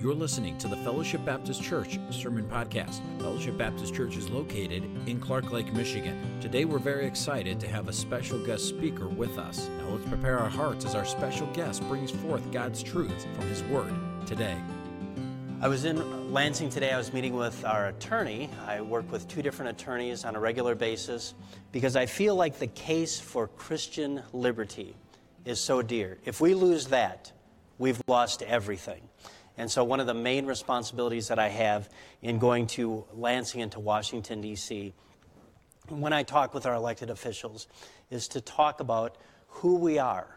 You're 0.00 0.14
listening 0.14 0.56
to 0.56 0.66
the 0.66 0.78
Fellowship 0.78 1.26
Baptist 1.26 1.62
Church 1.62 1.98
Sermon 2.08 2.48
Podcast. 2.48 3.02
Fellowship 3.18 3.58
Baptist 3.58 3.94
Church 3.94 4.16
is 4.16 4.30
located 4.30 4.82
in 5.06 5.20
Clark 5.20 5.52
Lake, 5.52 5.70
Michigan. 5.74 6.40
Today 6.40 6.64
we're 6.64 6.78
very 6.78 7.04
excited 7.04 7.60
to 7.60 7.68
have 7.68 7.86
a 7.86 7.92
special 7.92 8.38
guest 8.38 8.66
speaker 8.66 9.08
with 9.08 9.36
us. 9.36 9.68
Now 9.68 9.90
let's 9.90 10.08
prepare 10.08 10.38
our 10.38 10.48
hearts 10.48 10.86
as 10.86 10.94
our 10.94 11.04
special 11.04 11.48
guest 11.48 11.86
brings 11.86 12.10
forth 12.10 12.50
God's 12.50 12.82
truth 12.82 13.26
from 13.34 13.46
His 13.48 13.62
Word 13.64 13.92
today. 14.24 14.56
I 15.60 15.68
was 15.68 15.84
in 15.84 16.32
Lansing 16.32 16.70
today. 16.70 16.92
I 16.92 16.96
was 16.96 17.12
meeting 17.12 17.34
with 17.34 17.62
our 17.66 17.88
attorney. 17.88 18.48
I 18.66 18.80
work 18.80 19.12
with 19.12 19.28
two 19.28 19.42
different 19.42 19.78
attorneys 19.78 20.24
on 20.24 20.34
a 20.34 20.40
regular 20.40 20.74
basis 20.74 21.34
because 21.72 21.94
I 21.94 22.06
feel 22.06 22.34
like 22.36 22.58
the 22.58 22.68
case 22.68 23.20
for 23.20 23.48
Christian 23.48 24.22
liberty 24.32 24.96
is 25.44 25.60
so 25.60 25.82
dear. 25.82 26.16
If 26.24 26.40
we 26.40 26.54
lose 26.54 26.86
that, 26.86 27.32
we've 27.76 28.00
lost 28.08 28.40
everything. 28.40 29.02
And 29.60 29.70
so, 29.70 29.84
one 29.84 30.00
of 30.00 30.06
the 30.06 30.14
main 30.14 30.46
responsibilities 30.46 31.28
that 31.28 31.38
I 31.38 31.48
have 31.48 31.90
in 32.22 32.38
going 32.38 32.66
to 32.68 33.04
Lansing 33.12 33.60
and 33.60 33.70
to 33.72 33.78
Washington, 33.78 34.40
D.C., 34.40 34.94
when 35.90 36.14
I 36.14 36.22
talk 36.22 36.54
with 36.54 36.64
our 36.64 36.72
elected 36.72 37.10
officials, 37.10 37.66
is 38.10 38.26
to 38.28 38.40
talk 38.40 38.80
about 38.80 39.18
who 39.48 39.76
we 39.76 39.98
are. 39.98 40.34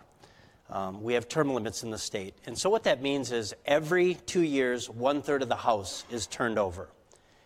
Um, 0.70 1.02
we 1.02 1.14
have 1.14 1.30
term 1.30 1.54
limits 1.54 1.84
in 1.84 1.90
the 1.90 1.98
state. 1.98 2.36
And 2.46 2.58
so, 2.58 2.70
what 2.70 2.84
that 2.84 3.02
means 3.02 3.32
is 3.32 3.56
every 3.66 4.16
two 4.26 4.42
years, 4.42 4.90
one 4.90 5.22
third 5.22 5.42
of 5.42 5.48
the 5.48 5.56
House 5.56 6.04
is 6.12 6.28
turned 6.28 6.60
over. 6.60 6.90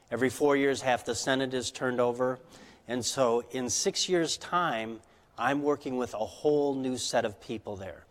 Every 0.10 0.32
four 0.32 0.58
years, 0.58 0.82
half 0.82 1.06
the 1.06 1.14
Senate 1.14 1.54
is 1.54 1.70
turned 1.70 2.00
over. 2.02 2.40
And 2.88 3.06
so, 3.06 3.44
in 3.52 3.70
six 3.70 4.10
years' 4.10 4.36
time, 4.38 5.00
I'm 5.38 5.62
working 5.62 5.98
with 5.98 6.16
a 6.16 6.26
whole 6.26 6.74
new 6.74 6.98
set 6.98 7.24
of 7.24 7.40
people 7.40 7.76
there. 7.76 8.08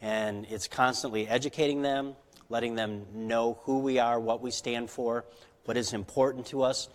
And 0.00 0.46
it's 0.48 0.66
constantly 0.66 1.28
educating 1.28 1.82
them, 1.82 2.16
letting 2.50 2.74
them 2.74 3.06
know 3.14 3.58
who 3.62 3.78
we 3.78 3.98
are, 3.98 4.20
what 4.20 4.42
we 4.42 4.50
stand 4.50 4.90
for, 4.90 5.24
what 5.64 5.76
is 5.76 5.92
important 5.92 6.46
to 6.46 6.62
us. 6.62 6.88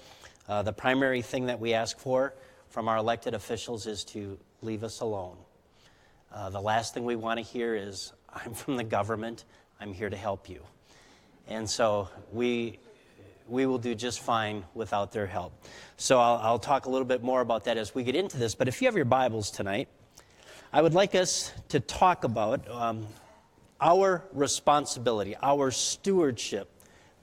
Uh, 0.48 0.62
the 0.62 0.74
primary 0.74 1.22
thing 1.22 1.48
that 1.48 1.60
we 1.60 1.74
ask 1.74 1.98
for 1.98 2.36
from 2.70 2.88
our 2.88 2.98
elected 2.98 3.34
officials 3.34 3.88
is 3.88 4.04
to 4.04 4.38
leave 4.62 4.84
us 4.84 5.00
alone. 5.00 5.38
Uh, 6.32 6.50
the 6.50 6.62
last 6.62 6.94
thing 6.94 7.06
we 7.06 7.16
want 7.16 7.40
to 7.40 7.44
hear 7.44 7.74
is, 7.74 8.12
I'm 8.34 8.54
from 8.54 8.76
the 8.76 8.84
government, 8.84 9.46
I'm 9.80 9.94
here 9.94 10.10
to 10.10 10.18
help 10.18 10.50
you. 10.50 10.62
And 11.48 11.70
so 11.70 12.10
we, 12.32 12.80
we 13.48 13.66
will 13.66 13.78
do 13.78 13.96
just 13.96 14.20
fine 14.20 14.66
without 14.74 15.12
their 15.12 15.28
help. 15.28 15.54
So 15.98 16.20
I'll, 16.20 16.38
I'll 16.38 16.60
talk 16.60 16.86
a 16.86 16.90
little 16.90 17.08
bit 17.08 17.24
more 17.24 17.42
about 17.42 17.64
that 17.66 17.78
as 17.78 17.96
we 17.96 18.04
get 18.04 18.16
into 18.16 18.38
this. 18.38 18.56
But 18.56 18.68
if 18.68 18.82
you 18.82 18.88
have 18.88 18.96
your 18.96 19.06
Bibles 19.06 19.52
tonight, 19.52 19.88
I 20.74 20.82
would 20.82 20.94
like 20.94 21.16
us 21.16 21.54
to 21.70 21.80
talk 21.80 22.24
about 22.26 22.70
um, 22.70 23.08
our 23.80 24.26
responsibility, 24.32 25.36
our 25.42 25.72
stewardship 25.72 26.70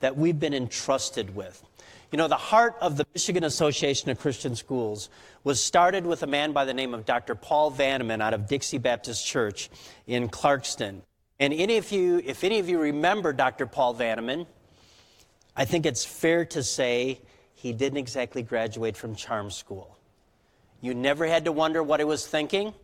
that 0.00 0.16
we've 0.16 0.38
been 0.38 0.54
entrusted 0.54 1.34
with. 1.34 1.62
You 2.10 2.18
know, 2.18 2.28
the 2.28 2.36
heart 2.36 2.76
of 2.82 2.98
the 2.98 3.06
Michigan 3.14 3.44
Association 3.44 4.10
of 4.10 4.18
Christian 4.18 4.54
Schools 4.54 5.08
was 5.44 5.62
started 5.62 6.04
with 6.04 6.22
a 6.22 6.26
man 6.26 6.52
by 6.52 6.66
the 6.66 6.74
name 6.74 6.92
of 6.92 7.06
Dr. 7.06 7.34
Paul 7.34 7.72
Vanneman 7.72 8.20
out 8.20 8.34
of 8.34 8.46
Dixie 8.46 8.78
Baptist 8.78 9.26
Church 9.26 9.70
in 10.06 10.28
Clarkston. 10.28 11.00
And 11.40 11.54
any 11.54 11.78
of 11.78 11.90
you, 11.90 12.20
if 12.24 12.44
any 12.44 12.58
of 12.58 12.68
you 12.68 12.78
remember 12.78 13.32
Dr. 13.32 13.66
Paul 13.66 13.94
Vanneman, 13.94 14.46
I 15.56 15.64
think 15.64 15.86
it's 15.86 16.04
fair 16.04 16.44
to 16.46 16.62
say 16.62 17.20
he 17.54 17.72
didn't 17.72 17.98
exactly 17.98 18.42
graduate 18.42 18.96
from 18.96 19.14
charm 19.14 19.50
school. 19.50 19.96
You 20.82 20.94
never 20.94 21.26
had 21.26 21.46
to 21.46 21.52
wonder 21.52 21.82
what 21.82 22.00
he 22.00 22.04
was 22.04 22.26
thinking. 22.26 22.74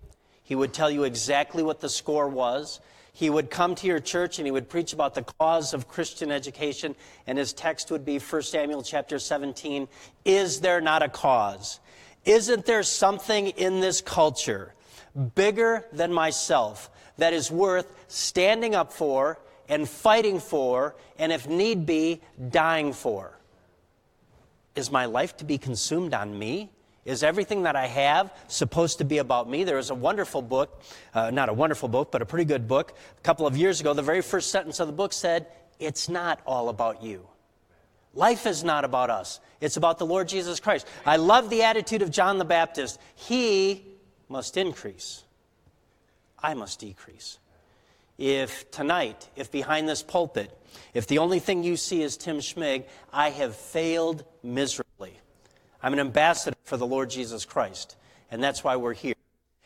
He 0.42 0.54
would 0.54 0.72
tell 0.72 0.90
you 0.90 1.04
exactly 1.04 1.62
what 1.62 1.80
the 1.80 1.88
score 1.88 2.28
was 2.28 2.80
he 3.18 3.30
would 3.30 3.50
come 3.50 3.74
to 3.74 3.88
your 3.88 3.98
church 3.98 4.38
and 4.38 4.46
he 4.46 4.52
would 4.52 4.68
preach 4.68 4.92
about 4.92 5.12
the 5.16 5.24
cause 5.24 5.74
of 5.74 5.88
Christian 5.88 6.30
education, 6.30 6.94
and 7.26 7.36
his 7.36 7.52
text 7.52 7.90
would 7.90 8.04
be 8.04 8.20
1 8.20 8.42
Samuel 8.42 8.80
chapter 8.80 9.18
17 9.18 9.88
Is 10.24 10.60
there 10.60 10.80
not 10.80 11.02
a 11.02 11.08
cause? 11.08 11.80
Isn't 12.24 12.64
there 12.64 12.84
something 12.84 13.48
in 13.48 13.80
this 13.80 14.00
culture 14.00 14.72
bigger 15.34 15.84
than 15.92 16.12
myself 16.12 16.92
that 17.16 17.32
is 17.32 17.50
worth 17.50 17.92
standing 18.06 18.76
up 18.76 18.92
for 18.92 19.40
and 19.68 19.88
fighting 19.88 20.38
for, 20.38 20.94
and 21.18 21.32
if 21.32 21.48
need 21.48 21.86
be, 21.86 22.20
dying 22.50 22.92
for? 22.92 23.36
Is 24.76 24.92
my 24.92 25.06
life 25.06 25.36
to 25.38 25.44
be 25.44 25.58
consumed 25.58 26.14
on 26.14 26.38
me? 26.38 26.70
Is 27.08 27.22
everything 27.22 27.62
that 27.62 27.74
I 27.74 27.86
have 27.86 28.30
supposed 28.48 28.98
to 28.98 29.04
be 29.04 29.16
about 29.16 29.48
me? 29.48 29.64
There 29.64 29.76
was 29.76 29.88
a 29.88 29.94
wonderful 29.94 30.42
book, 30.42 30.82
uh, 31.14 31.30
not 31.30 31.48
a 31.48 31.54
wonderful 31.54 31.88
book, 31.88 32.12
but 32.12 32.20
a 32.20 32.26
pretty 32.26 32.44
good 32.44 32.68
book. 32.68 32.92
A 33.16 33.20
couple 33.22 33.46
of 33.46 33.56
years 33.56 33.80
ago, 33.80 33.94
the 33.94 34.02
very 34.02 34.20
first 34.20 34.50
sentence 34.50 34.78
of 34.78 34.88
the 34.88 34.92
book 34.92 35.14
said, 35.14 35.46
It's 35.78 36.10
not 36.10 36.42
all 36.44 36.68
about 36.68 37.02
you. 37.02 37.26
Life 38.12 38.46
is 38.46 38.62
not 38.62 38.84
about 38.84 39.08
us, 39.08 39.40
it's 39.58 39.78
about 39.78 39.98
the 39.98 40.04
Lord 40.04 40.28
Jesus 40.28 40.60
Christ. 40.60 40.86
I 41.06 41.16
love 41.16 41.48
the 41.48 41.62
attitude 41.62 42.02
of 42.02 42.10
John 42.10 42.36
the 42.36 42.44
Baptist. 42.44 43.00
He 43.14 43.86
must 44.28 44.58
increase, 44.58 45.24
I 46.38 46.52
must 46.52 46.78
decrease. 46.78 47.38
If 48.18 48.70
tonight, 48.70 49.30
if 49.34 49.50
behind 49.50 49.88
this 49.88 50.02
pulpit, 50.02 50.54
if 50.92 51.06
the 51.06 51.16
only 51.16 51.38
thing 51.38 51.64
you 51.64 51.78
see 51.78 52.02
is 52.02 52.18
Tim 52.18 52.40
Schmig, 52.40 52.84
I 53.14 53.30
have 53.30 53.56
failed 53.56 54.24
miserably. 54.42 54.87
I'm 55.82 55.92
an 55.92 56.00
ambassador 56.00 56.56
for 56.64 56.76
the 56.76 56.86
Lord 56.86 57.10
Jesus 57.10 57.44
Christ, 57.44 57.96
and 58.30 58.42
that's 58.42 58.64
why 58.64 58.76
we're 58.76 58.94
here. 58.94 59.14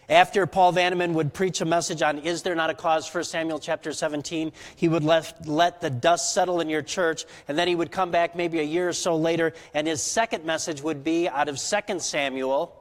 After 0.09 0.47
Paul 0.47 0.75
Vanneman 0.75 1.15
would 1.15 1.33
preach 1.33 1.62
a 1.62 1.65
message 1.65 2.03
on 2.03 2.19
Is 2.19 2.43
There 2.43 2.55
Not 2.55 2.69
a 2.69 2.75
Cause, 2.75 3.12
1 3.12 3.25
Samuel 3.25 3.59
chapter 3.59 3.93
17, 3.93 4.53
he 4.77 4.89
would 4.89 5.05
let, 5.05 5.47
let 5.49 5.81
the 5.81 5.89
dust 5.89 6.34
settle 6.34 6.61
in 6.61 6.69
your 6.69 6.83
church, 6.83 7.25
and 7.49 7.56
then 7.56 7.67
he 7.67 7.75
would 7.75 7.91
come 7.91 8.11
back 8.11 8.37
maybe 8.37 8.61
a 8.61 8.65
year 8.65 8.89
or 8.89 8.93
so 8.93 9.17
later, 9.17 9.55
and 9.72 9.87
his 9.87 10.03
second 10.03 10.45
message 10.45 10.83
would 10.83 11.03
be 11.03 11.28
out 11.28 11.49
of 11.49 11.59
2 11.59 12.01
Samuel. 12.01 12.77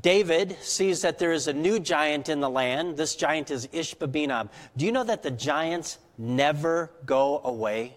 David 0.00 0.56
sees 0.60 1.02
that 1.02 1.18
there 1.18 1.32
is 1.32 1.48
a 1.48 1.52
new 1.52 1.78
giant 1.78 2.28
in 2.28 2.40
the 2.40 2.50
land. 2.50 2.96
This 2.96 3.14
giant 3.14 3.50
is 3.50 3.66
Ishbibenob. 3.68 4.50
Do 4.76 4.84
you 4.84 4.92
know 4.92 5.04
that 5.04 5.22
the 5.22 5.30
giants 5.30 5.98
never 6.18 6.90
go 7.06 7.40
away? 7.44 7.96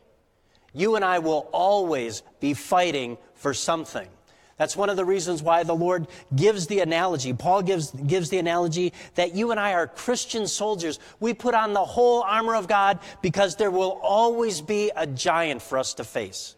You 0.75 0.95
and 0.95 1.03
I 1.03 1.19
will 1.19 1.49
always 1.51 2.21
be 2.39 2.53
fighting 2.53 3.17
for 3.33 3.53
something. 3.53 4.07
That's 4.57 4.77
one 4.77 4.89
of 4.89 4.95
the 4.95 5.03
reasons 5.03 5.43
why 5.43 5.63
the 5.63 5.75
Lord 5.75 6.07
gives 6.33 6.67
the 6.67 6.79
analogy. 6.79 7.33
Paul 7.33 7.61
gives, 7.61 7.91
gives 7.91 8.29
the 8.29 8.37
analogy 8.37 8.93
that 9.15 9.35
you 9.35 9.51
and 9.51 9.59
I 9.59 9.73
are 9.73 9.87
Christian 9.87 10.47
soldiers. 10.47 10.99
We 11.19 11.33
put 11.33 11.55
on 11.55 11.73
the 11.73 11.83
whole 11.83 12.21
armor 12.21 12.55
of 12.55 12.67
God 12.67 12.99
because 13.21 13.57
there 13.57 13.71
will 13.71 13.99
always 14.01 14.61
be 14.61 14.91
a 14.95 15.07
giant 15.07 15.61
for 15.61 15.77
us 15.77 15.95
to 15.95 16.03
face. 16.03 16.55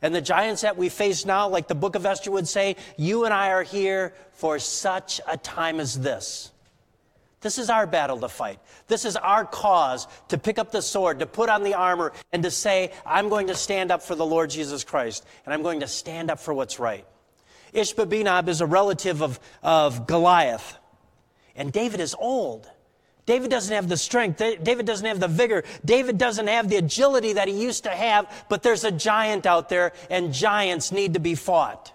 And 0.00 0.14
the 0.14 0.20
giants 0.20 0.62
that 0.62 0.76
we 0.76 0.88
face 0.88 1.26
now, 1.26 1.48
like 1.48 1.66
the 1.66 1.74
book 1.74 1.96
of 1.96 2.06
Esther 2.06 2.30
would 2.30 2.46
say, 2.46 2.76
you 2.96 3.24
and 3.24 3.34
I 3.34 3.50
are 3.50 3.64
here 3.64 4.14
for 4.32 4.60
such 4.60 5.20
a 5.26 5.36
time 5.36 5.80
as 5.80 5.98
this. 5.98 6.52
This 7.40 7.58
is 7.58 7.70
our 7.70 7.86
battle 7.86 8.18
to 8.20 8.28
fight. 8.28 8.58
This 8.88 9.04
is 9.04 9.16
our 9.16 9.44
cause 9.44 10.08
to 10.28 10.38
pick 10.38 10.58
up 10.58 10.72
the 10.72 10.82
sword, 10.82 11.20
to 11.20 11.26
put 11.26 11.48
on 11.48 11.62
the 11.62 11.74
armor, 11.74 12.12
and 12.32 12.42
to 12.42 12.50
say, 12.50 12.92
I'm 13.06 13.28
going 13.28 13.46
to 13.46 13.54
stand 13.54 13.92
up 13.92 14.02
for 14.02 14.16
the 14.16 14.26
Lord 14.26 14.50
Jesus 14.50 14.82
Christ, 14.82 15.24
and 15.44 15.54
I'm 15.54 15.62
going 15.62 15.80
to 15.80 15.86
stand 15.86 16.30
up 16.30 16.40
for 16.40 16.52
what's 16.52 16.80
right. 16.80 17.04
Ishbibenob 17.72 18.48
is 18.48 18.60
a 18.60 18.66
relative 18.66 19.22
of, 19.22 19.38
of 19.62 20.06
Goliath, 20.06 20.78
and 21.54 21.72
David 21.72 22.00
is 22.00 22.16
old. 22.18 22.68
David 23.24 23.50
doesn't 23.50 23.74
have 23.74 23.88
the 23.88 23.96
strength. 23.98 24.38
David 24.38 24.86
doesn't 24.86 25.06
have 25.06 25.20
the 25.20 25.28
vigor. 25.28 25.62
David 25.84 26.16
doesn't 26.16 26.46
have 26.46 26.70
the 26.70 26.76
agility 26.76 27.34
that 27.34 27.46
he 27.46 27.62
used 27.62 27.84
to 27.84 27.90
have, 27.90 28.46
but 28.48 28.62
there's 28.62 28.84
a 28.84 28.90
giant 28.90 29.44
out 29.44 29.68
there, 29.68 29.92
and 30.08 30.32
giants 30.32 30.90
need 30.92 31.12
to 31.12 31.20
be 31.20 31.34
fought. 31.34 31.92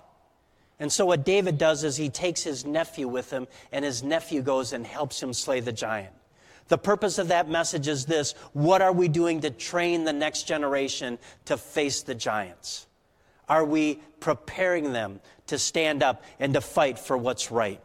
And 0.80 0.92
so, 0.92 1.06
what 1.06 1.24
David 1.24 1.58
does 1.58 1.84
is 1.84 1.98
he 1.98 2.10
takes 2.10 2.44
his 2.44 2.66
nephew 2.66 3.08
with 3.08 3.32
him, 3.32 3.48
and 3.72 3.86
his 3.86 4.04
nephew 4.04 4.42
goes 4.42 4.74
and 4.74 4.86
helps 4.86 5.22
him 5.22 5.34
slay 5.34 5.60
the 5.60 5.72
giant. 5.72 6.14
The 6.68 6.78
purpose 6.78 7.18
of 7.18 7.28
that 7.28 7.50
message 7.50 7.88
is 7.88 8.06
this 8.06 8.34
what 8.54 8.82
are 8.82 8.92
we 8.92 9.08
doing 9.08 9.42
to 9.42 9.50
train 9.50 10.04
the 10.04 10.14
next 10.14 10.44
generation 10.44 11.20
to 11.46 11.58
face 11.58 12.02
the 12.02 12.16
giants? 12.16 12.88
Are 13.50 13.66
we 13.66 14.02
preparing 14.20 14.94
them 14.94 15.20
to 15.48 15.60
stand 15.60 16.02
up 16.02 16.24
and 16.40 16.54
to 16.54 16.62
fight 16.62 16.98
for 16.98 17.18
what's 17.18 17.52
right? 17.52 17.82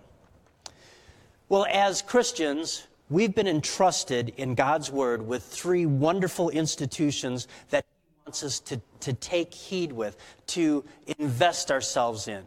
Well, 1.48 1.66
as 1.70 2.02
Christians, 2.02 2.86
we've 3.10 3.34
been 3.34 3.48
entrusted 3.48 4.32
in 4.36 4.54
God's 4.54 4.90
Word 4.90 5.26
with 5.26 5.42
three 5.42 5.86
wonderful 5.86 6.50
institutions 6.50 7.48
that 7.70 7.84
He 7.84 8.20
wants 8.24 8.44
us 8.44 8.60
to, 8.60 8.80
to 9.00 9.12
take 9.12 9.52
heed 9.52 9.92
with, 9.92 10.16
to 10.48 10.84
invest 11.18 11.70
ourselves 11.70 12.28
in. 12.28 12.44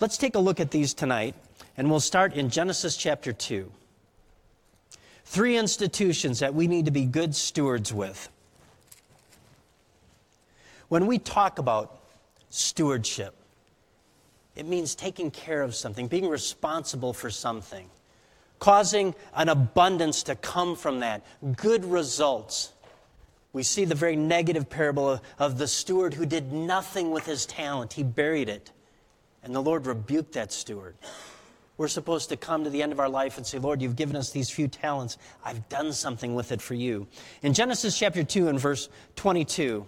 Let's 0.00 0.18
take 0.18 0.34
a 0.34 0.40
look 0.40 0.58
at 0.58 0.70
these 0.70 0.92
tonight, 0.92 1.34
and 1.76 1.88
we'll 1.88 2.00
start 2.00 2.34
in 2.34 2.50
Genesis 2.50 2.96
chapter 2.96 3.32
2. 3.32 3.70
Three 5.24 5.56
institutions 5.56 6.40
that 6.40 6.54
we 6.54 6.66
need 6.66 6.86
to 6.86 6.90
be 6.90 7.04
good 7.04 7.34
stewards 7.34 7.92
with. 7.92 8.28
When 10.88 11.06
we 11.06 11.18
talk 11.18 11.58
about 11.58 11.98
stewardship, 12.50 13.34
it 14.56 14.66
means 14.66 14.94
taking 14.94 15.30
care 15.30 15.62
of 15.62 15.74
something, 15.74 16.08
being 16.08 16.28
responsible 16.28 17.12
for 17.12 17.30
something, 17.30 17.88
causing 18.58 19.14
an 19.34 19.48
abundance 19.48 20.24
to 20.24 20.34
come 20.36 20.76
from 20.76 21.00
that, 21.00 21.22
good 21.56 21.84
results. 21.84 22.72
We 23.52 23.62
see 23.62 23.84
the 23.84 23.94
very 23.94 24.16
negative 24.16 24.68
parable 24.68 25.20
of, 25.38 25.58
the 25.58 25.68
steward 25.68 26.14
who 26.14 26.26
did 26.26 26.52
nothing 26.52 27.12
with 27.12 27.26
his 27.26 27.46
talent, 27.46 27.94
he 27.94 28.02
buried 28.02 28.48
it. 28.48 28.72
And 29.44 29.54
the 29.54 29.62
Lord 29.62 29.86
rebuked 29.86 30.32
that 30.32 30.52
steward. 30.52 30.96
We're 31.76 31.88
supposed 31.88 32.28
to 32.30 32.36
come 32.36 32.64
to 32.64 32.70
the 32.70 32.82
end 32.82 32.92
of 32.92 33.00
our 33.00 33.08
life 33.08 33.36
and 33.36 33.46
say, 33.46 33.58
Lord, 33.58 33.82
you've 33.82 33.96
given 33.96 34.16
us 34.16 34.30
these 34.30 34.48
few 34.48 34.68
talents. 34.68 35.18
I've 35.44 35.68
done 35.68 35.92
something 35.92 36.34
with 36.34 36.52
it 36.52 36.62
for 36.62 36.74
you. 36.74 37.08
In 37.42 37.52
Genesis 37.52 37.98
chapter 37.98 38.22
2 38.22 38.48
and 38.48 38.58
verse 38.58 38.88
22, 39.16 39.84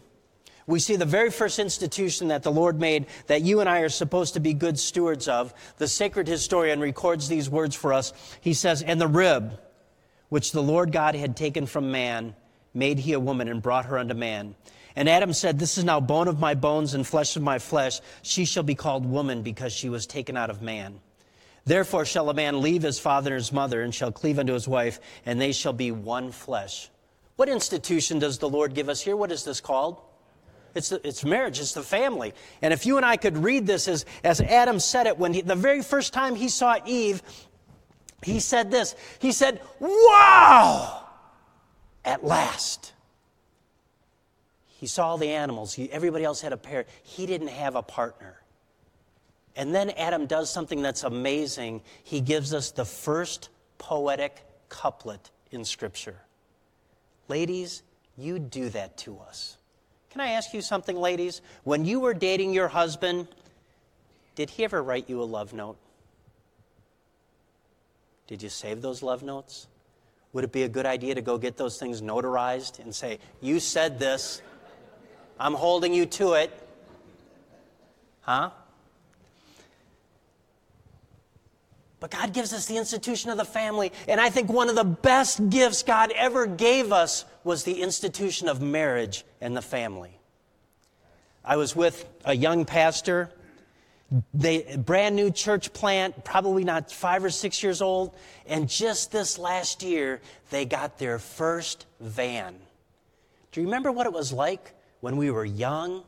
we 0.66 0.80
see 0.80 0.96
the 0.96 1.04
very 1.04 1.30
first 1.30 1.60
institution 1.60 2.28
that 2.28 2.42
the 2.42 2.50
Lord 2.50 2.80
made 2.80 3.06
that 3.28 3.42
you 3.42 3.60
and 3.60 3.68
I 3.68 3.80
are 3.80 3.88
supposed 3.88 4.34
to 4.34 4.40
be 4.40 4.52
good 4.52 4.78
stewards 4.78 5.28
of. 5.28 5.54
The 5.78 5.86
sacred 5.86 6.26
historian 6.26 6.80
records 6.80 7.28
these 7.28 7.48
words 7.48 7.76
for 7.76 7.92
us. 7.92 8.12
He 8.40 8.52
says, 8.52 8.82
And 8.82 9.00
the 9.00 9.06
rib 9.06 9.58
which 10.28 10.50
the 10.50 10.62
Lord 10.62 10.90
God 10.90 11.14
had 11.14 11.36
taken 11.36 11.66
from 11.66 11.92
man, 11.92 12.34
made 12.74 12.98
he 12.98 13.12
a 13.12 13.20
woman 13.20 13.48
and 13.48 13.62
brought 13.62 13.86
her 13.86 13.96
unto 13.96 14.14
man. 14.14 14.56
And 14.96 15.10
Adam 15.10 15.34
said, 15.34 15.58
This 15.58 15.76
is 15.76 15.84
now 15.84 16.00
bone 16.00 16.26
of 16.26 16.40
my 16.40 16.54
bones 16.54 16.94
and 16.94 17.06
flesh 17.06 17.36
of 17.36 17.42
my 17.42 17.58
flesh. 17.58 18.00
She 18.22 18.46
shall 18.46 18.62
be 18.62 18.74
called 18.74 19.04
woman 19.04 19.42
because 19.42 19.72
she 19.72 19.90
was 19.90 20.06
taken 20.06 20.36
out 20.36 20.48
of 20.48 20.62
man. 20.62 21.00
Therefore 21.66 22.06
shall 22.06 22.30
a 22.30 22.34
man 22.34 22.62
leave 22.62 22.82
his 22.82 22.98
father 22.98 23.32
and 23.32 23.40
his 23.40 23.52
mother 23.52 23.82
and 23.82 23.94
shall 23.94 24.10
cleave 24.10 24.38
unto 24.38 24.54
his 24.54 24.66
wife, 24.66 24.98
and 25.26 25.40
they 25.40 25.52
shall 25.52 25.72
be 25.72 25.90
one 25.90 26.32
flesh. 26.32 26.88
What 27.36 27.48
institution 27.48 28.18
does 28.18 28.38
the 28.38 28.48
Lord 28.48 28.72
give 28.72 28.88
us 28.88 29.02
here? 29.02 29.16
What 29.16 29.30
is 29.30 29.44
this 29.44 29.60
called? 29.60 30.00
It's, 30.74 30.92
it's 30.92 31.24
marriage, 31.24 31.58
it's 31.58 31.72
the 31.72 31.82
family. 31.82 32.34
And 32.62 32.72
if 32.72 32.86
you 32.86 32.96
and 32.96 33.04
I 33.04 33.16
could 33.16 33.38
read 33.38 33.66
this 33.66 33.88
as, 33.88 34.04
as 34.22 34.40
Adam 34.40 34.78
said 34.78 35.06
it, 35.06 35.18
when 35.18 35.34
he, 35.34 35.40
the 35.40 35.54
very 35.54 35.82
first 35.82 36.12
time 36.12 36.34
he 36.34 36.48
saw 36.48 36.76
Eve, 36.86 37.22
he 38.22 38.40
said 38.40 38.70
this. 38.70 38.94
He 39.18 39.32
said, 39.32 39.60
Wow! 39.80 41.04
At 42.04 42.24
last. 42.24 42.92
He 44.78 44.86
saw 44.86 45.16
the 45.16 45.30
animals. 45.30 45.72
He, 45.72 45.90
everybody 45.90 46.24
else 46.24 46.42
had 46.42 46.52
a 46.52 46.56
pair. 46.56 46.84
He 47.02 47.24
didn't 47.24 47.48
have 47.48 47.76
a 47.76 47.82
partner. 47.82 48.40
And 49.56 49.74
then 49.74 49.90
Adam 49.90 50.26
does 50.26 50.50
something 50.50 50.82
that's 50.82 51.02
amazing. 51.02 51.80
He 52.04 52.20
gives 52.20 52.52
us 52.52 52.72
the 52.72 52.84
first 52.84 53.48
poetic 53.78 54.42
couplet 54.68 55.30
in 55.50 55.64
Scripture. 55.64 56.16
Ladies, 57.28 57.82
you 58.18 58.38
do 58.38 58.68
that 58.68 58.98
to 58.98 59.18
us. 59.18 59.56
Can 60.10 60.20
I 60.20 60.32
ask 60.32 60.52
you 60.52 60.60
something, 60.60 60.96
ladies? 60.96 61.40
When 61.64 61.86
you 61.86 62.00
were 62.00 62.14
dating 62.14 62.52
your 62.52 62.68
husband, 62.68 63.28
did 64.34 64.50
he 64.50 64.64
ever 64.64 64.82
write 64.82 65.08
you 65.08 65.22
a 65.22 65.24
love 65.24 65.54
note? 65.54 65.78
Did 68.26 68.42
you 68.42 68.50
save 68.50 68.82
those 68.82 69.02
love 69.02 69.22
notes? 69.22 69.68
Would 70.34 70.44
it 70.44 70.52
be 70.52 70.64
a 70.64 70.68
good 70.68 70.84
idea 70.84 71.14
to 71.14 71.22
go 71.22 71.38
get 71.38 71.56
those 71.56 71.78
things 71.78 72.02
notarized 72.02 72.78
and 72.78 72.94
say, 72.94 73.18
You 73.40 73.58
said 73.58 73.98
this, 73.98 74.42
I'm 75.38 75.54
holding 75.54 75.92
you 75.92 76.06
to 76.06 76.32
it? 76.34 76.50
Huh? 78.22 78.50
But 82.00 82.10
God 82.10 82.32
gives 82.32 82.52
us 82.52 82.66
the 82.66 82.76
institution 82.76 83.30
of 83.30 83.36
the 83.36 83.44
family. 83.44 83.92
And 84.06 84.20
I 84.20 84.30
think 84.30 84.50
one 84.50 84.68
of 84.68 84.76
the 84.76 84.84
best 84.84 85.48
gifts 85.48 85.82
God 85.82 86.12
ever 86.14 86.46
gave 86.46 86.92
us 86.92 87.24
was 87.42 87.64
the 87.64 87.82
institution 87.82 88.48
of 88.48 88.60
marriage 88.60 89.24
and 89.40 89.56
the 89.56 89.62
family. 89.62 90.18
I 91.44 91.56
was 91.56 91.74
with 91.74 92.08
a 92.24 92.34
young 92.34 92.64
pastor, 92.64 93.30
they 94.34 94.76
brand 94.76 95.16
new 95.16 95.30
church 95.30 95.72
plant, 95.72 96.24
probably 96.24 96.64
not 96.64 96.92
5 96.92 97.24
or 97.24 97.30
6 97.30 97.62
years 97.62 97.82
old, 97.82 98.14
and 98.46 98.68
just 98.68 99.10
this 99.10 99.38
last 99.38 99.82
year 99.82 100.20
they 100.50 100.64
got 100.64 100.98
their 100.98 101.18
first 101.18 101.86
van. 101.98 102.56
Do 103.52 103.60
you 103.60 103.66
remember 103.66 103.90
what 103.90 104.06
it 104.06 104.12
was 104.12 104.32
like 104.32 104.75
when 105.06 105.16
we 105.16 105.30
were 105.30 105.44
young 105.44 106.02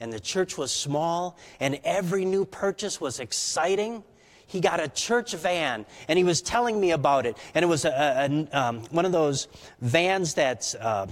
and 0.00 0.12
the 0.12 0.18
church 0.18 0.58
was 0.58 0.72
small 0.72 1.38
and 1.60 1.78
every 1.84 2.24
new 2.24 2.44
purchase 2.44 3.00
was 3.00 3.20
exciting? 3.20 4.02
he 4.48 4.60
got 4.60 4.80
a 4.80 4.88
church 4.88 5.32
van 5.34 5.86
and 6.08 6.18
he 6.18 6.24
was 6.24 6.42
telling 6.42 6.80
me 6.80 6.90
about 6.90 7.24
it. 7.24 7.36
And 7.54 7.62
it 7.62 7.68
was 7.68 7.84
a, 7.84 8.48
a, 8.52 8.58
um, 8.58 8.80
one 8.90 9.04
of 9.04 9.12
those 9.12 9.46
vans 9.80 10.34
that's 10.34 10.74
uh, 10.74 11.06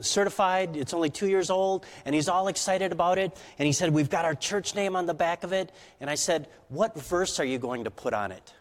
certified. 0.00 0.76
It's 0.76 0.92
only 0.92 1.08
two 1.08 1.26
years 1.26 1.48
old. 1.48 1.86
And 2.04 2.14
he's 2.14 2.28
all 2.28 2.48
excited 2.48 2.92
about 2.92 3.16
it. 3.16 3.34
And 3.58 3.64
he 3.64 3.72
said, 3.72 3.94
We've 3.94 4.10
got 4.10 4.26
our 4.26 4.34
church 4.34 4.74
name 4.74 4.94
on 4.94 5.06
the 5.06 5.14
back 5.14 5.42
of 5.42 5.54
it. 5.54 5.72
And 6.02 6.10
I 6.10 6.16
said, 6.16 6.48
What 6.68 7.00
verse 7.00 7.40
are 7.40 7.46
you 7.46 7.56
going 7.56 7.84
to 7.84 7.90
put 7.90 8.12
on 8.12 8.30
it? 8.30 8.52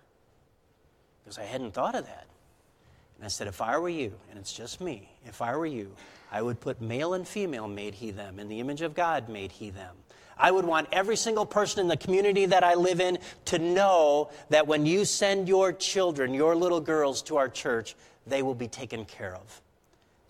Because 1.22 1.38
I 1.38 1.44
hadn't 1.44 1.74
thought 1.74 1.96
of 1.96 2.06
that. 2.06 2.28
And 3.18 3.26
I 3.26 3.28
said, 3.28 3.48
If 3.48 3.62
I 3.62 3.78
were 3.78 3.90
you, 3.90 4.14
and 4.30 4.40
it's 4.40 4.54
just 4.54 4.82
me, 4.82 5.10
if 5.26 5.42
I 5.42 5.56
were 5.56 5.66
you, 5.66 5.92
I 6.32 6.42
would 6.42 6.60
put 6.60 6.82
male 6.82 7.14
and 7.14 7.28
female 7.28 7.68
made 7.68 7.96
he 7.96 8.12
them. 8.12 8.40
In 8.40 8.50
the 8.50 8.60
image 8.60 8.82
of 8.82 8.94
God 8.94 9.30
made 9.30 9.52
he 9.52 9.70
them. 9.70 9.96
I 10.38 10.52
would 10.52 10.66
want 10.66 10.90
every 10.92 11.16
single 11.16 11.46
person 11.46 11.80
in 11.80 11.88
the 11.88 11.96
community 11.96 12.46
that 12.48 12.64
I 12.64 12.74
live 12.74 13.00
in 13.00 13.20
to 13.46 13.60
know 13.60 14.32
that 14.50 14.68
when 14.68 14.86
you 14.86 15.06
send 15.06 15.48
your 15.48 15.72
children, 15.72 16.34
your 16.34 16.56
little 16.56 16.82
girls 16.82 17.22
to 17.24 17.38
our 17.38 17.48
church, 17.48 17.96
they 18.28 18.42
will 18.42 18.56
be 18.56 18.68
taken 18.68 19.06
care 19.06 19.34
of. 19.34 19.62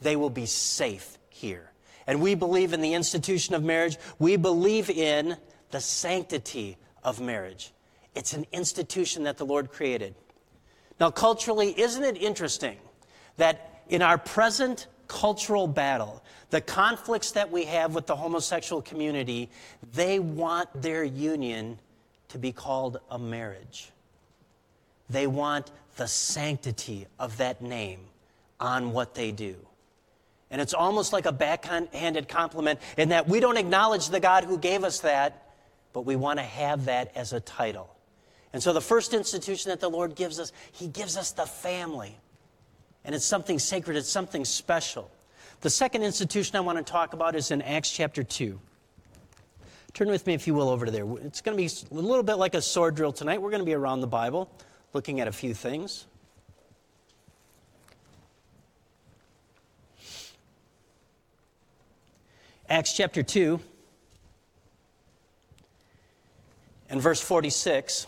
They 0.02 0.16
will 0.16 0.30
be 0.30 0.46
safe 0.46 1.18
here. 1.30 1.72
And 2.06 2.22
we 2.22 2.36
believe 2.36 2.74
in 2.74 2.82
the 2.82 2.94
institution 2.94 3.56
of 3.56 3.64
marriage. 3.64 3.98
We 4.20 4.36
believe 4.36 4.90
in 4.92 5.38
the 5.72 5.82
sanctity 5.82 6.78
of 7.04 7.20
marriage. 7.20 7.72
It's 8.14 8.34
an 8.34 8.46
institution 8.52 9.24
that 9.24 9.38
the 9.38 9.46
Lord 9.46 9.72
created. 9.72 10.14
Now, 11.00 11.12
culturally, 11.12 11.80
isn't 11.80 12.04
it 12.04 12.18
interesting 12.18 12.78
that 13.38 13.84
in 13.90 14.02
our 14.02 14.18
present 14.18 14.88
cultural 15.08 15.68
battle, 15.68 16.24
the 16.50 16.62
conflicts 16.62 17.32
that 17.32 17.52
we 17.52 17.66
have 17.66 17.94
with 17.94 18.08
the 18.08 18.16
homosexual 18.16 18.82
community, 18.82 19.50
they 19.94 20.20
want 20.20 20.70
their 20.82 21.04
union 21.04 21.80
to 22.30 22.38
be 22.38 22.52
called 22.52 23.00
a 23.12 23.20
marriage. 23.20 23.92
They 25.10 25.28
want 25.28 25.72
the 25.98 26.08
sanctity 26.08 27.08
of 27.20 27.38
that 27.38 27.62
name 27.62 28.00
on 28.60 28.92
what 28.92 29.14
they 29.16 29.32
do. 29.32 29.56
And 30.52 30.62
it's 30.62 30.74
almost 30.74 31.12
like 31.14 31.26
a 31.26 31.32
backhanded 31.32 32.28
compliment 32.28 32.80
in 32.98 33.10
that 33.10 33.28
we 33.28 33.40
don't 33.40 33.58
acknowledge 33.58 34.10
the 34.10 34.20
God 34.20 34.44
who 34.44 34.58
gave 34.58 34.84
us 34.84 35.00
that, 35.02 35.54
but 35.94 36.02
we 36.02 36.16
want 36.16 36.40
to 36.40 36.46
have 36.46 36.86
that 36.86 37.12
as 37.16 37.34
a 37.34 37.40
title. 37.40 37.95
And 38.56 38.64
so 38.64 38.72
the 38.72 38.80
first 38.80 39.14
institution 39.14 39.68
that 39.72 39.82
the 39.82 39.90
Lord 39.90 40.16
gives 40.16 40.40
us, 40.40 40.54
He 40.72 40.88
gives 40.88 41.18
us 41.18 41.34
the 41.34 41.46
family. 41.46 42.18
And 43.04 43.14
it's 43.14 43.26
something 43.26 43.60
sacred, 43.60 43.98
it's 43.98 44.08
something 44.08 44.46
special. 44.46 45.12
The 45.60 45.70
second 45.70 46.04
institution 46.04 46.56
I 46.56 46.62
want 46.62 46.78
to 46.78 46.84
talk 46.90 47.12
about 47.12 47.36
is 47.36 47.52
in 47.52 47.62
Acts 47.62 47.92
chapter 47.92 48.24
2. 48.24 48.58
Turn 49.94 50.08
with 50.08 50.26
me, 50.26 50.36
if 50.36 50.48
you 50.48 50.54
will, 50.54 50.70
over 50.70 50.86
to 50.86 50.92
there. 50.92 51.06
It's 51.18 51.42
going 51.42 51.58
to 51.58 51.62
be 51.62 51.70
a 51.92 52.02
little 52.02 52.24
bit 52.24 52.36
like 52.36 52.56
a 52.56 52.62
sword 52.62 52.96
drill 52.96 53.12
tonight. 53.12 53.42
We're 53.42 53.50
going 53.50 53.60
to 53.60 53.66
be 53.66 53.74
around 53.74 54.00
the 54.00 54.08
Bible 54.08 54.50
looking 54.94 55.20
at 55.20 55.28
a 55.28 55.34
few 55.34 55.54
things. 55.54 56.06
Acts 62.70 62.94
chapter 62.94 63.22
2 63.22 63.60
and 66.90 67.02
verse 67.02 67.20
46. 67.20 68.08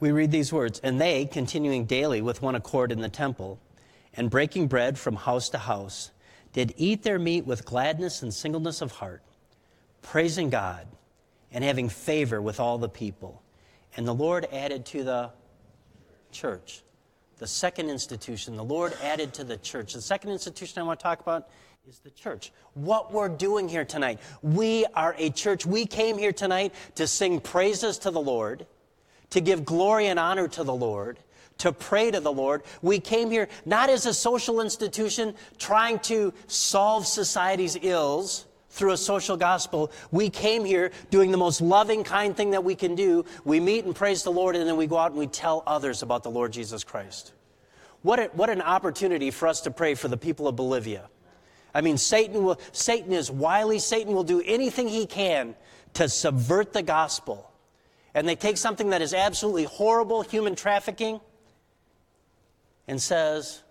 We 0.00 0.10
read 0.10 0.30
these 0.30 0.52
words 0.52 0.80
And 0.80 1.00
they, 1.00 1.26
continuing 1.26 1.84
daily 1.84 2.22
with 2.22 2.42
one 2.42 2.54
accord 2.54 2.90
in 2.90 3.00
the 3.00 3.08
temple, 3.08 3.60
and 4.14 4.30
breaking 4.30 4.66
bread 4.66 4.98
from 4.98 5.14
house 5.14 5.48
to 5.50 5.58
house, 5.58 6.10
did 6.52 6.74
eat 6.76 7.04
their 7.04 7.18
meat 7.18 7.46
with 7.46 7.64
gladness 7.64 8.22
and 8.22 8.34
singleness 8.34 8.80
of 8.80 8.92
heart, 8.92 9.22
praising 10.02 10.50
God 10.50 10.86
and 11.52 11.62
having 11.62 11.88
favor 11.88 12.42
with 12.42 12.58
all 12.58 12.78
the 12.78 12.88
people. 12.88 13.42
And 13.96 14.06
the 14.06 14.14
Lord 14.14 14.48
added 14.50 14.84
to 14.86 15.04
the 15.04 15.30
church, 16.32 16.82
the 17.38 17.46
second 17.46 17.88
institution, 17.88 18.56
the 18.56 18.64
Lord 18.64 18.94
added 19.02 19.32
to 19.34 19.44
the 19.44 19.56
church. 19.56 19.94
The 19.94 20.02
second 20.02 20.30
institution 20.30 20.80
I 20.80 20.84
want 20.84 21.00
to 21.00 21.02
talk 21.04 21.20
about 21.20 21.48
is 21.88 21.98
the 22.00 22.10
church. 22.10 22.52
What 22.74 23.12
we're 23.12 23.28
doing 23.28 23.68
here 23.68 23.84
tonight. 23.84 24.20
We 24.42 24.84
are 24.94 25.14
a 25.18 25.30
church. 25.30 25.64
We 25.64 25.86
came 25.86 26.18
here 26.18 26.32
tonight 26.32 26.74
to 26.96 27.06
sing 27.06 27.40
praises 27.40 27.98
to 27.98 28.10
the 28.10 28.20
Lord 28.20 28.66
to 29.30 29.40
give 29.40 29.64
glory 29.64 30.06
and 30.06 30.18
honor 30.18 30.48
to 30.48 30.64
the 30.64 30.74
Lord, 30.74 31.18
to 31.58 31.72
pray 31.72 32.10
to 32.10 32.20
the 32.20 32.32
Lord. 32.32 32.62
We 32.82 33.00
came 33.00 33.30
here 33.30 33.48
not 33.64 33.90
as 33.90 34.06
a 34.06 34.14
social 34.14 34.60
institution 34.60 35.34
trying 35.58 35.98
to 36.00 36.32
solve 36.46 37.06
society's 37.06 37.76
ills 37.80 38.46
through 38.70 38.92
a 38.92 38.96
social 38.96 39.36
gospel. 39.36 39.90
We 40.10 40.30
came 40.30 40.64
here 40.64 40.92
doing 41.10 41.30
the 41.30 41.36
most 41.36 41.60
loving, 41.60 42.04
kind 42.04 42.36
thing 42.36 42.52
that 42.52 42.64
we 42.64 42.74
can 42.74 42.94
do. 42.94 43.24
We 43.44 43.60
meet 43.60 43.84
and 43.84 43.94
praise 43.94 44.22
the 44.22 44.32
Lord, 44.32 44.56
and 44.56 44.66
then 44.66 44.76
we 44.76 44.86
go 44.86 44.96
out 44.96 45.10
and 45.10 45.18
we 45.18 45.26
tell 45.26 45.62
others 45.66 46.02
about 46.02 46.22
the 46.22 46.30
Lord 46.30 46.52
Jesus 46.52 46.84
Christ. 46.84 47.32
What, 48.02 48.18
a, 48.18 48.24
what 48.32 48.48
an 48.48 48.62
opportunity 48.62 49.30
for 49.30 49.48
us 49.48 49.62
to 49.62 49.70
pray 49.70 49.94
for 49.94 50.08
the 50.08 50.16
people 50.16 50.48
of 50.48 50.56
Bolivia. 50.56 51.10
I 51.74 51.82
mean, 51.82 51.98
Satan, 51.98 52.44
will, 52.44 52.60
Satan 52.72 53.12
is 53.12 53.30
wily. 53.30 53.78
Satan 53.78 54.14
will 54.14 54.24
do 54.24 54.42
anything 54.44 54.88
he 54.88 55.06
can 55.06 55.54
to 55.94 56.08
subvert 56.08 56.72
the 56.72 56.82
gospel 56.82 57.49
and 58.14 58.28
they 58.28 58.36
take 58.36 58.56
something 58.56 58.90
that 58.90 59.02
is 59.02 59.14
absolutely 59.14 59.64
horrible, 59.64 60.22
human 60.22 60.54
trafficking, 60.54 61.20
and 62.88 63.00
says, 63.00 63.62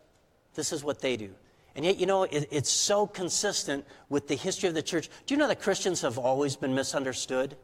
this 0.55 0.71
is 0.71 0.83
what 0.83 1.01
they 1.01 1.17
do. 1.17 1.33
And 1.75 1.85
yet, 1.85 1.97
you 1.97 2.05
know, 2.05 2.23
it, 2.23 2.47
it's 2.51 2.69
so 2.69 3.05
consistent 3.07 3.85
with 4.09 4.27
the 4.27 4.35
history 4.35 4.69
of 4.69 4.75
the 4.75 4.81
church. 4.81 5.09
Do 5.25 5.33
you 5.33 5.37
know 5.37 5.47
that 5.47 5.61
Christians 5.61 6.01
have 6.01 6.17
always 6.17 6.55
been 6.55 6.73
misunderstood? 6.73 7.55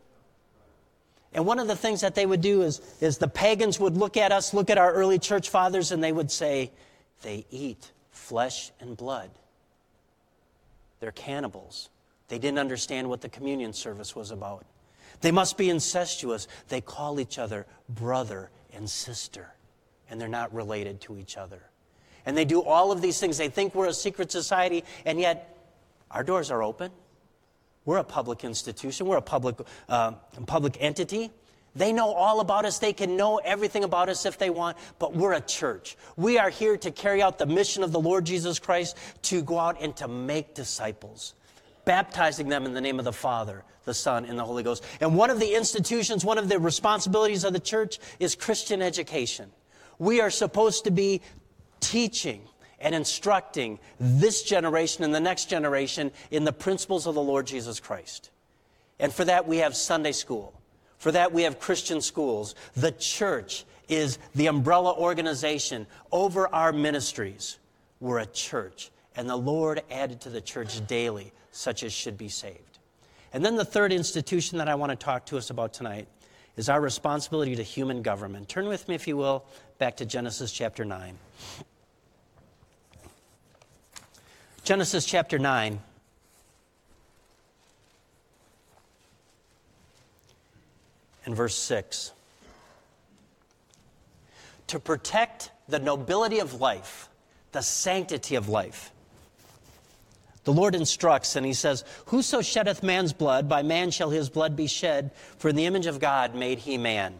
And 1.33 1.45
one 1.45 1.59
of 1.59 1.67
the 1.67 1.75
things 1.75 2.01
that 2.01 2.15
they 2.15 2.25
would 2.25 2.41
do 2.41 2.61
is, 2.61 2.81
is 3.01 3.17
the 3.17 3.27
pagans 3.27 3.79
would 3.79 3.97
look 3.97 4.15
at 4.15 4.31
us, 4.31 4.53
look 4.53 4.69
at 4.69 4.77
our 4.77 4.93
early 4.93 5.19
church 5.19 5.49
fathers, 5.49 5.91
and 5.91 6.03
they 6.03 6.13
would 6.13 6.31
say, 6.31 6.71
they 7.23 7.45
eat 7.51 7.91
flesh 8.11 8.71
and 8.79 8.95
blood. 8.95 9.31
They're 10.99 11.11
cannibals. 11.11 11.89
They 12.29 12.39
didn't 12.39 12.59
understand 12.59 13.09
what 13.09 13.21
the 13.21 13.29
communion 13.29 13.73
service 13.73 14.15
was 14.15 14.31
about. 14.31 14.65
They 15.25 15.31
must 15.31 15.57
be 15.57 15.71
incestuous. 15.71 16.47
They 16.67 16.81
call 16.81 17.19
each 17.19 17.39
other 17.39 17.65
brother 17.89 18.51
and 18.71 18.87
sister, 18.87 19.55
and 20.07 20.21
they're 20.21 20.27
not 20.27 20.53
related 20.53 21.01
to 21.01 21.17
each 21.17 21.35
other. 21.35 21.63
And 22.27 22.37
they 22.37 22.45
do 22.45 22.61
all 22.61 22.91
of 22.91 23.01
these 23.01 23.19
things. 23.19 23.39
They 23.39 23.49
think 23.49 23.73
we're 23.73 23.87
a 23.87 23.93
secret 23.93 24.31
society, 24.31 24.83
and 25.03 25.19
yet 25.19 25.57
our 26.11 26.23
doors 26.23 26.51
are 26.51 26.61
open. 26.61 26.91
We're 27.85 27.97
a 27.97 28.03
public 28.03 28.43
institution, 28.43 29.07
we're 29.07 29.17
a 29.17 29.21
public, 29.23 29.55
uh, 29.89 30.11
public 30.45 30.77
entity. 30.79 31.31
They 31.75 31.91
know 31.91 32.13
all 32.13 32.39
about 32.39 32.65
us. 32.65 32.77
They 32.77 32.93
can 32.93 33.17
know 33.17 33.37
everything 33.37 33.83
about 33.83 34.09
us 34.09 34.27
if 34.27 34.37
they 34.37 34.51
want, 34.51 34.77
but 34.99 35.15
we're 35.15 35.33
a 35.33 35.41
church. 35.41 35.97
We 36.17 36.37
are 36.37 36.51
here 36.51 36.77
to 36.77 36.91
carry 36.91 37.23
out 37.23 37.39
the 37.39 37.47
mission 37.47 37.81
of 37.81 37.91
the 37.91 37.99
Lord 37.99 38.25
Jesus 38.25 38.59
Christ 38.59 38.95
to 39.23 39.41
go 39.41 39.57
out 39.57 39.77
and 39.81 39.95
to 39.97 40.07
make 40.07 40.53
disciples, 40.53 41.33
baptizing 41.83 42.47
them 42.47 42.67
in 42.67 42.75
the 42.75 42.81
name 42.81 42.99
of 42.99 43.05
the 43.05 43.11
Father, 43.11 43.63
the 43.85 43.93
Son, 43.93 44.25
and 44.25 44.37
the 44.37 44.43
Holy 44.43 44.63
Ghost. 44.63 44.83
And 44.99 45.15
one 45.15 45.29
of 45.29 45.39
the 45.39 45.55
institutions, 45.55 46.25
one 46.25 46.37
of 46.37 46.49
the 46.49 46.59
responsibilities 46.59 47.43
of 47.43 47.53
the 47.53 47.59
church 47.59 47.99
is 48.19 48.35
Christian 48.35 48.81
education. 48.81 49.51
We 49.97 50.21
are 50.21 50.29
supposed 50.29 50.83
to 50.83 50.91
be 50.91 51.21
teaching 51.79 52.41
and 52.79 52.93
instructing 52.93 53.79
this 53.99 54.43
generation 54.43 55.03
and 55.03 55.15
the 55.15 55.19
next 55.19 55.45
generation 55.45 56.11
in 56.31 56.43
the 56.43 56.51
principles 56.51 57.07
of 57.07 57.15
the 57.15 57.21
Lord 57.21 57.47
Jesus 57.47 57.79
Christ. 57.79 58.31
And 58.99 59.13
for 59.13 59.25
that, 59.25 59.47
we 59.47 59.57
have 59.57 59.75
Sunday 59.75 60.11
school. 60.11 60.53
For 60.97 61.11
that, 61.11 61.31
we 61.31 61.43
have 61.43 61.59
Christian 61.59 62.01
schools. 62.01 62.55
The 62.75 62.91
church 62.91 63.65
is 63.87 64.17
the 64.33 64.47
umbrella 64.47 64.93
organization 64.93 65.87
over 66.11 66.47
our 66.53 66.73
ministries. 66.73 67.59
We're 67.99 68.19
a 68.19 68.25
church, 68.25 68.91
and 69.15 69.29
the 69.29 69.35
Lord 69.35 69.81
added 69.91 70.21
to 70.21 70.29
the 70.29 70.41
church 70.41 70.85
daily 70.87 71.31
such 71.51 71.83
as 71.83 71.93
should 71.93 72.17
be 72.17 72.29
saved. 72.29 72.74
And 73.35 73.43
then 73.43 73.57
the 73.57 73.65
third 73.65 73.91
institution 73.91 74.59
that 74.59 74.69
I 74.69 74.75
want 74.75 74.91
to 74.91 74.95
talk 74.95 75.25
to 75.25 75.37
us 75.37 75.49
about 75.49 75.73
tonight 75.73 76.07
is 76.55 76.69
our 76.69 76.79
responsibility 76.79 77.57
to 77.57 77.63
human 77.63 78.01
government. 78.01 78.47
Turn 78.47 78.65
with 78.65 78.87
me, 78.87 78.95
if 78.95 79.09
you 79.09 79.17
will, 79.17 79.43
back 79.77 79.97
to 79.97 80.05
Genesis 80.05 80.53
chapter 80.53 80.85
9. 80.85 81.17
Genesis 84.63 85.05
chapter 85.05 85.37
9. 85.37 85.81
and 91.25 91.35
verse 91.35 91.55
6. 91.55 92.13
To 94.67 94.79
protect 94.79 95.51
the 95.67 95.79
nobility 95.79 96.39
of 96.39 96.61
life, 96.61 97.09
the 97.51 97.61
sanctity 97.61 98.35
of 98.35 98.47
life. 98.47 98.91
The 100.45 100.53
Lord 100.53 100.75
instructs, 100.75 101.35
and 101.35 101.45
He 101.45 101.53
says, 101.53 101.83
Whoso 102.07 102.41
sheddeth 102.41 102.81
man's 102.81 103.13
blood, 103.13 103.49
by 103.49 103.61
man 103.61 103.91
shall 103.91 104.09
his 104.09 104.29
blood 104.29 104.55
be 104.55 104.67
shed, 104.67 105.11
for 105.37 105.49
in 105.49 105.55
the 105.55 105.65
image 105.65 105.85
of 105.85 105.99
God 105.99 106.35
made 106.35 106.59
he 106.59 106.77
man. 106.77 107.15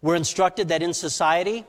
We're 0.00 0.16
instructed 0.16 0.68
that 0.68 0.82
in 0.82 0.94
society, 0.94 1.64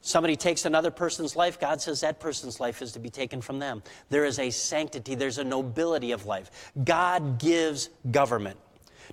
somebody 0.00 0.36
takes 0.36 0.64
another 0.64 0.90
person's 0.90 1.36
life, 1.36 1.60
God 1.60 1.80
says 1.80 2.00
that 2.00 2.20
person's 2.20 2.60
life 2.60 2.82
is 2.82 2.92
to 2.92 2.98
be 2.98 3.08
taken 3.08 3.40
from 3.40 3.58
them. 3.58 3.82
There 4.10 4.24
is 4.24 4.38
a 4.38 4.50
sanctity, 4.50 5.14
there's 5.14 5.38
a 5.38 5.44
nobility 5.44 6.12
of 6.12 6.26
life. 6.26 6.72
God 6.82 7.38
gives 7.38 7.88
government. 8.10 8.58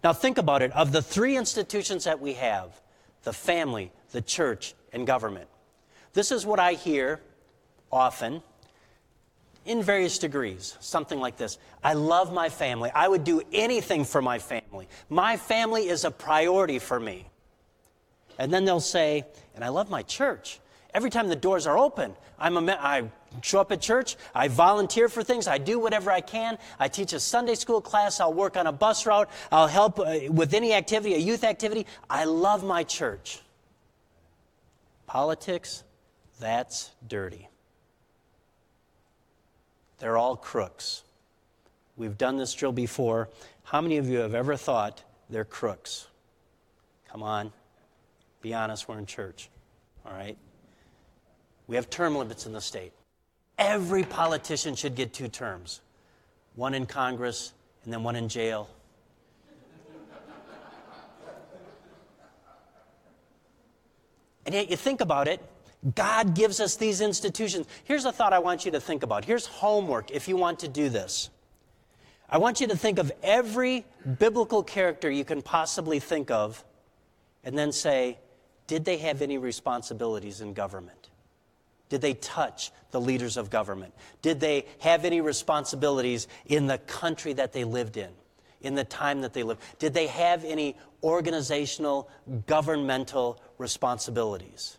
Now, 0.03 0.11
think 0.11 0.37
about 0.37 0.61
it. 0.61 0.71
Of 0.71 0.91
the 0.91 1.01
three 1.01 1.37
institutions 1.37 2.03
that 2.05 2.19
we 2.19 2.33
have 2.33 2.81
the 3.23 3.31
family, 3.31 3.91
the 4.11 4.21
church, 4.21 4.73
and 4.91 5.07
government 5.07 5.47
this 6.13 6.31
is 6.31 6.45
what 6.45 6.59
I 6.59 6.73
hear 6.73 7.19
often 7.91 8.41
in 9.65 9.81
various 9.81 10.19
degrees. 10.19 10.77
Something 10.79 11.19
like 11.19 11.37
this 11.37 11.57
I 11.83 11.93
love 11.93 12.33
my 12.33 12.49
family. 12.49 12.91
I 12.93 13.07
would 13.07 13.23
do 13.23 13.41
anything 13.51 14.05
for 14.05 14.21
my 14.21 14.39
family. 14.39 14.87
My 15.09 15.37
family 15.37 15.87
is 15.87 16.03
a 16.05 16.11
priority 16.11 16.79
for 16.79 16.99
me. 16.99 17.25
And 18.37 18.51
then 18.51 18.65
they'll 18.65 18.79
say, 18.79 19.25
and 19.55 19.63
I 19.63 19.69
love 19.69 19.89
my 19.89 20.01
church. 20.01 20.59
Every 20.93 21.09
time 21.09 21.27
the 21.27 21.35
doors 21.35 21.65
are 21.65 21.77
open, 21.77 22.15
I'm 22.37 22.57
a, 22.57 22.71
I 22.73 23.09
show 23.41 23.59
up 23.59 23.71
at 23.71 23.81
church, 23.81 24.15
I 24.35 24.47
volunteer 24.47 25.09
for 25.09 25.23
things, 25.23 25.47
I 25.47 25.57
do 25.57 25.79
whatever 25.79 26.11
I 26.11 26.21
can. 26.21 26.57
I 26.79 26.87
teach 26.87 27.13
a 27.13 27.19
Sunday 27.19 27.55
school 27.55 27.81
class, 27.81 28.19
I'll 28.19 28.33
work 28.33 28.57
on 28.57 28.67
a 28.67 28.71
bus 28.71 29.05
route, 29.05 29.29
I'll 29.51 29.67
help 29.67 29.99
uh, 29.99 30.19
with 30.29 30.53
any 30.53 30.73
activity, 30.73 31.15
a 31.15 31.19
youth 31.19 31.43
activity. 31.43 31.87
I 32.09 32.25
love 32.25 32.63
my 32.63 32.83
church. 32.83 33.39
Politics, 35.07 35.83
that's 36.39 36.91
dirty. 37.07 37.47
They're 39.99 40.17
all 40.17 40.35
crooks. 40.35 41.03
We've 41.95 42.17
done 42.17 42.37
this 42.37 42.53
drill 42.53 42.71
before. 42.71 43.29
How 43.63 43.81
many 43.81 43.97
of 43.97 44.07
you 44.09 44.19
have 44.19 44.33
ever 44.33 44.55
thought 44.55 45.03
they're 45.29 45.45
crooks? 45.45 46.07
Come 47.09 47.23
on. 47.23 47.51
Be 48.41 48.53
honest, 48.53 48.89
we're 48.89 48.97
in 48.97 49.05
church. 49.05 49.49
All 50.05 50.13
right? 50.13 50.37
We 51.67 51.75
have 51.75 51.89
term 51.89 52.15
limits 52.15 52.45
in 52.45 52.53
the 52.53 52.61
state. 52.61 52.91
Every 53.57 54.03
politician 54.03 54.75
should 54.75 54.95
get 54.95 55.13
two 55.13 55.27
terms 55.27 55.81
one 56.55 56.73
in 56.73 56.85
Congress 56.85 57.53
and 57.83 57.93
then 57.93 58.03
one 58.03 58.15
in 58.15 58.29
jail. 58.29 58.69
and 64.45 64.53
yet, 64.53 64.69
you 64.69 64.75
think 64.75 65.01
about 65.01 65.27
it, 65.27 65.41
God 65.95 66.33
gives 66.33 66.59
us 66.59 66.75
these 66.75 67.01
institutions. 67.01 67.67
Here's 67.83 68.05
a 68.05 68.11
thought 68.11 68.31
I 68.31 68.39
want 68.39 68.65
you 68.65 68.71
to 68.71 68.79
think 68.79 69.03
about. 69.03 69.25
Here's 69.25 69.45
homework 69.45 70.11
if 70.11 70.27
you 70.27 70.37
want 70.37 70.59
to 70.59 70.67
do 70.67 70.89
this. 70.89 71.29
I 72.29 72.37
want 72.37 72.61
you 72.61 72.67
to 72.67 72.77
think 72.77 72.99
of 72.99 73.11
every 73.21 73.85
biblical 74.17 74.63
character 74.63 75.11
you 75.11 75.25
can 75.25 75.41
possibly 75.41 75.99
think 75.99 76.31
of 76.31 76.63
and 77.43 77.57
then 77.57 77.71
say, 77.71 78.17
did 78.65 78.85
they 78.85 78.97
have 78.97 79.21
any 79.21 79.37
responsibilities 79.37 80.41
in 80.41 80.53
government? 80.53 81.09
Did 81.89 82.01
they 82.01 82.13
touch 82.15 82.71
the 82.91 83.01
leaders 83.01 83.37
of 83.37 83.49
government? 83.49 83.93
Did 84.21 84.39
they 84.39 84.65
have 84.79 85.05
any 85.05 85.21
responsibilities 85.21 86.27
in 86.45 86.65
the 86.65 86.77
country 86.79 87.33
that 87.33 87.53
they 87.53 87.65
lived 87.65 87.97
in, 87.97 88.09
in 88.61 88.73
the 88.73 88.85
time 88.85 89.21
that 89.21 89.33
they 89.33 89.43
lived? 89.43 89.61
Did 89.77 89.93
they 89.93 90.07
have 90.07 90.45
any 90.45 90.77
organizational, 91.03 92.09
governmental 92.47 93.39
responsibilities? 93.57 94.77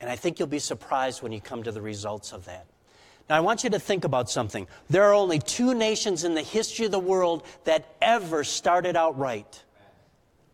And 0.00 0.08
I 0.08 0.16
think 0.16 0.38
you'll 0.38 0.48
be 0.48 0.58
surprised 0.58 1.22
when 1.22 1.32
you 1.32 1.40
come 1.40 1.62
to 1.62 1.72
the 1.72 1.82
results 1.82 2.32
of 2.32 2.44
that. 2.44 2.66
Now, 3.28 3.36
I 3.36 3.40
want 3.40 3.64
you 3.64 3.70
to 3.70 3.78
think 3.78 4.04
about 4.04 4.30
something. 4.30 4.66
There 4.88 5.04
are 5.04 5.12
only 5.12 5.38
two 5.38 5.74
nations 5.74 6.24
in 6.24 6.34
the 6.34 6.42
history 6.42 6.86
of 6.86 6.92
the 6.92 6.98
world 6.98 7.44
that 7.64 7.96
ever 8.00 8.44
started 8.44 8.96
out 8.96 9.18
right 9.18 9.62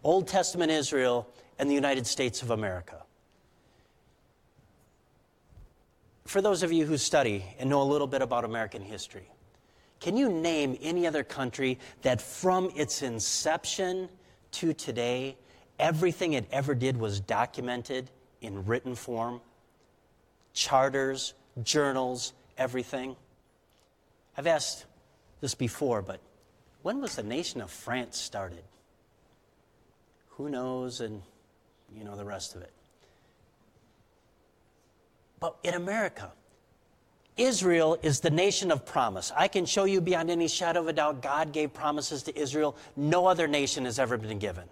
Old 0.02 0.28
Testament 0.28 0.70
Israel 0.70 1.28
and 1.58 1.70
the 1.70 1.74
United 1.74 2.06
States 2.06 2.42
of 2.42 2.50
America. 2.50 3.04
for 6.34 6.42
those 6.42 6.62
of 6.62 6.72
you 6.72 6.84
who 6.84 6.96
study 6.96 7.44
and 7.58 7.70
know 7.70 7.82
a 7.82 7.84
little 7.84 8.06
bit 8.06 8.22
about 8.22 8.44
American 8.44 8.82
history, 8.82 9.28
can 10.00 10.16
you 10.16 10.28
name 10.28 10.76
any 10.82 11.06
other 11.06 11.22
country 11.22 11.78
that 12.02 12.20
from 12.20 12.70
its 12.74 13.02
inception 13.02 14.08
to 14.50 14.72
today, 14.72 15.36
everything 15.78 16.32
it 16.32 16.46
ever 16.50 16.74
did 16.74 16.96
was 16.96 17.20
documented 17.20 18.10
in 18.44 18.64
written 18.64 18.94
form? 18.94 19.40
Charters, 20.52 21.34
journals, 21.62 22.32
everything? 22.56 23.16
I've 24.36 24.46
asked 24.46 24.86
this 25.40 25.54
before, 25.54 26.02
but 26.02 26.20
when 26.82 27.00
was 27.00 27.16
the 27.16 27.22
nation 27.22 27.60
of 27.60 27.70
France 27.70 28.18
started? 28.18 28.62
Who 30.30 30.48
knows, 30.48 31.00
and 31.00 31.22
you 31.96 32.04
know 32.04 32.16
the 32.16 32.24
rest 32.24 32.54
of 32.54 32.62
it. 32.62 32.72
But 35.38 35.56
in 35.62 35.74
America, 35.74 36.32
Israel 37.36 37.98
is 38.02 38.20
the 38.20 38.30
nation 38.30 38.70
of 38.70 38.86
promise. 38.86 39.32
I 39.36 39.48
can 39.48 39.66
show 39.66 39.84
you 39.84 40.00
beyond 40.00 40.30
any 40.30 40.48
shadow 40.48 40.80
of 40.80 40.88
a 40.88 40.92
doubt, 40.92 41.22
God 41.22 41.52
gave 41.52 41.72
promises 41.72 42.22
to 42.24 42.38
Israel 42.38 42.76
no 42.96 43.26
other 43.26 43.48
nation 43.48 43.84
has 43.84 43.98
ever 43.98 44.16
been 44.16 44.38
given. 44.38 44.64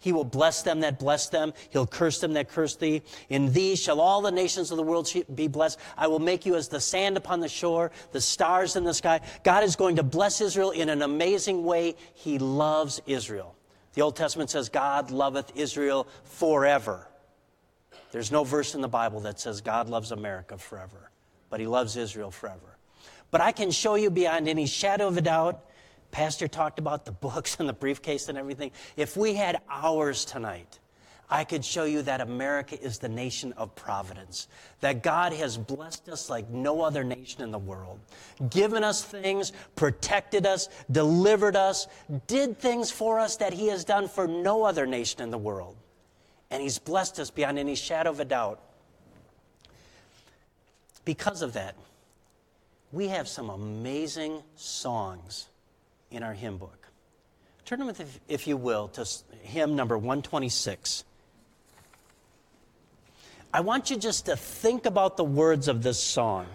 He 0.00 0.12
will 0.12 0.24
bless 0.24 0.62
them 0.62 0.80
that 0.80 0.98
bless 0.98 1.28
them. 1.28 1.52
He'll 1.70 1.86
curse 1.86 2.20
them 2.20 2.34
that 2.34 2.48
curse 2.48 2.76
thee. 2.76 3.02
In 3.28 3.52
thee 3.52 3.74
shall 3.74 4.00
all 4.00 4.22
the 4.22 4.30
nations 4.30 4.70
of 4.70 4.76
the 4.76 4.82
world 4.82 5.12
be 5.34 5.48
blessed. 5.48 5.78
I 5.96 6.06
will 6.06 6.20
make 6.20 6.46
you 6.46 6.54
as 6.54 6.68
the 6.68 6.80
sand 6.80 7.16
upon 7.16 7.40
the 7.40 7.48
shore, 7.48 7.90
the 8.12 8.20
stars 8.20 8.76
in 8.76 8.84
the 8.84 8.94
sky. 8.94 9.20
God 9.42 9.64
is 9.64 9.76
going 9.76 9.96
to 9.96 10.02
bless 10.02 10.40
Israel 10.40 10.70
in 10.70 10.88
an 10.88 11.02
amazing 11.02 11.64
way. 11.64 11.96
He 12.14 12.38
loves 12.38 13.00
Israel. 13.06 13.56
The 13.94 14.02
Old 14.02 14.14
Testament 14.14 14.50
says, 14.50 14.68
God 14.68 15.10
loveth 15.10 15.56
Israel 15.56 16.06
forever. 16.22 17.08
There's 18.12 18.30
no 18.30 18.44
verse 18.44 18.74
in 18.74 18.80
the 18.80 18.88
Bible 18.88 19.20
that 19.20 19.40
says 19.40 19.60
God 19.60 19.88
loves 19.88 20.12
America 20.12 20.56
forever, 20.56 21.10
but 21.50 21.60
He 21.60 21.66
loves 21.66 21.96
Israel 21.96 22.30
forever. 22.30 22.78
But 23.30 23.40
I 23.40 23.52
can 23.52 23.70
show 23.70 23.96
you 23.96 24.10
beyond 24.10 24.48
any 24.48 24.66
shadow 24.66 25.08
of 25.08 25.16
a 25.16 25.20
doubt 25.20 25.64
Pastor 26.10 26.48
talked 26.48 26.78
about 26.78 27.04
the 27.04 27.12
books 27.26 27.56
and 27.58 27.68
the 27.68 27.72
briefcase 27.72 28.28
and 28.28 28.38
everything. 28.38 28.70
If 28.96 29.16
we 29.16 29.34
had 29.34 29.60
hours 29.68 30.24
tonight, 30.24 30.78
I 31.30 31.44
could 31.44 31.62
show 31.62 31.84
you 31.84 32.00
that 32.02 32.22
America 32.22 32.80
is 32.80 32.98
the 32.98 33.08
nation 33.08 33.52
of 33.58 33.74
providence, 33.74 34.48
that 34.80 35.02
God 35.02 35.34
has 35.34 35.58
blessed 35.58 36.08
us 36.08 36.30
like 36.30 36.48
no 36.48 36.80
other 36.80 37.04
nation 37.04 37.42
in 37.42 37.50
the 37.50 37.58
world, 37.58 38.00
given 38.48 38.82
us 38.82 39.04
things, 39.04 39.52
protected 39.76 40.46
us, 40.46 40.70
delivered 40.90 41.54
us, 41.54 41.86
did 42.26 42.58
things 42.58 42.90
for 42.90 43.20
us 43.20 43.36
that 43.36 43.52
He 43.52 43.66
has 43.66 43.84
done 43.84 44.08
for 44.08 44.26
no 44.26 44.64
other 44.64 44.86
nation 44.86 45.20
in 45.20 45.30
the 45.30 45.38
world. 45.38 45.76
And 46.50 46.62
He's 46.62 46.78
blessed 46.78 47.20
us 47.20 47.30
beyond 47.30 47.58
any 47.58 47.74
shadow 47.74 48.08
of 48.08 48.20
a 48.20 48.24
doubt. 48.24 48.62
Because 51.04 51.42
of 51.42 51.52
that, 51.52 51.74
we 52.90 53.08
have 53.08 53.28
some 53.28 53.50
amazing 53.50 54.42
songs 54.56 55.48
in 56.10 56.22
our 56.22 56.32
hymn 56.32 56.58
book. 56.58 56.88
Turn 57.64 57.84
with, 57.86 58.00
if, 58.00 58.20
if 58.28 58.46
you 58.46 58.56
will, 58.56 58.88
to 58.88 59.06
hymn 59.42 59.76
number 59.76 59.96
126. 59.96 61.04
I 63.52 63.60
want 63.60 63.90
you 63.90 63.96
just 63.96 64.26
to 64.26 64.36
think 64.36 64.86
about 64.86 65.16
the 65.16 65.24
words 65.24 65.68
of 65.68 65.82
this 65.82 66.02
song 66.02 66.46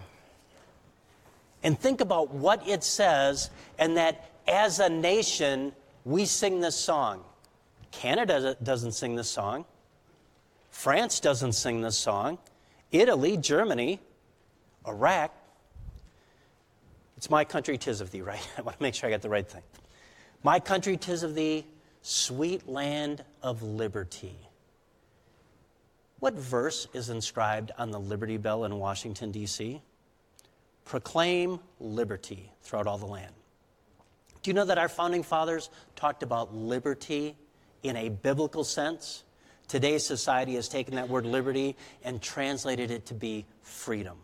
and 1.63 1.79
think 1.79 2.01
about 2.01 2.33
what 2.33 2.67
it 2.67 2.83
says, 2.83 3.49
and 3.79 3.97
that 3.97 4.29
as 4.47 4.79
a 4.79 4.89
nation, 4.89 5.71
we 6.03 6.25
sing 6.25 6.59
this 6.59 6.75
song. 6.75 7.23
Canada 7.91 8.57
doesn't 8.61 8.91
sing 8.91 9.15
this 9.15 9.29
song. 9.29 9.65
France 10.69 11.19
doesn't 11.19 11.53
sing 11.53 11.81
this 11.81 11.97
song. 11.97 12.37
Italy, 12.91 13.37
Germany, 13.37 13.99
Iraq, 14.87 15.31
it's 17.23 17.29
my 17.29 17.45
country, 17.45 17.77
tis 17.77 18.01
of 18.01 18.11
thee, 18.11 18.21
right? 18.21 18.45
I 18.57 18.63
want 18.63 18.75
to 18.75 18.83
make 18.83 18.95
sure 18.95 19.07
I 19.07 19.09
got 19.09 19.21
the 19.21 19.29
right 19.29 19.47
thing. 19.47 19.61
My 20.43 20.59
country, 20.59 20.97
tis 20.97 21.23
of 21.23 21.35
thee, 21.35 21.65
sweet 22.01 22.67
land 22.67 23.23
of 23.41 23.63
liberty. 23.63 24.35
What 26.19 26.33
verse 26.33 26.85
is 26.91 27.09
inscribed 27.09 27.71
on 27.77 27.91
the 27.91 27.99
Liberty 27.99 28.35
Bell 28.35 28.65
in 28.65 28.77
Washington, 28.77 29.31
D.C.? 29.31 29.81
Proclaim 30.83 31.61
liberty 31.79 32.51
throughout 32.61 32.87
all 32.87 32.97
the 32.97 33.05
land. 33.05 33.33
Do 34.41 34.49
you 34.49 34.53
know 34.53 34.65
that 34.65 34.77
our 34.77 34.89
founding 34.89 35.23
fathers 35.23 35.69
talked 35.95 36.23
about 36.23 36.53
liberty 36.53 37.37
in 37.83 37.95
a 37.95 38.09
biblical 38.09 38.65
sense? 38.65 39.23
Today's 39.69 40.05
society 40.05 40.55
has 40.55 40.67
taken 40.67 40.95
that 40.95 41.07
word 41.07 41.25
liberty 41.25 41.77
and 42.03 42.21
translated 42.21 42.91
it 42.91 43.05
to 43.05 43.13
be 43.13 43.45
freedom. 43.61 44.17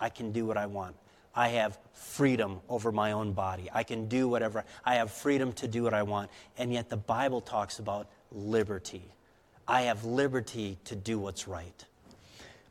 I 0.00 0.08
can 0.08 0.32
do 0.32 0.46
what 0.46 0.56
I 0.56 0.64
want. 0.64 0.96
I 1.34 1.48
have 1.48 1.78
freedom 1.92 2.60
over 2.68 2.90
my 2.90 3.12
own 3.12 3.32
body. 3.32 3.68
I 3.72 3.82
can 3.82 4.08
do 4.08 4.28
whatever. 4.28 4.64
I 4.84 4.96
have 4.96 5.10
freedom 5.10 5.52
to 5.54 5.68
do 5.68 5.82
what 5.82 5.94
I 5.94 6.02
want. 6.02 6.30
And 6.58 6.72
yet 6.72 6.88
the 6.88 6.96
Bible 6.96 7.40
talks 7.40 7.78
about 7.78 8.08
liberty. 8.32 9.02
I 9.68 9.82
have 9.82 10.04
liberty 10.04 10.78
to 10.84 10.96
do 10.96 11.18
what's 11.18 11.46
right. 11.46 11.84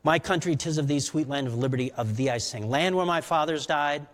My 0.02 0.18
country, 0.18 0.56
tis 0.56 0.78
of 0.78 0.88
thee, 0.88 1.00
sweet 1.00 1.28
land 1.28 1.46
of 1.46 1.56
liberty, 1.56 1.92
of 1.92 2.16
thee 2.16 2.30
I 2.30 2.38
sing. 2.38 2.68
Land 2.68 2.96
where 2.96 3.06
my 3.06 3.20
fathers 3.20 3.66
died. 3.66 4.06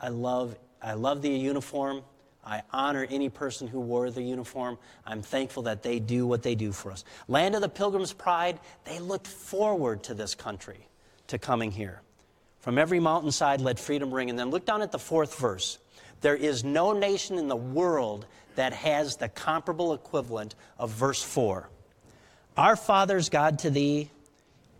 I 0.00 0.08
love, 0.08 0.56
I 0.82 0.94
love 0.94 1.22
the 1.22 1.30
uniform. 1.30 2.02
I 2.44 2.62
honor 2.72 3.06
any 3.10 3.28
person 3.28 3.66
who 3.66 3.80
wore 3.80 4.10
the 4.10 4.22
uniform. 4.22 4.78
I'm 5.04 5.22
thankful 5.22 5.64
that 5.64 5.82
they 5.82 5.98
do 5.98 6.26
what 6.26 6.42
they 6.42 6.54
do 6.54 6.70
for 6.70 6.92
us. 6.92 7.04
Land 7.26 7.56
of 7.56 7.60
the 7.60 7.68
pilgrim's 7.68 8.12
pride, 8.12 8.60
they 8.84 9.00
looked 9.00 9.26
forward 9.26 10.04
to 10.04 10.14
this 10.14 10.36
country, 10.36 10.86
to 11.26 11.38
coming 11.38 11.72
here. 11.72 12.02
From 12.66 12.78
every 12.78 12.98
mountainside 12.98 13.60
let 13.60 13.78
freedom 13.78 14.12
ring. 14.12 14.28
And 14.28 14.36
then 14.36 14.50
look 14.50 14.66
down 14.66 14.82
at 14.82 14.90
the 14.90 14.98
fourth 14.98 15.38
verse. 15.38 15.78
There 16.20 16.34
is 16.34 16.64
no 16.64 16.92
nation 16.92 17.38
in 17.38 17.46
the 17.46 17.54
world 17.54 18.26
that 18.56 18.72
has 18.72 19.14
the 19.14 19.28
comparable 19.28 19.94
equivalent 19.94 20.56
of 20.76 20.90
verse 20.90 21.22
4. 21.22 21.68
Our 22.56 22.74
fathers, 22.74 23.28
God 23.28 23.60
to 23.60 23.70
thee, 23.70 24.10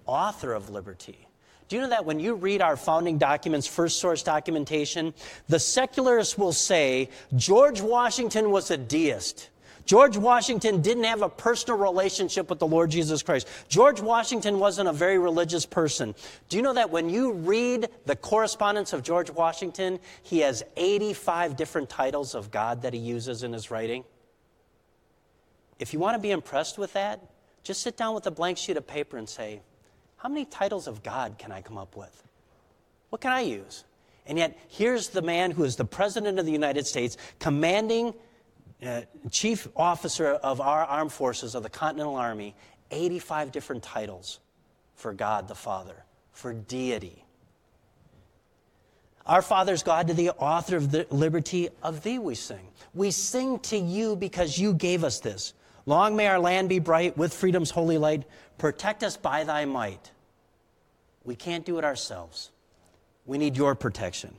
author 0.04 0.52
of 0.52 0.68
liberty. 0.68 1.28
Do 1.68 1.76
you 1.76 1.82
know 1.82 1.90
that 1.90 2.04
when 2.04 2.18
you 2.18 2.34
read 2.34 2.60
our 2.60 2.76
founding 2.76 3.18
documents, 3.18 3.68
first 3.68 4.00
source 4.00 4.24
documentation, 4.24 5.14
the 5.46 5.60
secularists 5.60 6.36
will 6.36 6.52
say 6.52 7.08
George 7.36 7.80
Washington 7.80 8.50
was 8.50 8.72
a 8.72 8.76
deist. 8.76 9.48
George 9.86 10.16
Washington 10.16 10.82
didn't 10.82 11.04
have 11.04 11.22
a 11.22 11.28
personal 11.28 11.78
relationship 11.78 12.50
with 12.50 12.58
the 12.58 12.66
Lord 12.66 12.90
Jesus 12.90 13.22
Christ. 13.22 13.46
George 13.68 14.00
Washington 14.00 14.58
wasn't 14.58 14.88
a 14.88 14.92
very 14.92 15.16
religious 15.16 15.64
person. 15.64 16.14
Do 16.48 16.56
you 16.56 16.62
know 16.62 16.74
that 16.74 16.90
when 16.90 17.08
you 17.08 17.32
read 17.32 17.88
the 18.04 18.16
correspondence 18.16 18.92
of 18.92 19.04
George 19.04 19.30
Washington, 19.30 20.00
he 20.24 20.40
has 20.40 20.64
85 20.76 21.56
different 21.56 21.88
titles 21.88 22.34
of 22.34 22.50
God 22.50 22.82
that 22.82 22.92
he 22.92 22.98
uses 22.98 23.44
in 23.44 23.52
his 23.52 23.70
writing? 23.70 24.04
If 25.78 25.92
you 25.92 26.00
want 26.00 26.16
to 26.16 26.20
be 26.20 26.32
impressed 26.32 26.78
with 26.78 26.92
that, 26.94 27.20
just 27.62 27.80
sit 27.82 27.96
down 27.96 28.14
with 28.14 28.26
a 28.26 28.30
blank 28.30 28.58
sheet 28.58 28.76
of 28.76 28.86
paper 28.86 29.16
and 29.16 29.28
say, 29.28 29.60
How 30.16 30.28
many 30.28 30.46
titles 30.46 30.88
of 30.88 31.04
God 31.04 31.36
can 31.38 31.52
I 31.52 31.62
come 31.62 31.78
up 31.78 31.96
with? 31.96 32.24
What 33.10 33.20
can 33.20 33.30
I 33.30 33.42
use? 33.42 33.84
And 34.26 34.36
yet, 34.38 34.58
here's 34.68 35.08
the 35.08 35.22
man 35.22 35.52
who 35.52 35.62
is 35.62 35.76
the 35.76 35.84
President 35.84 36.40
of 36.40 36.46
the 36.46 36.52
United 36.52 36.86
States 36.86 37.16
commanding 37.38 38.14
uh, 38.84 39.02
chief 39.30 39.68
officer 39.76 40.26
of 40.26 40.60
our 40.60 40.84
armed 40.84 41.12
forces 41.12 41.54
of 41.54 41.62
the 41.62 41.70
Continental 41.70 42.16
Army, 42.16 42.54
85 42.90 43.52
different 43.52 43.82
titles 43.82 44.40
for 44.94 45.12
God 45.12 45.48
the 45.48 45.54
Father, 45.54 46.04
for 46.32 46.52
deity. 46.52 47.24
Our 49.26 49.42
Father's 49.42 49.82
God 49.82 50.08
to 50.08 50.14
the 50.14 50.30
author 50.30 50.76
of 50.76 50.92
the 50.92 51.06
liberty 51.10 51.68
of 51.82 52.02
thee 52.02 52.18
we 52.18 52.34
sing. 52.34 52.68
We 52.94 53.10
sing 53.10 53.58
to 53.60 53.76
you 53.76 54.14
because 54.14 54.58
you 54.58 54.72
gave 54.72 55.02
us 55.02 55.18
this. 55.20 55.52
Long 55.84 56.16
may 56.16 56.26
our 56.26 56.38
land 56.38 56.68
be 56.68 56.78
bright 56.78 57.16
with 57.16 57.34
freedom's 57.34 57.70
holy 57.70 57.98
light. 57.98 58.24
Protect 58.58 59.02
us 59.02 59.16
by 59.16 59.44
thy 59.44 59.64
might. 59.64 60.10
We 61.24 61.34
can't 61.34 61.64
do 61.64 61.78
it 61.78 61.84
ourselves. 61.84 62.50
We 63.24 63.38
need 63.38 63.56
your 63.56 63.74
protection. 63.74 64.34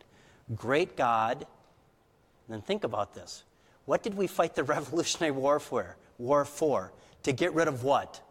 Great 0.56 0.95
God, 0.95 1.38
and 1.39 2.56
then 2.56 2.62
think 2.62 2.86
about 2.86 3.13
this. 3.13 3.43
What 3.88 4.04
did 4.04 4.15
we 4.15 4.28
fight 4.28 4.54
the 4.54 4.63
Revolutionary 4.76 5.32
War 5.32 5.60
for? 5.60 5.95
War 6.19 6.43
for? 6.43 6.91
To 7.23 7.32
get 7.32 7.54
rid 7.54 7.67
of 7.67 7.84
what? 7.84 8.21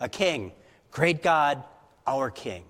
A 0.00 0.08
king. 0.08 0.52
Great 0.92 1.20
God, 1.22 1.62
our 2.06 2.30
king. 2.30 2.64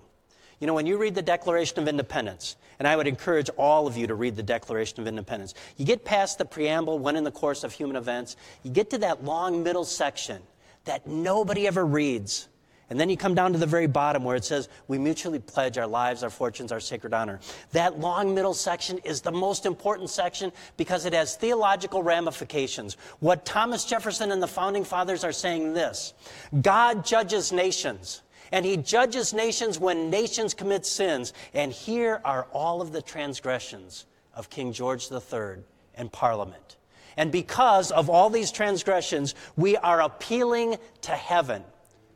You 0.59 0.67
know, 0.67 0.75
when 0.75 0.87
you 0.87 0.97
read 0.97 1.15
the 1.15 1.23
Declaration 1.23 1.79
of 1.81 1.87
Independence, 1.87 2.57
and 2.79 2.89
I 2.89 2.97
would 2.97 3.07
encourage 3.07 3.51
all 3.59 3.87
of 3.87 3.99
you 3.99 4.07
to 4.07 4.15
read 4.15 4.37
the 4.37 4.43
Declaration 4.43 5.01
of 5.01 5.07
Independence, 5.07 5.53
you 5.77 5.85
get 5.85 6.07
past 6.07 6.39
the 6.39 6.47
preamble, 6.47 6.99
when 6.99 7.15
in 7.15 7.25
the 7.25 7.31
course 7.31 7.63
of 7.63 7.73
human 7.73 7.97
events, 7.97 8.37
you 8.63 8.71
get 8.71 8.89
to 8.91 8.99
that 8.99 9.23
long 9.23 9.63
middle 9.63 9.85
section 9.85 10.43
that 10.87 11.07
nobody 11.07 11.67
ever 11.67 11.85
reads. 11.85 12.49
And 12.91 13.01
then 13.01 13.09
you 13.09 13.17
come 13.17 13.35
down 13.35 13.53
to 13.53 13.59
the 13.59 13.67
very 13.67 13.87
bottom 13.87 14.25
where 14.25 14.37
it 14.37 14.45
says, 14.45 14.69
We 14.89 14.99
mutually 14.99 15.39
pledge 15.39 15.79
our 15.79 15.87
lives, 15.87 16.23
our 16.23 16.31
fortunes, 16.31 16.71
our 16.71 16.81
sacred 16.81 17.15
honor. 17.15 17.41
That 17.73 17.99
long 17.99 18.35
middle 18.35 18.53
section 18.53 18.99
is 18.99 19.23
the 19.23 19.33
most 19.33 19.65
important 19.65 20.11
section 20.11 20.53
because 20.77 21.07
it 21.07 21.15
has 21.15 21.37
theological 21.37 22.03
ramifications. 22.03 22.97
What 23.21 23.47
Thomas 23.47 23.85
Jefferson 23.85 24.33
and 24.33 24.43
the 24.43 24.47
founding 24.47 24.85
fathers 24.85 25.25
are 25.25 25.33
saying 25.33 25.73
this 25.73 26.13
God 26.61 27.05
judges 27.05 27.53
nations. 27.53 28.23
And 28.53 28.65
he 28.65 28.77
judges 28.77 29.33
nations 29.33 29.81
when 29.81 30.11
nations 30.11 30.55
commit 30.55 30.85
sins. 30.87 31.33
And 31.55 31.73
here 31.73 32.21
are 32.25 32.47
all 32.53 32.81
of 32.81 32.93
the 32.93 33.03
transgressions 33.03 34.05
of 34.35 34.51
King 34.51 34.73
George 34.73 35.11
III 35.11 35.65
and 35.95 36.13
Parliament. 36.13 36.77
And 37.17 37.33
because 37.33 37.91
of 37.91 38.11
all 38.11 38.31
these 38.31 38.53
transgressions, 38.53 39.35
we 39.57 39.77
are 39.79 40.03
appealing 40.03 40.77
to 41.03 41.13
heaven 41.13 41.65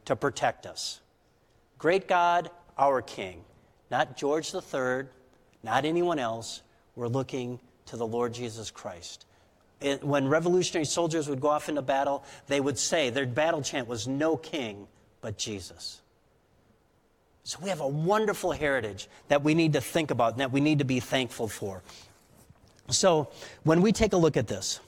to 0.08 0.16
protect 0.16 0.64
us. 0.64 1.00
Great 1.76 2.08
God, 2.08 2.50
our 2.78 3.02
King, 3.02 3.44
not 3.90 4.16
George 4.16 4.54
III, 4.54 5.04
not 5.62 5.84
anyone 5.84 6.18
else. 6.18 6.62
We're 6.96 7.08
looking 7.08 7.60
to 7.86 7.98
the 7.98 8.06
Lord 8.06 8.32
Jesus 8.32 8.70
Christ. 8.70 9.26
It, 9.82 10.02
when 10.02 10.26
revolutionary 10.26 10.86
soldiers 10.86 11.28
would 11.28 11.42
go 11.42 11.48
off 11.48 11.68
into 11.68 11.82
battle, 11.82 12.24
they 12.46 12.58
would 12.58 12.78
say, 12.78 13.10
their 13.10 13.26
battle 13.26 13.60
chant 13.60 13.86
was, 13.86 14.08
No 14.08 14.38
king 14.38 14.88
but 15.20 15.36
Jesus. 15.36 16.00
So 17.44 17.58
we 17.62 17.68
have 17.68 17.80
a 17.80 17.86
wonderful 17.86 18.52
heritage 18.52 19.08
that 19.28 19.44
we 19.44 19.52
need 19.52 19.74
to 19.74 19.80
think 19.82 20.10
about 20.10 20.32
and 20.32 20.40
that 20.40 20.52
we 20.52 20.60
need 20.60 20.78
to 20.78 20.86
be 20.86 21.00
thankful 21.00 21.48
for. 21.48 21.82
So 22.88 23.28
when 23.62 23.82
we 23.82 23.92
take 23.92 24.14
a 24.14 24.16
look 24.16 24.38
at 24.38 24.48
this, 24.48 24.80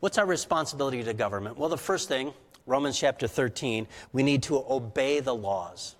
What's 0.00 0.16
our 0.16 0.24
responsibility 0.24 1.04
to 1.04 1.12
government? 1.12 1.58
Well, 1.58 1.68
the 1.68 1.76
first 1.76 2.08
thing, 2.08 2.32
Romans 2.66 2.98
chapter 2.98 3.26
13, 3.26 3.86
we 4.12 4.22
need 4.22 4.42
to 4.44 4.64
obey 4.68 5.20
the 5.20 5.34
laws. 5.34 5.96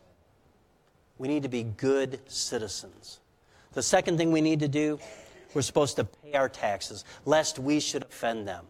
We 1.19 1.29
need 1.29 1.43
to 1.43 1.49
be 1.49 1.65
good 1.65 2.21
citizens. 2.27 3.21
The 3.73 3.83
second 3.83 4.19
thing 4.19 4.33
we 4.33 4.41
need 4.41 4.61
to 4.61 4.69
do, 4.69 4.99
we're 5.55 5.63
supposed 5.63 5.97
to 5.97 6.05
pay 6.05 6.33
our 6.35 6.49
taxes, 6.49 7.05
lest 7.25 7.59
we 7.59 7.81
should 7.81 8.03
offend 8.03 8.47
them. 8.47 8.67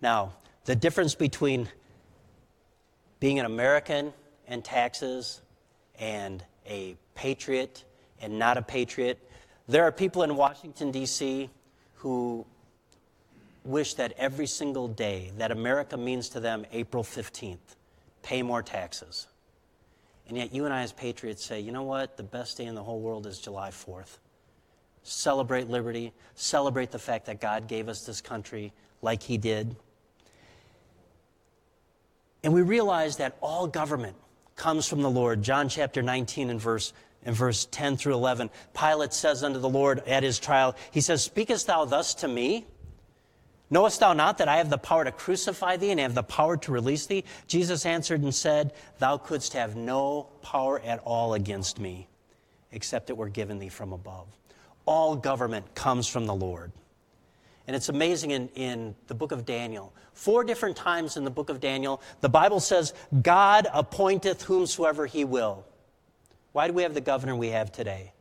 Now, 0.00 0.32
the 0.64 0.76
difference 0.76 1.14
between 1.14 1.68
being 3.20 3.38
an 3.38 3.46
American 3.46 4.12
and 4.46 4.64
taxes 4.64 5.42
and 5.98 6.44
a 6.66 6.96
patriot 7.14 7.84
and 8.20 8.38
not 8.38 8.56
a 8.56 8.62
patriot, 8.62 9.18
there 9.68 9.84
are 9.84 9.92
people 9.92 10.22
in 10.22 10.36
Washington, 10.36 10.90
D.C. 10.90 11.50
who 11.94 12.46
wish 13.64 13.94
that 13.94 14.12
every 14.16 14.46
single 14.46 14.88
day 14.88 15.32
that 15.38 15.50
America 15.50 15.96
means 15.96 16.28
to 16.30 16.40
them 16.40 16.66
April 16.72 17.02
15th, 17.02 17.58
pay 18.22 18.42
more 18.42 18.62
taxes. 18.62 19.26
And 20.28 20.36
yet, 20.36 20.54
you 20.54 20.64
and 20.64 20.72
I, 20.72 20.82
as 20.82 20.92
patriots, 20.92 21.44
say, 21.44 21.60
you 21.60 21.72
know 21.72 21.82
what? 21.82 22.16
The 22.16 22.22
best 22.22 22.56
day 22.56 22.64
in 22.64 22.74
the 22.74 22.82
whole 22.82 23.00
world 23.00 23.26
is 23.26 23.38
July 23.38 23.70
4th. 23.70 24.18
Celebrate 25.02 25.68
liberty, 25.68 26.12
celebrate 26.36 26.90
the 26.90 26.98
fact 26.98 27.26
that 27.26 27.40
God 27.40 27.66
gave 27.66 27.88
us 27.88 28.06
this 28.06 28.20
country 28.20 28.72
like 29.02 29.22
He 29.22 29.36
did. 29.36 29.74
And 32.44 32.52
we 32.52 32.62
realize 32.62 33.16
that 33.16 33.36
all 33.40 33.66
government 33.66 34.16
comes 34.56 34.86
from 34.86 35.02
the 35.02 35.10
Lord. 35.10 35.42
John 35.42 35.68
chapter 35.68 36.02
19 36.02 36.50
and 36.50 36.60
verse, 36.60 36.92
and 37.24 37.34
verse 37.34 37.66
10 37.70 37.96
through 37.96 38.14
11. 38.14 38.50
Pilate 38.74 39.12
says 39.12 39.42
unto 39.42 39.58
the 39.58 39.68
Lord 39.68 40.00
at 40.06 40.22
his 40.22 40.38
trial, 40.38 40.76
He 40.90 41.00
says, 41.00 41.22
Speakest 41.22 41.66
thou 41.66 41.84
thus 41.84 42.14
to 42.16 42.28
me? 42.28 42.66
Knowest 43.72 44.00
thou 44.00 44.12
not 44.12 44.36
that 44.36 44.48
I 44.48 44.58
have 44.58 44.68
the 44.68 44.76
power 44.76 45.02
to 45.02 45.10
crucify 45.10 45.78
thee 45.78 45.92
and 45.92 45.98
have 45.98 46.14
the 46.14 46.22
power 46.22 46.58
to 46.58 46.72
release 46.72 47.06
thee? 47.06 47.24
Jesus 47.46 47.86
answered 47.86 48.20
and 48.20 48.34
said, 48.34 48.74
Thou 48.98 49.16
couldst 49.16 49.54
have 49.54 49.76
no 49.76 50.28
power 50.42 50.78
at 50.80 51.00
all 51.04 51.32
against 51.32 51.80
me, 51.80 52.06
except 52.70 53.08
it 53.08 53.16
were 53.16 53.30
given 53.30 53.58
thee 53.58 53.70
from 53.70 53.94
above. 53.94 54.26
All 54.84 55.16
government 55.16 55.74
comes 55.74 56.06
from 56.06 56.26
the 56.26 56.34
Lord. 56.34 56.70
And 57.66 57.74
it's 57.74 57.88
amazing 57.88 58.32
in, 58.32 58.48
in 58.54 58.94
the 59.06 59.14
book 59.14 59.32
of 59.32 59.46
Daniel. 59.46 59.94
Four 60.12 60.44
different 60.44 60.76
times 60.76 61.16
in 61.16 61.24
the 61.24 61.30
book 61.30 61.48
of 61.48 61.58
Daniel, 61.58 62.02
the 62.20 62.28
Bible 62.28 62.60
says, 62.60 62.92
God 63.22 63.66
appointeth 63.72 64.42
whomsoever 64.42 65.06
he 65.06 65.24
will. 65.24 65.64
Why 66.52 66.66
do 66.66 66.74
we 66.74 66.82
have 66.82 66.92
the 66.92 67.00
governor 67.00 67.36
we 67.36 67.48
have 67.48 67.72
today? 67.72 68.12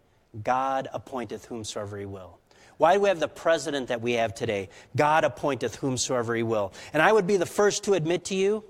God 0.45 0.87
appointeth 0.93 1.43
whomsoever 1.43 1.97
he 1.97 2.05
will. 2.05 2.37
Why 2.81 2.95
do 2.95 3.01
we 3.01 3.09
have 3.09 3.19
the 3.19 3.27
president 3.27 3.89
that 3.89 4.01
we 4.01 4.13
have 4.13 4.33
today? 4.33 4.69
God 4.95 5.23
appointeth 5.23 5.75
whomsoever 5.75 6.33
he 6.33 6.41
will. 6.41 6.73
And 6.93 7.03
I 7.03 7.11
would 7.11 7.27
be 7.27 7.37
the 7.37 7.45
first 7.45 7.83
to 7.83 7.93
admit 7.93 8.25
to 8.25 8.35
you, 8.35 8.63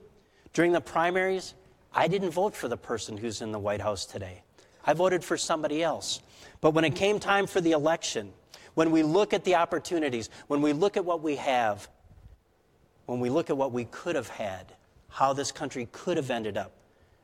during 0.52 0.74
the 0.74 0.82
primaries, 0.82 1.54
I 1.94 2.10
didn't 2.10 2.32
vote 2.32 2.54
for 2.54 2.68
the 2.68 2.76
person 2.76 3.16
who's 3.16 3.42
in 3.42 3.54
the 3.54 3.58
White 3.58 3.80
House 3.80 4.06
today. 4.06 4.44
I 4.86 4.92
voted 4.92 5.24
for 5.24 5.38
somebody 5.38 5.82
else. 5.82 6.22
But 6.60 6.72
when 6.72 6.84
it 6.84 6.94
came 6.94 7.22
time 7.22 7.48
for 7.48 7.62
the 7.62 7.72
election, 7.72 8.34
when 8.74 8.92
we 8.92 9.02
look 9.02 9.32
at 9.34 9.46
the 9.46 9.56
opportunities, 9.56 10.30
when 10.48 10.62
we 10.62 10.74
look 10.74 10.98
at 10.98 11.06
what 11.06 11.24
we 11.24 11.38
have, 11.38 11.88
when 13.06 13.22
we 13.22 13.30
look 13.30 13.50
at 13.50 13.56
what 13.56 13.72
we 13.72 13.86
could 13.86 14.18
have 14.18 14.28
had, 14.28 14.74
how 15.08 15.32
this 15.32 15.54
country 15.54 15.88
could 15.94 16.18
have 16.18 16.30
ended 16.30 16.58
up 16.58 16.74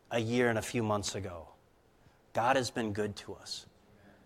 a 0.09 0.19
year 0.19 0.47
and 0.47 0.57
a 0.57 0.61
few 0.61 0.83
months 0.83 1.15
ago, 1.15 1.49
God 2.31 2.55
has 2.55 2.71
been 2.71 2.93
good 2.93 3.17
to 3.17 3.33
us. 3.33 3.65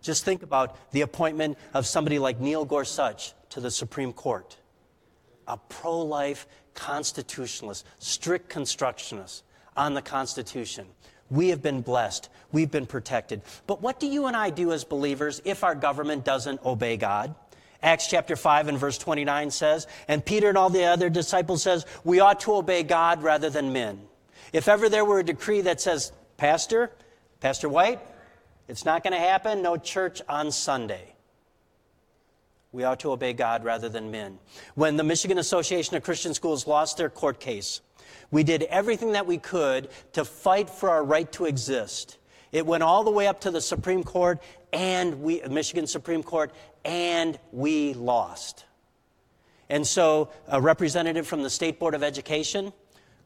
Just 0.01 0.25
think 0.25 0.43
about 0.43 0.77
the 0.91 1.01
appointment 1.01 1.57
of 1.73 1.85
somebody 1.85 2.19
like 2.19 2.39
Neil 2.39 2.65
Gorsuch 2.65 3.33
to 3.49 3.59
the 3.59 3.71
Supreme 3.71 4.13
Court, 4.13 4.57
a 5.47 5.57
pro 5.57 5.99
life 6.01 6.47
constitutionalist, 6.73 7.85
strict 7.99 8.49
constructionist 8.49 9.43
on 9.75 9.93
the 9.93 10.01
Constitution. 10.01 10.87
We 11.29 11.49
have 11.49 11.61
been 11.61 11.81
blessed. 11.81 12.29
We've 12.51 12.71
been 12.71 12.85
protected. 12.85 13.41
But 13.67 13.81
what 13.81 13.99
do 13.99 14.07
you 14.07 14.25
and 14.25 14.35
I 14.35 14.49
do 14.49 14.73
as 14.73 14.83
believers 14.83 15.41
if 15.45 15.63
our 15.63 15.75
government 15.75 16.25
doesn't 16.25 16.65
obey 16.65 16.97
God? 16.97 17.35
Acts 17.83 18.07
chapter 18.07 18.35
5 18.35 18.67
and 18.67 18.77
verse 18.77 18.97
29 18.97 19.49
says, 19.49 19.87
and 20.07 20.23
Peter 20.23 20.49
and 20.49 20.57
all 20.57 20.69
the 20.69 20.85
other 20.85 21.09
disciples 21.09 21.63
says, 21.63 21.85
we 22.03 22.19
ought 22.19 22.41
to 22.41 22.53
obey 22.53 22.83
God 22.83 23.23
rather 23.23 23.49
than 23.49 23.73
men. 23.73 24.01
If 24.53 24.67
ever 24.67 24.89
there 24.89 25.05
were 25.05 25.19
a 25.19 25.23
decree 25.23 25.61
that 25.61 25.81
says, 25.81 26.11
Pastor, 26.37 26.91
Pastor 27.39 27.69
White, 27.69 27.99
it's 28.67 28.85
not 28.85 29.03
going 29.03 29.13
to 29.13 29.19
happen. 29.19 29.61
No 29.61 29.77
church 29.77 30.21
on 30.29 30.51
Sunday. 30.51 31.15
We 32.71 32.83
ought 32.85 33.01
to 33.01 33.11
obey 33.11 33.33
God 33.33 33.65
rather 33.65 33.89
than 33.89 34.11
men. 34.11 34.39
When 34.75 34.95
the 34.95 35.03
Michigan 35.03 35.37
Association 35.37 35.95
of 35.97 36.03
Christian 36.03 36.33
Schools 36.33 36.67
lost 36.67 36.97
their 36.97 37.09
court 37.09 37.39
case, 37.39 37.81
we 38.31 38.43
did 38.43 38.63
everything 38.63 39.11
that 39.11 39.27
we 39.27 39.37
could 39.37 39.89
to 40.13 40.23
fight 40.23 40.69
for 40.69 40.89
our 40.89 41.03
right 41.03 41.29
to 41.33 41.45
exist. 41.45 42.17
It 42.51 42.65
went 42.65 42.83
all 42.83 43.03
the 43.03 43.11
way 43.11 43.27
up 43.27 43.41
to 43.41 43.51
the 43.51 43.61
Supreme 43.61 44.03
Court 44.03 44.41
and 44.71 45.21
we, 45.21 45.41
Michigan 45.49 45.85
Supreme 45.85 46.23
Court, 46.23 46.53
and 46.85 47.37
we 47.51 47.93
lost. 47.93 48.65
And 49.69 49.85
so 49.85 50.29
a 50.47 50.61
representative 50.61 51.27
from 51.27 51.43
the 51.43 51.49
State 51.49 51.79
Board 51.79 51.93
of 51.93 52.03
Education 52.03 52.73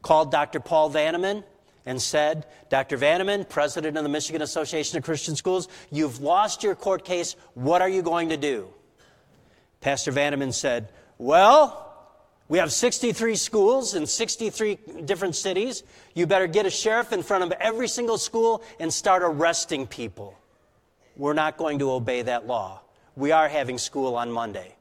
called 0.02 0.30
Dr. 0.30 0.60
Paul 0.60 0.90
Vanneman 0.90 1.44
and 1.86 2.02
said, 2.02 2.44
Dr. 2.68 2.98
Vanneman, 2.98 3.48
president 3.48 3.96
of 3.96 4.02
the 4.02 4.08
Michigan 4.08 4.42
Association 4.42 4.98
of 4.98 5.04
Christian 5.04 5.36
Schools, 5.36 5.68
you've 5.90 6.20
lost 6.20 6.64
your 6.64 6.74
court 6.74 7.04
case. 7.04 7.36
What 7.54 7.80
are 7.80 7.88
you 7.88 8.02
going 8.02 8.30
to 8.30 8.36
do? 8.36 8.68
Pastor 9.80 10.12
Vanneman 10.12 10.52
said, 10.52 10.88
Well, 11.16 11.84
we 12.48 12.58
have 12.58 12.72
63 12.72 13.36
schools 13.36 13.94
in 13.94 14.06
63 14.06 14.78
different 15.04 15.36
cities. 15.36 15.84
You 16.14 16.26
better 16.26 16.48
get 16.48 16.66
a 16.66 16.70
sheriff 16.70 17.12
in 17.12 17.22
front 17.22 17.44
of 17.44 17.52
every 17.52 17.88
single 17.88 18.18
school 18.18 18.62
and 18.78 18.92
start 18.92 19.22
arresting 19.22 19.86
people. 19.86 20.36
We're 21.16 21.34
not 21.34 21.56
going 21.56 21.78
to 21.78 21.90
obey 21.90 22.22
that 22.22 22.46
law. 22.46 22.82
We 23.16 23.32
are 23.32 23.48
having 23.48 23.78
school 23.78 24.16
on 24.16 24.30
Monday. 24.30 24.74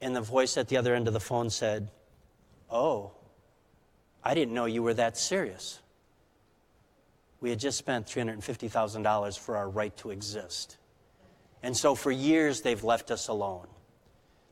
And 0.00 0.14
the 0.14 0.20
voice 0.20 0.56
at 0.56 0.68
the 0.68 0.76
other 0.76 0.94
end 0.94 1.08
of 1.08 1.14
the 1.14 1.20
phone 1.20 1.50
said, 1.50 1.88
Oh, 2.70 3.12
I 4.28 4.34
didn't 4.34 4.52
know 4.52 4.66
you 4.66 4.82
were 4.82 4.92
that 4.92 5.16
serious. 5.16 5.80
We 7.40 7.48
had 7.48 7.58
just 7.58 7.78
spent 7.78 8.06
$350,000 8.06 9.38
for 9.38 9.56
our 9.56 9.70
right 9.70 9.96
to 9.96 10.10
exist. 10.10 10.76
And 11.62 11.74
so 11.74 11.94
for 11.94 12.12
years, 12.12 12.60
they've 12.60 12.84
left 12.84 13.10
us 13.10 13.28
alone. 13.28 13.68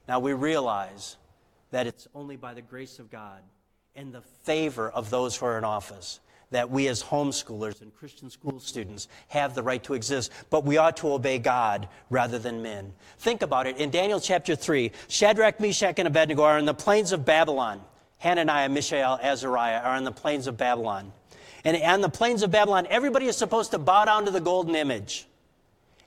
Now 0.09 0.19
we 0.19 0.33
realize 0.33 1.19
that 1.73 1.87
it's 1.87 2.09
only 2.15 2.37
by 2.37 2.55
the 2.55 2.63
grace 2.63 2.99
of 2.99 3.11
God 3.11 3.43
and 3.95 4.15
the 4.15 4.23
favor 4.23 4.89
of 4.89 5.11
those 5.11 5.37
who 5.37 5.45
are 5.45 5.59
in 5.59 5.65
office 5.65 6.21
that 6.53 6.71
we 6.71 6.89
as 6.89 7.03
homeschoolers 7.03 7.83
and 7.83 7.95
Christian 7.95 8.31
school 8.31 8.59
students 8.61 9.09
have 9.29 9.55
the 9.55 9.63
right 9.63 9.83
to 9.85 9.93
exist, 9.93 10.33
but 10.49 10.65
we 10.65 10.79
ought 10.79 10.97
to 10.99 11.13
obey 11.13 11.39
God 11.39 11.87
rather 12.09 12.39
than 12.39 12.63
men. 12.63 12.95
Think 13.19 13.43
about 13.43 13.67
it. 13.67 13.77
In 13.77 13.91
Daniel 13.91 14.21
chapter 14.21 14.57
3, 14.57 14.91
Shadrach, 15.09 15.61
Meshach, 15.61 15.99
and 15.99 16.09
Abednego 16.09 16.45
are 16.45 16.59
in 16.59 16.65
the 16.65 16.73
plains 16.73 17.13
of 17.13 17.27
Babylon. 17.27 17.83
Hananiah, 18.19 18.69
Mishael, 18.69 19.19
Azariah 19.23 19.81
are 19.81 19.97
on 19.97 20.05
the 20.05 20.13
plains 20.13 20.47
of 20.47 20.57
Babylon. 20.57 21.13
And 21.65 21.77
on 21.83 22.01
the 22.01 22.09
plains 22.09 22.43
of 22.43 22.51
Babylon, 22.51 22.87
everybody 22.89 23.27
is 23.27 23.37
supposed 23.37 23.73
to 23.73 23.79
bow 23.79 24.05
down 24.05 24.25
to 24.27 24.31
the 24.31 24.41
golden 24.41 24.75
image. 24.75 25.27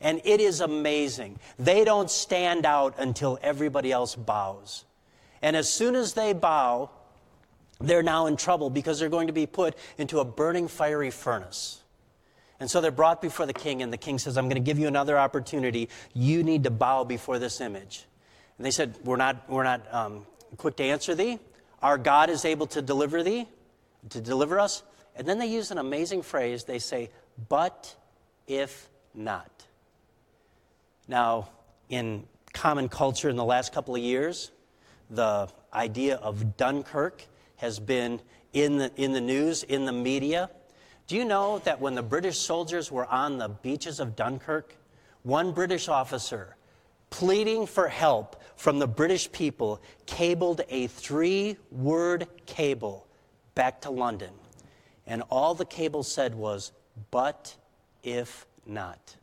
And 0.01 0.21
it 0.23 0.39
is 0.39 0.61
amazing. 0.61 1.39
They 1.57 1.83
don't 1.83 2.09
stand 2.09 2.65
out 2.65 2.95
until 2.97 3.37
everybody 3.41 3.91
else 3.91 4.15
bows. 4.15 4.85
And 5.41 5.55
as 5.55 5.71
soon 5.71 5.95
as 5.95 6.13
they 6.13 6.33
bow, 6.33 6.89
they're 7.81 8.03
now 8.03 8.25
in 8.27 8.37
trouble 8.37 8.69
because 8.69 8.99
they're 8.99 9.09
going 9.09 9.27
to 9.27 9.33
be 9.33 9.45
put 9.45 9.75
into 9.97 10.19
a 10.19 10.25
burning 10.25 10.67
fiery 10.67 11.11
furnace. 11.11 11.81
And 12.59 12.69
so 12.69 12.81
they're 12.81 12.91
brought 12.91 13.21
before 13.21 13.45
the 13.45 13.53
king, 13.53 13.81
and 13.81 13.91
the 13.91 13.97
king 13.97 14.19
says, 14.19 14.37
I'm 14.37 14.45
going 14.45 14.61
to 14.61 14.65
give 14.65 14.79
you 14.79 14.87
another 14.87 15.17
opportunity. 15.17 15.89
You 16.13 16.43
need 16.43 16.65
to 16.65 16.71
bow 16.71 17.05
before 17.05 17.39
this 17.39 17.61
image. 17.61 18.05
And 18.57 18.65
they 18.65 18.71
said, 18.71 18.95
We're 19.05 19.15
not, 19.15 19.49
we're 19.49 19.63
not 19.63 19.81
um, 19.93 20.25
quick 20.57 20.75
to 20.77 20.83
answer 20.83 21.15
thee. 21.15 21.39
Our 21.81 21.97
God 21.97 22.29
is 22.29 22.45
able 22.45 22.67
to 22.67 22.81
deliver 22.81 23.23
thee, 23.23 23.47
to 24.09 24.21
deliver 24.21 24.59
us. 24.59 24.83
And 25.15 25.27
then 25.27 25.39
they 25.39 25.47
use 25.47 25.71
an 25.71 25.77
amazing 25.77 26.21
phrase. 26.21 26.63
They 26.63 26.79
say, 26.79 27.09
but 27.47 27.95
if 28.47 28.89
not. 29.13 29.49
Now, 31.07 31.49
in 31.89 32.25
common 32.53 32.89
culture 32.89 33.29
in 33.29 33.35
the 33.35 33.43
last 33.43 33.73
couple 33.73 33.95
of 33.95 34.01
years, 34.01 34.51
the 35.09 35.49
idea 35.73 36.15
of 36.17 36.57
Dunkirk 36.57 37.23
has 37.57 37.79
been 37.79 38.21
in 38.53 38.77
the, 38.77 38.91
in 38.95 39.13
the 39.13 39.21
news, 39.21 39.63
in 39.63 39.85
the 39.85 39.91
media. 39.91 40.49
Do 41.07 41.15
you 41.15 41.25
know 41.25 41.59
that 41.59 41.81
when 41.81 41.95
the 41.95 42.03
British 42.03 42.37
soldiers 42.37 42.91
were 42.91 43.05
on 43.05 43.37
the 43.37 43.49
beaches 43.49 43.99
of 43.99 44.15
Dunkirk, 44.15 44.75
one 45.23 45.51
British 45.51 45.87
officer 45.87 46.55
pleading 47.09 47.65
for 47.65 47.87
help 47.87 48.38
from 48.59 48.77
the 48.77 48.87
British 48.87 49.31
people, 49.31 49.81
cabled 50.05 50.59
a 50.67 50.87
three 50.87 51.55
word 51.71 52.27
cable 52.45 53.07
back 53.55 53.79
to 53.79 53.89
London. 53.89 54.31
And 55.07 55.23
all 55.29 55.55
the 55.55 55.63
cable 55.63 56.03
said 56.03 56.35
was, 56.35 56.73
but 57.09 57.55
if 58.03 58.45
not. 58.65 59.15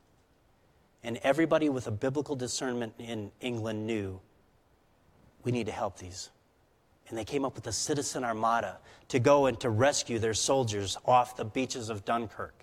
And 1.04 1.18
everybody 1.22 1.68
with 1.68 1.86
a 1.86 1.90
biblical 1.90 2.34
discernment 2.34 2.94
in 2.98 3.30
England 3.42 3.86
knew 3.86 4.18
we 5.44 5.52
need 5.52 5.66
to 5.66 5.72
help 5.72 5.98
these. 5.98 6.30
And 7.10 7.18
they 7.18 7.24
came 7.24 7.44
up 7.44 7.56
with 7.56 7.66
a 7.66 7.72
citizen 7.72 8.24
armada 8.24 8.78
to 9.08 9.18
go 9.18 9.46
and 9.46 9.60
to 9.60 9.68
rescue 9.68 10.18
their 10.18 10.32
soldiers 10.32 10.96
off 11.04 11.36
the 11.36 11.44
beaches 11.44 11.90
of 11.90 12.06
Dunkirk. 12.06 12.54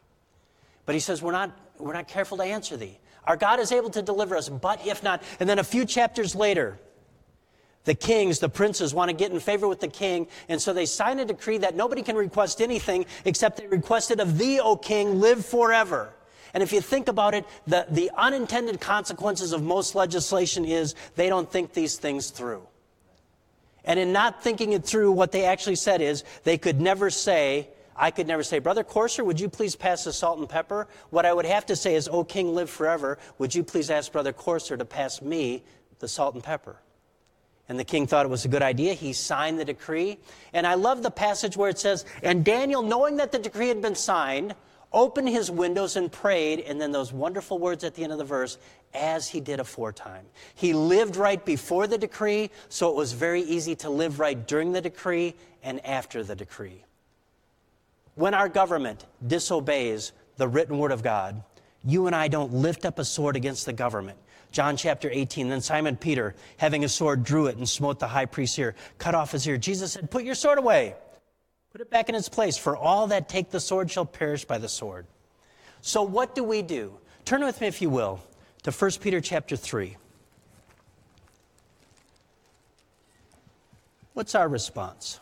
But 0.85 0.95
he 0.95 0.99
says, 0.99 1.21
We're 1.21 1.31
not, 1.31 1.57
we're 1.77 1.93
not 1.93 2.07
careful 2.07 2.37
to 2.37 2.43
answer 2.43 2.77
thee. 2.77 2.99
Our 3.25 3.37
God 3.37 3.59
is 3.59 3.71
able 3.71 3.89
to 3.91 4.01
deliver 4.01 4.35
us, 4.35 4.49
but 4.49 4.85
if 4.85 5.01
not. 5.01 5.23
And 5.39 5.47
then 5.47 5.59
a 5.59 5.63
few 5.63 5.85
chapters 5.85 6.35
later, 6.35 6.77
the 7.85 7.95
kings, 7.95 8.39
the 8.39 8.49
princes, 8.49 8.93
want 8.93 9.09
to 9.09 9.15
get 9.15 9.31
in 9.31 9.39
favor 9.39 9.67
with 9.67 9.79
the 9.79 9.87
king, 9.87 10.27
and 10.49 10.61
so 10.61 10.73
they 10.73 10.85
sign 10.85 11.19
a 11.19 11.25
decree 11.25 11.57
that 11.59 11.75
nobody 11.75 12.01
can 12.01 12.15
request 12.15 12.61
anything 12.61 13.05
except 13.25 13.57
they 13.57 13.67
requested 13.67 14.19
of 14.19 14.37
thee, 14.37 14.59
O 14.59 14.75
king, 14.75 15.19
live 15.19 15.45
forever. 15.45 16.13
And 16.53 16.61
if 16.61 16.71
you 16.71 16.81
think 16.81 17.07
about 17.07 17.33
it, 17.33 17.45
the, 17.65 17.85
the 17.89 18.11
unintended 18.15 18.79
consequences 18.79 19.53
of 19.53 19.63
most 19.63 19.95
legislation 19.95 20.65
is 20.65 20.95
they 21.15 21.27
don't 21.27 21.51
think 21.51 21.73
these 21.73 21.97
things 21.97 22.29
through. 22.29 22.61
And 23.85 23.99
in 23.99 24.13
not 24.13 24.43
thinking 24.43 24.73
it 24.73 24.85
through, 24.85 25.11
what 25.11 25.31
they 25.31 25.45
actually 25.45 25.75
said 25.75 25.99
is 25.99 26.23
they 26.43 26.57
could 26.57 26.79
never 26.79 27.09
say, 27.09 27.69
I 27.95 28.11
could 28.11 28.27
never 28.27 28.43
say, 28.43 28.59
Brother 28.59 28.83
Courser, 28.83 29.23
would 29.23 29.39
you 29.39 29.49
please 29.49 29.75
pass 29.75 30.03
the 30.03 30.13
salt 30.13 30.39
and 30.39 30.49
pepper? 30.49 30.87
What 31.09 31.25
I 31.25 31.33
would 31.33 31.45
have 31.45 31.65
to 31.67 31.75
say 31.75 31.95
is, 31.95 32.07
O 32.07 32.23
king, 32.23 32.55
live 32.55 32.69
forever. 32.69 33.17
Would 33.37 33.53
you 33.53 33.63
please 33.63 33.89
ask 33.89 34.11
Brother 34.11 34.33
Courser 34.33 34.77
to 34.77 34.85
pass 34.85 35.21
me 35.21 35.63
the 35.99 36.07
salt 36.07 36.33
and 36.33 36.43
pepper? 36.43 36.77
And 37.69 37.79
the 37.79 37.85
king 37.85 38.07
thought 38.07 38.25
it 38.25 38.29
was 38.29 38.45
a 38.45 38.49
good 38.49 38.61
idea. 38.61 38.93
He 38.93 39.13
signed 39.13 39.59
the 39.59 39.65
decree. 39.65 40.19
And 40.51 40.67
I 40.67 40.73
love 40.73 41.01
the 41.01 41.11
passage 41.11 41.55
where 41.55 41.69
it 41.69 41.79
says, 41.79 42.05
And 42.21 42.43
Daniel, 42.43 42.81
knowing 42.81 43.17
that 43.17 43.31
the 43.31 43.39
decree 43.39 43.69
had 43.69 43.81
been 43.81 43.95
signed, 43.95 44.55
opened 44.91 45.29
his 45.29 45.49
windows 45.49 45.95
and 45.95 46.11
prayed. 46.11 46.59
And 46.59 46.79
then 46.79 46.91
those 46.91 47.13
wonderful 47.13 47.57
words 47.57 47.83
at 47.83 47.95
the 47.95 48.03
end 48.03 48.11
of 48.11 48.17
the 48.17 48.25
verse, 48.25 48.57
as 48.93 49.27
he 49.29 49.39
did 49.39 49.59
aforetime. 49.59 50.25
He 50.55 50.73
lived 50.73 51.15
right 51.15 51.43
before 51.43 51.87
the 51.87 51.97
decree, 51.97 52.51
so 52.69 52.89
it 52.89 52.95
was 52.95 53.13
very 53.13 53.41
easy 53.41 53.75
to 53.77 53.89
live 53.89 54.19
right 54.19 54.47
during 54.47 54.71
the 54.73 54.81
decree 54.81 55.33
and 55.63 55.83
after 55.85 56.23
the 56.23 56.35
decree. 56.35 56.83
When 58.15 58.33
our 58.33 58.49
government 58.49 59.05
disobeys 59.25 60.11
the 60.37 60.47
written 60.47 60.77
word 60.77 60.91
of 60.91 61.03
God, 61.03 61.43
you 61.83 62.07
and 62.07 62.15
I 62.15 62.27
don't 62.27 62.53
lift 62.53 62.85
up 62.85 62.99
a 62.99 63.05
sword 63.05 63.35
against 63.35 63.65
the 63.65 63.73
government. 63.73 64.17
John 64.51 64.77
chapter 64.77 65.09
18. 65.11 65.49
Then 65.49 65.61
Simon 65.61 65.97
Peter, 65.97 66.35
having 66.57 66.83
a 66.83 66.89
sword, 66.89 67.23
drew 67.23 67.47
it 67.47 67.57
and 67.57 67.67
smote 67.67 67.99
the 67.99 68.07
high 68.07 68.27
priest's 68.27 68.57
ear, 68.59 68.75
cut 68.99 69.15
off 69.15 69.31
his 69.31 69.47
ear. 69.47 69.57
Jesus 69.57 69.93
said, 69.93 70.11
Put 70.11 70.23
your 70.23 70.35
sword 70.35 70.59
away. 70.59 70.95
Put 71.71 71.81
it 71.81 71.89
back 71.89 72.07
in 72.07 72.13
its 72.13 72.29
place, 72.29 72.55
for 72.55 72.77
all 72.77 73.07
that 73.07 73.27
take 73.27 73.49
the 73.49 73.59
sword 73.59 73.89
shall 73.89 74.05
perish 74.05 74.45
by 74.45 74.59
the 74.59 74.69
sword. 74.69 75.07
So 75.81 76.03
what 76.03 76.35
do 76.35 76.43
we 76.43 76.61
do? 76.61 76.93
Turn 77.25 77.43
with 77.43 77.59
me, 77.59 77.67
if 77.67 77.81
you 77.81 77.89
will, 77.89 78.19
to 78.61 78.71
1 78.71 78.91
Peter 79.01 79.19
chapter 79.19 79.55
3. 79.55 79.97
What's 84.13 84.35
our 84.35 84.47
response? 84.47 85.19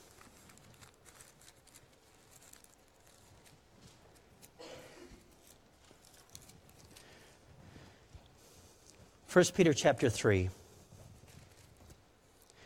1 9.32 9.46
Peter 9.56 9.74
chapter 9.74 10.10
3 10.10 10.50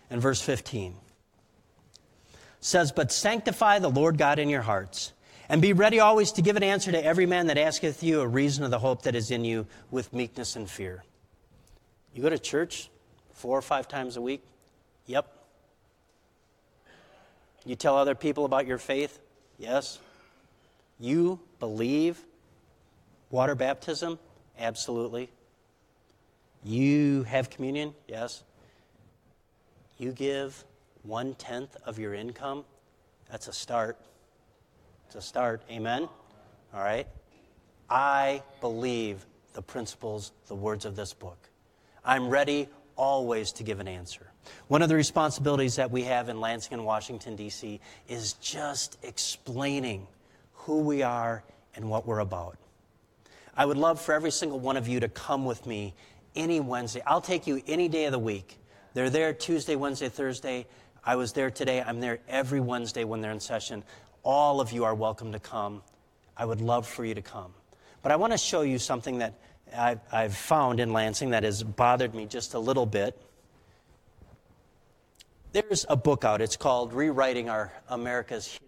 and 0.09 0.19
verse 0.19 0.41
15 0.41 0.95
says, 2.59 2.91
But 2.91 3.11
sanctify 3.11 3.77
the 3.77 3.89
Lord 3.89 4.17
God 4.17 4.39
in 4.39 4.49
your 4.49 4.63
hearts, 4.63 5.13
and 5.47 5.61
be 5.61 5.73
ready 5.73 5.99
always 5.99 6.31
to 6.31 6.41
give 6.41 6.55
an 6.55 6.63
answer 6.63 6.91
to 6.91 7.05
every 7.05 7.27
man 7.27 7.47
that 7.47 7.59
asketh 7.59 8.01
you 8.01 8.19
a 8.21 8.27
reason 8.27 8.63
of 8.63 8.71
the 8.71 8.79
hope 8.79 9.03
that 9.03 9.13
is 9.13 9.29
in 9.29 9.45
you 9.45 9.67
with 9.91 10.11
meekness 10.11 10.55
and 10.55 10.67
fear. 10.67 11.03
You 12.15 12.23
go 12.23 12.29
to 12.29 12.39
church 12.39 12.89
four 13.33 13.55
or 13.55 13.61
five 13.61 13.87
times 13.87 14.17
a 14.17 14.21
week? 14.21 14.41
Yep. 15.05 15.31
You 17.63 17.75
tell 17.75 17.95
other 17.95 18.15
people 18.15 18.43
about 18.43 18.65
your 18.65 18.79
faith? 18.79 19.19
Yes. 19.59 19.99
You 20.99 21.39
believe 21.59 22.19
water 23.29 23.53
baptism? 23.53 24.17
Absolutely. 24.57 25.29
You 26.65 27.21
have 27.23 27.51
communion? 27.51 27.93
Yes. 28.07 28.43
You 29.99 30.11
give 30.11 30.65
one 31.03 31.35
tenth 31.35 31.77
of 31.85 31.99
your 31.99 32.15
income? 32.15 32.65
That's 33.29 33.47
a 33.47 33.53
start. 33.53 33.99
It's 35.05 35.15
a 35.15 35.21
start. 35.21 35.61
Amen? 35.69 36.09
All 36.73 36.83
right? 36.83 37.07
I 37.87 38.41
believe 38.61 39.27
the 39.53 39.61
principles, 39.61 40.31
the 40.47 40.55
words 40.55 40.85
of 40.85 40.95
this 40.95 41.13
book. 41.13 41.37
I'm 42.03 42.29
ready 42.29 42.67
always 42.95 43.51
to 43.53 43.63
give 43.63 43.79
an 43.79 43.87
answer. 43.87 44.31
One 44.67 44.81
of 44.81 44.89
the 44.89 44.95
responsibilities 44.95 45.75
that 45.75 45.91
we 45.91 46.01
have 46.03 46.29
in 46.29 46.41
Lansing 46.41 46.73
and 46.73 46.83
Washington, 46.83 47.35
D.C., 47.35 47.79
is 48.07 48.33
just 48.33 48.97
explaining 49.03 50.07
who 50.53 50.79
we 50.79 51.03
are 51.03 51.43
and 51.75 51.91
what 51.91 52.07
we're 52.07 52.19
about. 52.19 52.57
I 53.55 53.65
would 53.65 53.77
love 53.77 54.01
for 54.01 54.13
every 54.13 54.31
single 54.31 54.59
one 54.59 54.77
of 54.77 54.87
you 54.87 54.99
to 54.99 55.07
come 55.07 55.45
with 55.45 55.67
me 55.67 55.93
any 56.35 56.59
Wednesday. 56.59 57.01
I'll 57.05 57.21
take 57.21 57.47
you 57.47 57.61
any 57.67 57.87
day 57.87 58.05
of 58.05 58.11
the 58.11 58.19
week. 58.19 58.57
They're 58.93 59.09
there 59.09 59.33
Tuesday, 59.33 59.75
Wednesday, 59.75 60.09
Thursday. 60.09 60.65
I 61.03 61.15
was 61.15 61.33
there 61.33 61.51
today. 61.51 61.81
I'm 61.81 61.99
there 61.99 62.19
every 62.27 62.59
Wednesday 62.59 63.03
when 63.03 63.21
they're 63.21 63.31
in 63.31 63.39
session. 63.39 63.83
All 64.23 64.59
of 64.59 64.71
you 64.71 64.85
are 64.85 64.95
welcome 64.95 65.31
to 65.33 65.39
come. 65.39 65.83
I 66.37 66.45
would 66.45 66.61
love 66.61 66.87
for 66.87 67.05
you 67.05 67.13
to 67.13 67.21
come. 67.21 67.53
But 68.01 68.11
I 68.11 68.15
want 68.15 68.33
to 68.33 68.37
show 68.37 68.61
you 68.61 68.79
something 68.79 69.19
that 69.19 69.33
I've, 69.75 70.35
found 70.35 70.79
in 70.79 70.93
Lansing 70.93 71.31
that 71.31 71.43
has 71.43 71.63
bothered 71.63 72.13
me 72.13 72.25
just 72.25 72.53
a 72.53 72.59
little 72.59 72.85
bit. 72.85 73.19
There's 75.51 75.85
a 75.89 75.95
book 75.95 76.23
out. 76.23 76.41
It's 76.41 76.57
called 76.57 76.93
Rewriting 76.93 77.49
Our 77.49 77.71
America's 77.89 78.45
History. 78.47 78.67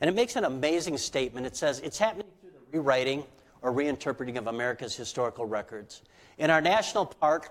And 0.00 0.08
it 0.08 0.14
makes 0.14 0.36
an 0.36 0.44
amazing 0.44 0.98
statement. 0.98 1.46
It 1.46 1.56
says 1.56 1.80
it's 1.80 1.98
happening 1.98 2.26
through 2.40 2.50
the 2.50 2.78
rewriting 2.78 3.24
or 3.66 3.72
reinterpreting 3.72 4.38
of 4.38 4.46
America's 4.46 4.94
historical 4.94 5.44
records. 5.44 6.02
In 6.38 6.50
our 6.50 6.60
national 6.60 7.04
parks, 7.04 7.48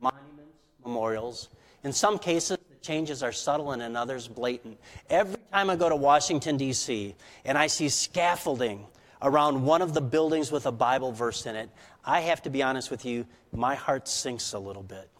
monuments, 0.00 0.56
memorials, 0.82 1.50
in 1.84 1.92
some 1.92 2.18
cases, 2.18 2.56
the 2.70 2.76
changes 2.76 3.22
are 3.22 3.32
subtle 3.32 3.72
and 3.72 3.82
in 3.82 3.94
others, 3.94 4.26
blatant. 4.26 4.78
Every 5.10 5.36
time 5.52 5.68
I 5.68 5.76
go 5.76 5.90
to 5.90 5.96
Washington, 5.96 6.56
D.C., 6.56 7.14
and 7.44 7.58
I 7.58 7.66
see 7.66 7.90
scaffolding 7.90 8.86
around 9.20 9.62
one 9.62 9.82
of 9.82 9.92
the 9.92 10.00
buildings 10.00 10.50
with 10.50 10.64
a 10.64 10.72
Bible 10.72 11.12
verse 11.12 11.44
in 11.44 11.54
it, 11.54 11.68
I 12.02 12.20
have 12.20 12.40
to 12.44 12.50
be 12.50 12.62
honest 12.62 12.90
with 12.90 13.04
you, 13.04 13.26
my 13.52 13.74
heart 13.74 14.08
sinks 14.08 14.54
a 14.54 14.58
little 14.58 14.82
bit. 14.82 15.10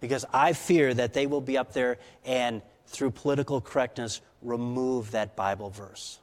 Because 0.00 0.24
I 0.32 0.52
fear 0.52 0.92
that 0.94 1.12
they 1.12 1.28
will 1.28 1.40
be 1.40 1.56
up 1.56 1.74
there 1.74 1.98
and, 2.24 2.60
through 2.88 3.12
political 3.12 3.60
correctness, 3.60 4.20
remove 4.42 5.12
that 5.12 5.36
Bible 5.36 5.70
verse. 5.70 6.18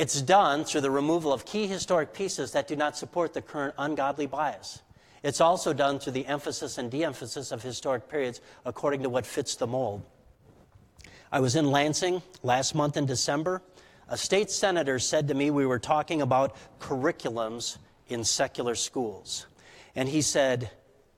It's 0.00 0.22
done 0.22 0.64
through 0.64 0.80
the 0.80 0.90
removal 0.90 1.30
of 1.30 1.44
key 1.44 1.66
historic 1.66 2.14
pieces 2.14 2.52
that 2.52 2.66
do 2.66 2.74
not 2.74 2.96
support 2.96 3.34
the 3.34 3.42
current 3.42 3.74
ungodly 3.76 4.24
bias. 4.24 4.80
It's 5.22 5.42
also 5.42 5.74
done 5.74 5.98
through 5.98 6.14
the 6.14 6.24
emphasis 6.24 6.78
and 6.78 6.90
de 6.90 7.04
emphasis 7.04 7.52
of 7.52 7.62
historic 7.62 8.08
periods 8.08 8.40
according 8.64 9.02
to 9.02 9.10
what 9.10 9.26
fits 9.26 9.56
the 9.56 9.66
mold. 9.66 10.00
I 11.30 11.40
was 11.40 11.54
in 11.54 11.70
Lansing 11.70 12.22
last 12.42 12.74
month 12.74 12.96
in 12.96 13.04
December. 13.04 13.60
A 14.08 14.16
state 14.16 14.50
senator 14.50 14.98
said 14.98 15.28
to 15.28 15.34
me 15.34 15.50
we 15.50 15.66
were 15.66 15.78
talking 15.78 16.22
about 16.22 16.56
curriculums 16.78 17.76
in 18.08 18.24
secular 18.24 18.76
schools. 18.76 19.48
And 19.94 20.08
he 20.08 20.22
said, 20.22 20.70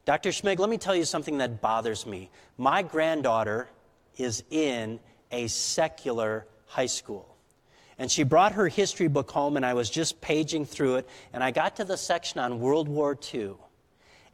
Dr. 0.06 0.30
Schmig, 0.30 0.58
let 0.58 0.68
me 0.68 0.76
tell 0.76 0.96
you 0.96 1.04
something 1.04 1.38
that 1.38 1.60
bothers 1.60 2.04
me. 2.04 2.30
My 2.58 2.82
granddaughter 2.82 3.68
is 4.16 4.42
in 4.50 4.98
a 5.30 5.46
secular 5.46 6.48
high 6.66 6.86
school. 6.86 7.31
And 8.02 8.10
she 8.10 8.24
brought 8.24 8.54
her 8.54 8.66
history 8.66 9.06
book 9.06 9.30
home, 9.30 9.56
and 9.56 9.64
I 9.64 9.74
was 9.74 9.88
just 9.88 10.20
paging 10.20 10.66
through 10.66 10.96
it, 10.96 11.08
and 11.32 11.40
I 11.40 11.52
got 11.52 11.76
to 11.76 11.84
the 11.84 11.96
section 11.96 12.40
on 12.40 12.58
World 12.58 12.88
War 12.88 13.16
II. 13.32 13.52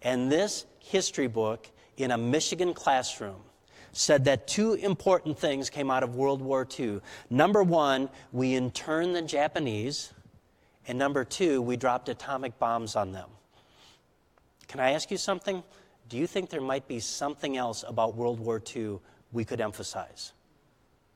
And 0.01 0.33
this 0.33 0.65
history 0.79 1.27
book 1.27 1.69
in 1.99 2.11
a 2.11 2.17
Michigan 2.17 2.73
classroom 2.73 3.43
said 3.93 4.25
that 4.25 4.49
two 4.49 4.73
important 4.73 5.39
things 5.39 5.69
came 5.69 5.91
out 5.91 6.03
of 6.03 6.17
World 6.17 6.41
War 6.41 6.67
II. 6.81 7.03
Number 7.29 7.63
one, 7.63 8.09
we 8.33 8.55
interned 8.55 9.15
the 9.15 9.21
Japanese, 9.21 10.15
and 10.87 10.99
number 10.99 11.23
two, 11.23 11.61
we 11.61 11.77
dropped 11.77 12.09
atomic 12.09 12.59
bombs 12.59 12.97
on 12.97 13.13
them. 13.13 13.29
Can 14.67 14.81
I 14.81 14.93
ask 14.93 15.11
you 15.11 15.19
something? 15.19 15.63
Do 16.09 16.17
you 16.17 16.27
think 16.27 16.49
there 16.49 16.63
might 16.63 16.89
be 16.89 17.01
something 17.01 17.59
else 17.59 17.85
about 17.87 18.17
World 18.17 18.41
War 18.41 18.63
II 18.75 19.01
we 19.31 19.45
could 19.45 19.61
emphasize? 19.61 20.33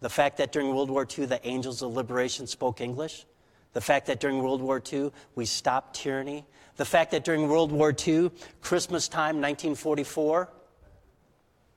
The 0.02 0.10
fact 0.10 0.36
that 0.38 0.50
during 0.50 0.74
World 0.74 0.90
War 0.90 1.06
II, 1.06 1.26
the 1.26 1.46
angels 1.46 1.80
of 1.80 1.94
liberation 1.94 2.48
spoke 2.48 2.80
English. 2.80 3.24
The 3.72 3.80
fact 3.80 4.06
that 4.08 4.18
during 4.18 4.42
World 4.42 4.60
War 4.60 4.82
II, 4.92 5.12
we 5.36 5.46
stopped 5.46 5.94
tyranny. 5.94 6.44
The 6.76 6.84
fact 6.84 7.12
that 7.12 7.24
during 7.24 7.48
World 7.48 7.70
War 7.70 7.94
II, 7.96 8.32
Christmas 8.60 9.06
time, 9.06 9.36
1944, 9.40 10.50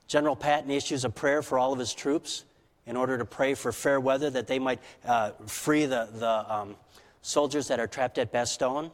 General 0.08 0.36
Patton 0.36 0.72
issues 0.72 1.06
a 1.06 1.10
prayer 1.10 1.44
for 1.44 1.60
all 1.60 1.72
of 1.72 1.78
his 1.78 1.94
troops 1.94 2.46
in 2.88 2.98
order 2.98 3.16
to 3.20 3.26
pray 3.26 3.54
for 3.54 3.72
fair 3.72 4.00
weather 4.00 4.32
that 4.32 4.48
they 4.48 4.58
might 4.58 4.80
uh, 5.06 5.32
free 5.46 5.86
the, 5.86 6.10
the 6.14 6.54
um, 6.54 6.76
soldiers 7.22 7.68
that 7.68 7.80
are 7.80 7.88
trapped 7.88 8.18
at 8.18 8.34
Bastogne. 8.34 8.86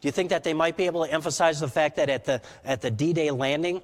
Do 0.00 0.08
you 0.08 0.12
think 0.12 0.30
that 0.30 0.44
they 0.44 0.54
might 0.54 0.76
be 0.76 0.86
able 0.86 1.04
to 1.04 1.12
emphasize 1.12 1.58
the 1.58 1.68
fact 1.68 1.96
that 1.96 2.08
at 2.08 2.24
the, 2.24 2.40
at 2.64 2.80
the 2.82 2.90
D 2.90 3.12
Day 3.12 3.32
landing, 3.32 3.82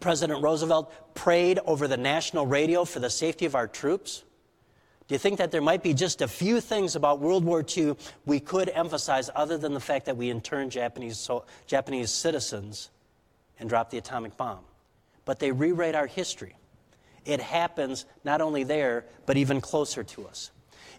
President 0.00 0.42
Roosevelt 0.42 1.14
prayed 1.14 1.58
over 1.66 1.86
the 1.86 1.96
national 1.96 2.46
radio 2.46 2.84
for 2.84 3.00
the 3.00 3.10
safety 3.10 3.44
of 3.44 3.54
our 3.54 3.68
troops? 3.68 4.24
Do 5.06 5.14
you 5.14 5.18
think 5.18 5.36
that 5.38 5.50
there 5.50 5.60
might 5.60 5.82
be 5.82 5.92
just 5.92 6.22
a 6.22 6.28
few 6.28 6.60
things 6.60 6.96
about 6.96 7.20
World 7.20 7.44
War 7.44 7.62
II 7.76 7.96
we 8.24 8.40
could 8.40 8.70
emphasize 8.70 9.28
other 9.34 9.58
than 9.58 9.74
the 9.74 9.80
fact 9.80 10.06
that 10.06 10.16
we 10.16 10.30
interned 10.30 10.72
Japanese, 10.72 11.18
so, 11.18 11.44
Japanese 11.66 12.10
citizens 12.10 12.90
and 13.58 13.68
dropped 13.68 13.90
the 13.90 13.98
atomic 13.98 14.36
bomb? 14.38 14.64
But 15.26 15.38
they 15.38 15.52
rewrite 15.52 15.94
our 15.94 16.06
history. 16.06 16.56
It 17.26 17.40
happens 17.40 18.06
not 18.24 18.40
only 18.40 18.64
there, 18.64 19.04
but 19.26 19.36
even 19.36 19.60
closer 19.60 20.02
to 20.04 20.26
us. 20.26 20.50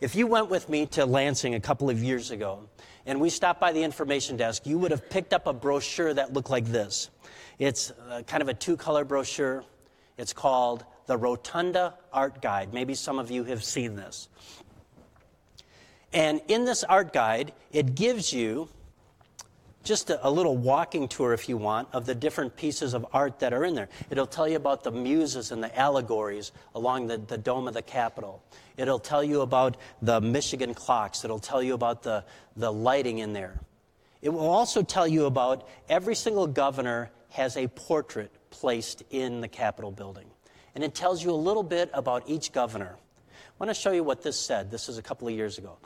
If 0.01 0.15
you 0.15 0.27
went 0.27 0.49
with 0.49 0.69
me 0.69 0.85
to 0.87 1.05
Lansing 1.05 1.55
a 1.55 1.59
couple 1.59 1.89
of 1.89 2.03
years 2.03 2.29
ago 2.29 2.67
and 3.07 3.19
we 3.19 3.29
stopped 3.29 3.59
by 3.59 3.71
the 3.71 3.81
information 3.81 4.37
desk, 4.37 4.67
you 4.67 4.77
would 4.77 4.91
have 4.91 5.09
picked 5.09 5.33
up 5.33 5.47
a 5.47 5.53
brochure 5.53 6.13
that 6.13 6.33
looked 6.33 6.49
like 6.49 6.65
this. 6.65 7.09
It's 7.59 7.91
uh, 7.91 8.23
kind 8.27 8.41
of 8.41 8.49
a 8.49 8.53
two 8.53 8.77
color 8.77 9.05
brochure. 9.05 9.63
It's 10.17 10.33
called 10.33 10.85
the 11.05 11.17
Rotunda 11.17 11.95
Art 12.11 12.41
Guide. 12.41 12.73
Maybe 12.73 12.95
some 12.95 13.19
of 13.19 13.31
you 13.31 13.43
have 13.45 13.63
seen 13.63 13.95
this. 13.95 14.27
And 16.13 16.41
in 16.47 16.65
this 16.65 16.83
art 16.83 17.11
guide, 17.11 17.51
it 17.71 17.95
gives 17.95 18.31
you 18.31 18.69
just 19.83 20.09
a, 20.09 20.27
a, 20.27 20.31
little 20.31 20.57
walking 20.57 21.07
tour, 21.07 21.33
if 21.33 21.47
you 21.47 21.57
want, 21.57 21.89
of 21.93 22.05
the 22.05 22.15
different 22.15 22.55
pieces 22.55 22.93
of 22.93 23.05
art 23.13 23.39
that 23.39 23.53
are 23.53 23.63
in 23.63 23.75
there. 23.75 23.89
It'll 24.09 24.25
tell 24.25 24.47
you 24.47 24.55
about 24.55 24.83
the 24.83 24.91
muses 24.91 25.51
and 25.51 25.61
the 25.61 25.77
allegories 25.77 26.51
along 26.73 27.07
the, 27.07 27.17
the 27.17 27.37
dome 27.37 27.67
of 27.67 27.73
the 27.73 27.81
Capitol. 27.81 28.41
It'll 28.77 28.99
tell 28.99 29.23
you 29.23 29.41
about 29.41 29.77
the 30.01 30.21
Michigan 30.21 30.73
clocks. 30.73 31.23
It'll 31.23 31.37
tell 31.37 31.61
you 31.61 31.73
about 31.73 32.01
the, 32.01 32.23
the 32.55 32.71
lighting 32.71 33.19
in 33.19 33.33
there. 33.33 33.59
It 34.21 34.29
will 34.29 34.49
also 34.49 34.81
tell 34.81 35.07
you 35.07 35.25
about 35.25 35.67
every 35.87 36.15
single 36.15 36.47
governor 36.47 37.11
has 37.35 37.57
a 37.57 37.67
portrait 37.67 38.31
placed 38.49 39.03
in 39.11 39.41
the 39.41 39.47
Capitol 39.47 39.91
building 39.91 40.25
and 40.75 40.83
it 40.83 40.93
tells 40.93 41.23
you 41.23 41.31
a 41.31 41.35
little 41.35 41.63
bit 41.63 41.89
about 41.93 42.23
each 42.27 42.51
governor. 42.51 42.97
I 42.97 43.37
want 43.57 43.69
to 43.69 43.73
show 43.73 43.91
you 43.91 44.03
what 44.03 44.21
this 44.21 44.39
said. 44.39 44.69
This 44.69 44.89
is 44.89 44.97
a 44.97 45.01
couple 45.01 45.27
of 45.27 45.33
years 45.33 45.57
ago. 45.57 45.77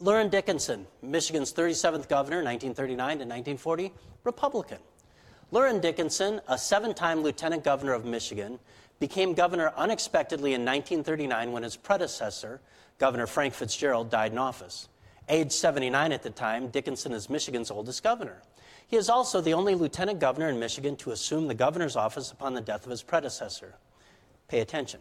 Luren 0.00 0.30
Dickinson, 0.30 0.86
Michigan's 1.02 1.52
37th 1.52 2.08
governor, 2.08 2.42
1939 2.42 2.96
to 2.96 3.24
1940, 3.24 3.92
Republican. 4.24 4.78
Luren 5.52 5.80
Dickinson, 5.80 6.40
a 6.48 6.58
seven 6.58 6.92
time 6.92 7.22
lieutenant 7.22 7.64
governor 7.64 7.94
of 7.94 8.04
Michigan, 8.04 8.58
became 9.00 9.32
governor 9.32 9.72
unexpectedly 9.76 10.52
in 10.52 10.60
1939 10.60 11.52
when 11.52 11.62
his 11.62 11.76
predecessor, 11.76 12.60
Governor 12.98 13.26
Frank 13.26 13.54
Fitzgerald, 13.54 14.10
died 14.10 14.32
in 14.32 14.38
office. 14.38 14.88
Age 15.28 15.52
79 15.52 16.12
at 16.12 16.22
the 16.22 16.30
time, 16.30 16.68
Dickinson 16.68 17.12
is 17.12 17.30
Michigan's 17.30 17.70
oldest 17.70 18.02
governor. 18.02 18.42
He 18.86 18.96
is 18.96 19.08
also 19.08 19.40
the 19.40 19.54
only 19.54 19.74
lieutenant 19.74 20.20
governor 20.20 20.48
in 20.48 20.58
Michigan 20.58 20.96
to 20.96 21.10
assume 21.10 21.48
the 21.48 21.54
governor's 21.54 21.96
office 21.96 22.30
upon 22.30 22.54
the 22.54 22.60
death 22.60 22.84
of 22.84 22.90
his 22.90 23.02
predecessor. 23.02 23.74
Pay 24.48 24.60
attention. 24.60 25.00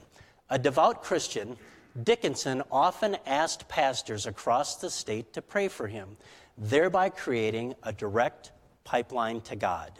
A 0.50 0.58
devout 0.58 1.04
Christian, 1.04 1.58
Dickinson 2.02 2.63
often 2.72 3.17
asked 3.26 3.67
pastors 3.67 4.26
across 4.26 4.78
the 4.78 4.89
state 4.89 5.34
to 5.34 5.41
pray 5.41 5.67
for 5.67 5.88
him, 5.88 6.17
thereby 6.58 7.10
creating 7.10 7.76
a 7.84 7.93
direct 7.93 8.52
pipeline 8.84 9.41
to 9.41 9.56
God. 9.56 9.91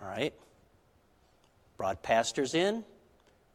All 0.00 0.08
right? 0.08 0.34
Brought 1.76 2.02
pastors 2.02 2.54
in. 2.54 2.84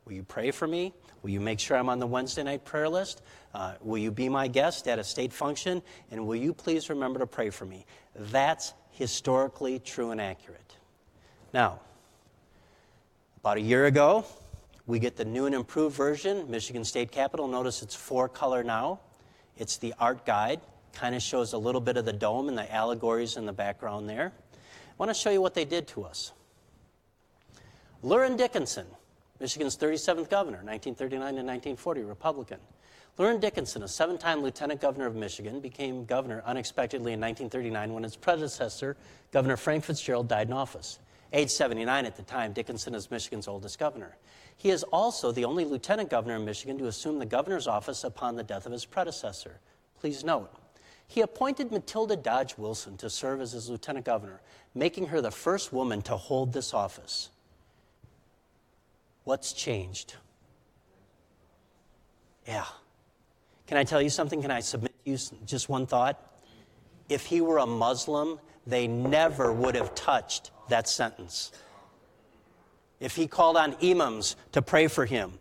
Will 0.05 0.13
you 0.13 0.23
pray 0.23 0.51
for 0.51 0.67
me? 0.67 0.93
Will 1.21 1.29
you 1.29 1.39
make 1.39 1.59
sure 1.59 1.77
I'm 1.77 1.89
on 1.89 1.99
the 1.99 2.07
Wednesday 2.07 2.43
night 2.43 2.65
prayer 2.65 2.89
list? 2.89 3.21
Uh, 3.53 3.73
will 3.81 3.99
you 3.99 4.09
be 4.09 4.29
my 4.29 4.47
guest 4.47 4.87
at 4.87 4.97
a 4.97 5.03
state 5.03 5.31
function? 5.31 5.83
And 6.09 6.25
will 6.25 6.35
you 6.35 6.53
please 6.53 6.89
remember 6.89 7.19
to 7.19 7.27
pray 7.27 7.51
for 7.51 7.65
me? 7.65 7.85
That's 8.15 8.73
historically 8.91 9.79
true 9.79 10.11
and 10.11 10.21
accurate. 10.21 10.77
Now, 11.53 11.79
about 13.39 13.57
a 13.57 13.61
year 13.61 13.85
ago, 13.85 14.25
we 14.85 14.99
get 14.99 15.15
the 15.15 15.25
new 15.25 15.45
and 15.45 15.55
improved 15.55 15.95
version, 15.95 16.49
Michigan 16.49 16.83
State 16.83 17.11
Capitol. 17.11 17.47
Notice 17.47 17.81
it's 17.81 17.95
four 17.95 18.29
color 18.29 18.63
now. 18.63 18.99
It's 19.57 19.77
the 19.77 19.93
art 19.99 20.25
guide, 20.25 20.61
kind 20.93 21.15
of 21.15 21.21
shows 21.21 21.53
a 21.53 21.57
little 21.57 21.81
bit 21.81 21.97
of 21.97 22.05
the 22.05 22.13
dome 22.13 22.49
and 22.49 22.57
the 22.57 22.71
allegories 22.73 23.37
in 23.37 23.45
the 23.45 23.53
background 23.53 24.09
there. 24.09 24.31
I 24.55 24.93
want 24.97 25.09
to 25.09 25.13
show 25.13 25.29
you 25.29 25.41
what 25.41 25.53
they 25.53 25.65
did 25.65 25.87
to 25.89 26.03
us. 26.03 26.31
Luren 28.03 28.37
Dickinson, 28.37 28.87
Michigan's 29.39 29.77
37th 29.77 30.29
governor, 30.29 30.57
1939 30.63 31.19
to 31.19 31.41
1940, 31.41 32.01
Republican. 32.01 32.59
Luren 33.17 33.39
Dickinson, 33.39 33.83
a 33.83 33.87
seven 33.87 34.17
time 34.17 34.41
lieutenant 34.41 34.81
governor 34.81 35.05
of 35.05 35.15
Michigan, 35.15 35.59
became 35.59 36.05
governor 36.05 36.41
unexpectedly 36.45 37.13
in 37.13 37.19
1939 37.19 37.93
when 37.93 38.03
his 38.03 38.15
predecessor, 38.15 38.95
Governor 39.31 39.57
Frank 39.57 39.83
Fitzgerald, 39.83 40.27
died 40.27 40.47
in 40.47 40.53
office. 40.53 40.99
Age 41.33 41.49
79 41.49 42.05
at 42.05 42.15
the 42.15 42.23
time, 42.23 42.51
Dickinson 42.51 42.95
is 42.95 43.11
Michigan's 43.11 43.47
oldest 43.47 43.79
governor. 43.79 44.17
He 44.57 44.69
is 44.69 44.83
also 44.83 45.31
the 45.31 45.45
only 45.45 45.65
lieutenant 45.65 46.09
governor 46.09 46.35
in 46.35 46.45
Michigan 46.45 46.77
to 46.77 46.87
assume 46.87 47.19
the 47.19 47.25
governor's 47.25 47.67
office 47.67 48.03
upon 48.03 48.35
the 48.35 48.43
death 48.43 48.65
of 48.65 48.71
his 48.71 48.85
predecessor. 48.85 49.59
Please 49.99 50.23
note, 50.23 50.51
he 51.07 51.21
appointed 51.21 51.71
Matilda 51.71 52.15
Dodge 52.15 52.57
Wilson 52.57 52.97
to 52.97 53.09
serve 53.09 53.41
as 53.41 53.51
his 53.51 53.69
lieutenant 53.69 54.05
governor, 54.05 54.41
making 54.73 55.07
her 55.07 55.21
the 55.21 55.31
first 55.31 55.73
woman 55.73 56.01
to 56.03 56.15
hold 56.15 56.53
this 56.53 56.73
office. 56.73 57.29
What's 59.23 59.53
changed? 59.53 60.15
Yeah. 62.47 62.65
Can 63.71 63.77
I 63.77 63.85
tell 63.85 64.01
you 64.01 64.09
something? 64.09 64.41
Can 64.41 64.51
I 64.51 64.59
submit 64.59 64.91
to 65.05 65.11
you 65.11 65.17
just 65.45 65.69
one 65.69 65.85
thought? 65.85 66.21
If 67.07 67.25
he 67.25 67.39
were 67.39 67.59
a 67.59 67.65
Muslim, 67.65 68.37
they 68.67 68.85
never 68.85 69.53
would 69.53 69.75
have 69.75 69.95
touched 69.95 70.51
that 70.67 70.89
sentence. 70.89 71.53
If 72.99 73.15
he 73.15 73.27
called 73.27 73.55
on 73.55 73.77
imams 73.81 74.35
to 74.51 74.61
pray 74.61 74.87
for 74.87 75.05
him, 75.05 75.39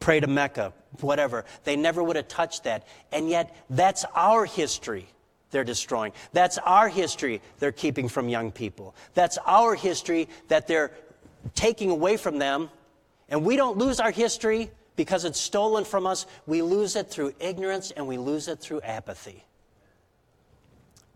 pray 0.00 0.20
to 0.20 0.26
Mecca, 0.26 0.72
whatever, 1.02 1.44
they 1.64 1.76
never 1.76 2.02
would 2.02 2.16
have 2.16 2.28
touched 2.28 2.64
that. 2.64 2.88
And 3.12 3.28
yet, 3.28 3.54
that's 3.68 4.06
our 4.14 4.46
history 4.46 5.06
they're 5.50 5.64
destroying. 5.64 6.12
That's 6.32 6.56
our 6.56 6.88
history 6.88 7.42
they're 7.58 7.72
keeping 7.72 8.08
from 8.08 8.30
young 8.30 8.52
people. 8.52 8.96
That's 9.12 9.36
our 9.44 9.74
history 9.74 10.30
that 10.48 10.66
they're 10.66 10.92
taking 11.54 11.90
away 11.90 12.16
from 12.16 12.38
them. 12.38 12.70
And 13.28 13.44
we 13.44 13.56
don't 13.56 13.76
lose 13.76 14.00
our 14.00 14.12
history 14.12 14.70
because 14.96 15.24
it's 15.24 15.40
stolen 15.40 15.84
from 15.84 16.06
us, 16.06 16.26
we 16.46 16.62
lose 16.62 16.96
it 16.96 17.10
through 17.10 17.34
ignorance 17.40 17.90
and 17.90 18.06
we 18.06 18.18
lose 18.18 18.48
it 18.48 18.60
through 18.60 18.80
apathy. 18.82 19.44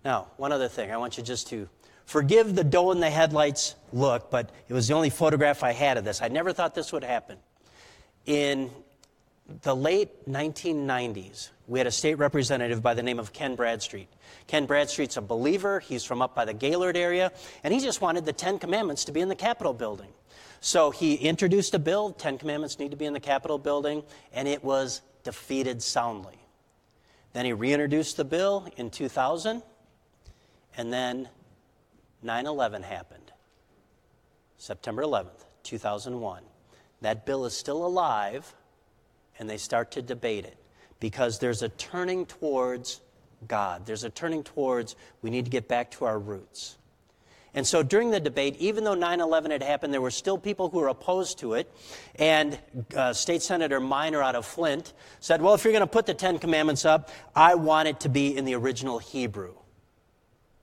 Now, 0.05 0.29
one 0.37 0.53
other 0.53 0.69
thing, 0.69 0.91
I 0.91 0.97
want 0.97 1.19
you 1.19 1.25
just 1.25 1.49
to 1.49 1.69
forgive 2.07 2.55
the 2.55 2.65
doe 2.65 2.91
in 2.93 3.01
the 3.01 3.11
headlights 3.11 3.75
look, 3.93 4.31
but 4.31 4.51
it 4.69 4.73
was 4.73 4.89
the 4.89 4.95
only 4.95 5.11
photograph 5.11 5.63
I 5.63 5.73
had 5.73 5.99
of 5.99 6.05
this. 6.05 6.23
I 6.23 6.29
never 6.29 6.53
thought 6.53 6.75
this 6.75 6.93
would 6.93 7.05
happen. 7.05 7.39
In 8.27 8.71
the 9.63 9.75
late 9.75 10.29
1990s, 10.29 11.51
we 11.67 11.79
had 11.79 11.87
a 11.87 11.93
state 11.93 12.15
representative 12.15 12.83
by 12.83 12.95
the 12.95 13.03
name 13.03 13.19
of 13.19 13.33
Ken 13.33 13.55
Bradstreet. 13.55 14.09
Ken 14.47 14.67
Bradstreet's 14.67 15.17
a 15.17 15.23
believer. 15.23 15.81
He's 15.81 16.05
from 16.05 16.23
up 16.23 16.35
by 16.35 16.45
the 16.45 16.55
Gaylord 16.55 16.97
area, 16.97 17.33
and 17.63 17.75
he 17.75 17.81
just 17.81 18.01
wanted 18.01 18.25
the 18.25 18.33
Ten 18.33 18.59
Commandments 18.59 19.05
to 19.07 19.13
be 19.13 19.21
in 19.21 19.29
the 19.29 19.35
Capitol 19.35 19.75
building. 19.75 20.09
So 20.61 20.91
he 20.91 21.15
introduced 21.15 21.75
a 21.75 21.79
bill, 21.79 22.13
Ten 22.13 22.39
Commandments 22.39 22.79
need 22.79 22.91
to 22.91 22.97
be 22.97 23.05
in 23.05 23.13
the 23.13 23.21
Capitol 23.21 23.59
building, 23.59 24.03
and 24.33 24.49
it 24.49 24.63
was 24.65 25.03
defeated 25.23 25.83
soundly. 25.83 26.39
Then 27.33 27.45
he 27.45 27.53
reintroduced 27.53 28.17
the 28.17 28.25
bill 28.25 28.67
in 28.77 28.91
2000, 28.91 29.63
and 30.77 30.93
then 30.93 31.29
9 32.23 32.47
11 32.47 32.83
happened. 32.83 33.33
September 34.57 35.03
11th, 35.03 35.45
2001. 35.63 36.43
That 37.01 37.25
bill 37.25 37.45
is 37.45 37.57
still 37.57 37.87
alive, 37.87 38.55
and 39.39 39.49
they 39.49 39.57
start 39.57 39.93
to 39.93 40.03
debate 40.03 40.45
it 40.45 40.57
because 40.99 41.39
there's 41.39 41.63
a 41.63 41.69
turning 41.69 42.27
towards 42.27 43.01
God. 43.47 43.87
There's 43.87 44.03
a 44.03 44.11
turning 44.11 44.43
towards 44.43 44.97
we 45.23 45.31
need 45.31 45.45
to 45.45 45.51
get 45.51 45.69
back 45.69 45.93
to 45.93 46.05
our 46.05 46.19
roots. 46.19 46.79
And 47.55 47.67
so 47.67 47.83
during 47.83 48.11
the 48.11 48.21
debate, 48.21 48.57
even 48.59 48.85
though 48.85 48.95
9 48.95 49.21
11 49.21 49.51
had 49.51 49.63
happened, 49.63 49.93
there 49.93 50.01
were 50.01 50.11
still 50.11 50.39
people 50.39 50.69
who 50.69 50.79
were 50.79 50.89
opposed 50.89 51.39
to 51.39 51.55
it. 51.55 51.73
And 52.17 52.59
uh, 52.95 53.13
State 53.13 53.43
Senator 53.43 53.81
Minor 53.81 54.23
out 54.23 54.35
of 54.35 54.47
Flint 54.47 54.93
said, 55.21 55.43
Well, 55.43 55.55
if 55.55 55.65
you're 55.65 55.73
going 55.73 55.81
to 55.81 55.87
put 55.87 56.07
the 56.07 56.15
Ten 56.15 56.39
Commandments 56.39 56.85
up, 56.85 57.11
I 57.35 57.55
want 57.55 57.89
it 57.89 58.01
to 58.01 58.09
be 58.09 58.37
in 58.37 58.45
the 58.45 58.55
original 58.55 58.99
Hebrew, 58.99 59.55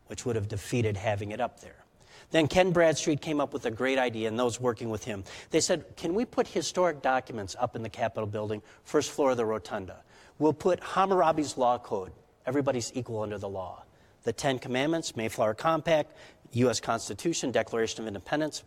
which 0.08 0.26
would 0.26 0.36
have 0.36 0.48
defeated 0.48 0.98
having 0.98 1.32
it 1.32 1.42
up 1.42 1.60
there. 1.62 1.86
Then 2.32 2.48
Ken 2.48 2.72
Bradstreet 2.72 3.22
came 3.22 3.40
up 3.40 3.54
with 3.54 3.66
a 3.66 3.72
great 3.72 3.98
idea, 3.98 4.28
and 4.28 4.38
those 4.38 4.60
working 4.60 4.90
with 4.90 5.04
him. 5.04 5.24
They 5.52 5.60
said, 5.60 5.86
Can 5.96 6.14
we 6.14 6.26
put 6.26 6.48
historic 6.48 7.02
documents 7.02 7.56
up 7.60 7.76
in 7.76 7.84
the 7.84 7.90
Capitol 7.90 8.28
building, 8.28 8.62
first 8.84 9.12
floor 9.12 9.32
of 9.32 9.38
the 9.38 9.46
rotunda? 9.46 9.98
We'll 10.38 10.54
put 10.54 10.82
Hammurabi's 10.82 11.58
Law 11.58 11.78
Code, 11.78 12.12
everybody's 12.46 12.92
equal 12.94 13.22
under 13.22 13.38
the 13.38 13.50
law. 13.50 13.84
The 14.24 14.34
Ten 14.34 14.60
Commandments, 14.60 15.16
Mayflower 15.16 15.54
Compact, 15.54 16.12
U.S. 16.56 16.80
Constitution, 16.80 17.52
Declaration 17.52 18.02
of 18.02 18.08
Independence, 18.08 18.64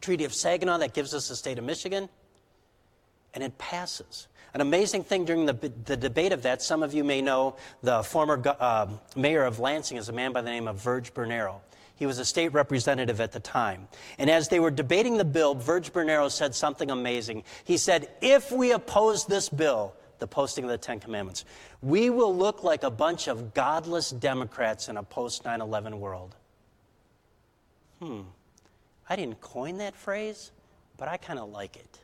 Treaty 0.00 0.24
of 0.24 0.34
Saginaw 0.34 0.78
that 0.78 0.94
gives 0.94 1.14
us 1.14 1.28
the 1.28 1.36
state 1.36 1.58
of 1.58 1.64
Michigan, 1.64 2.08
and 3.34 3.42
it 3.44 3.56
passes. 3.58 4.28
An 4.54 4.60
amazing 4.60 5.04
thing 5.04 5.24
during 5.24 5.46
the, 5.46 5.52
the 5.84 5.96
debate 5.96 6.32
of 6.32 6.42
that, 6.42 6.62
some 6.62 6.82
of 6.82 6.94
you 6.94 7.04
may 7.04 7.20
know 7.20 7.56
the 7.82 8.02
former 8.02 8.42
uh, 8.46 8.88
mayor 9.14 9.44
of 9.44 9.58
Lansing 9.58 9.96
is 9.96 10.08
a 10.08 10.12
man 10.12 10.32
by 10.32 10.40
the 10.40 10.50
name 10.50 10.66
of 10.66 10.76
Virg 10.80 11.12
Bernero. 11.14 11.56
He 11.94 12.06
was 12.06 12.18
a 12.18 12.24
state 12.24 12.52
representative 12.52 13.20
at 13.20 13.32
the 13.32 13.40
time. 13.40 13.88
And 14.18 14.30
as 14.30 14.48
they 14.48 14.60
were 14.60 14.70
debating 14.70 15.18
the 15.18 15.24
bill, 15.24 15.54
Virg 15.54 15.84
Bernero 15.84 16.30
said 16.30 16.54
something 16.54 16.90
amazing. 16.90 17.44
He 17.64 17.76
said, 17.76 18.08
If 18.22 18.52
we 18.52 18.72
oppose 18.72 19.26
this 19.26 19.48
bill, 19.48 19.94
the 20.18 20.26
posting 20.26 20.64
of 20.64 20.70
the 20.70 20.78
Ten 20.78 21.00
Commandments, 21.00 21.44
we 21.82 22.08
will 22.08 22.34
look 22.34 22.62
like 22.62 22.84
a 22.84 22.90
bunch 22.90 23.28
of 23.28 23.52
godless 23.52 24.10
Democrats 24.10 24.88
in 24.88 24.96
a 24.96 25.02
post 25.02 25.44
9 25.44 25.60
11 25.60 25.98
world. 25.98 26.36
Hmm. 28.00 28.22
I 29.08 29.16
didn't 29.16 29.40
coin 29.40 29.78
that 29.78 29.96
phrase, 29.96 30.52
but 30.96 31.08
I 31.08 31.16
kind 31.16 31.38
of 31.38 31.50
like 31.50 31.76
it. 31.76 32.00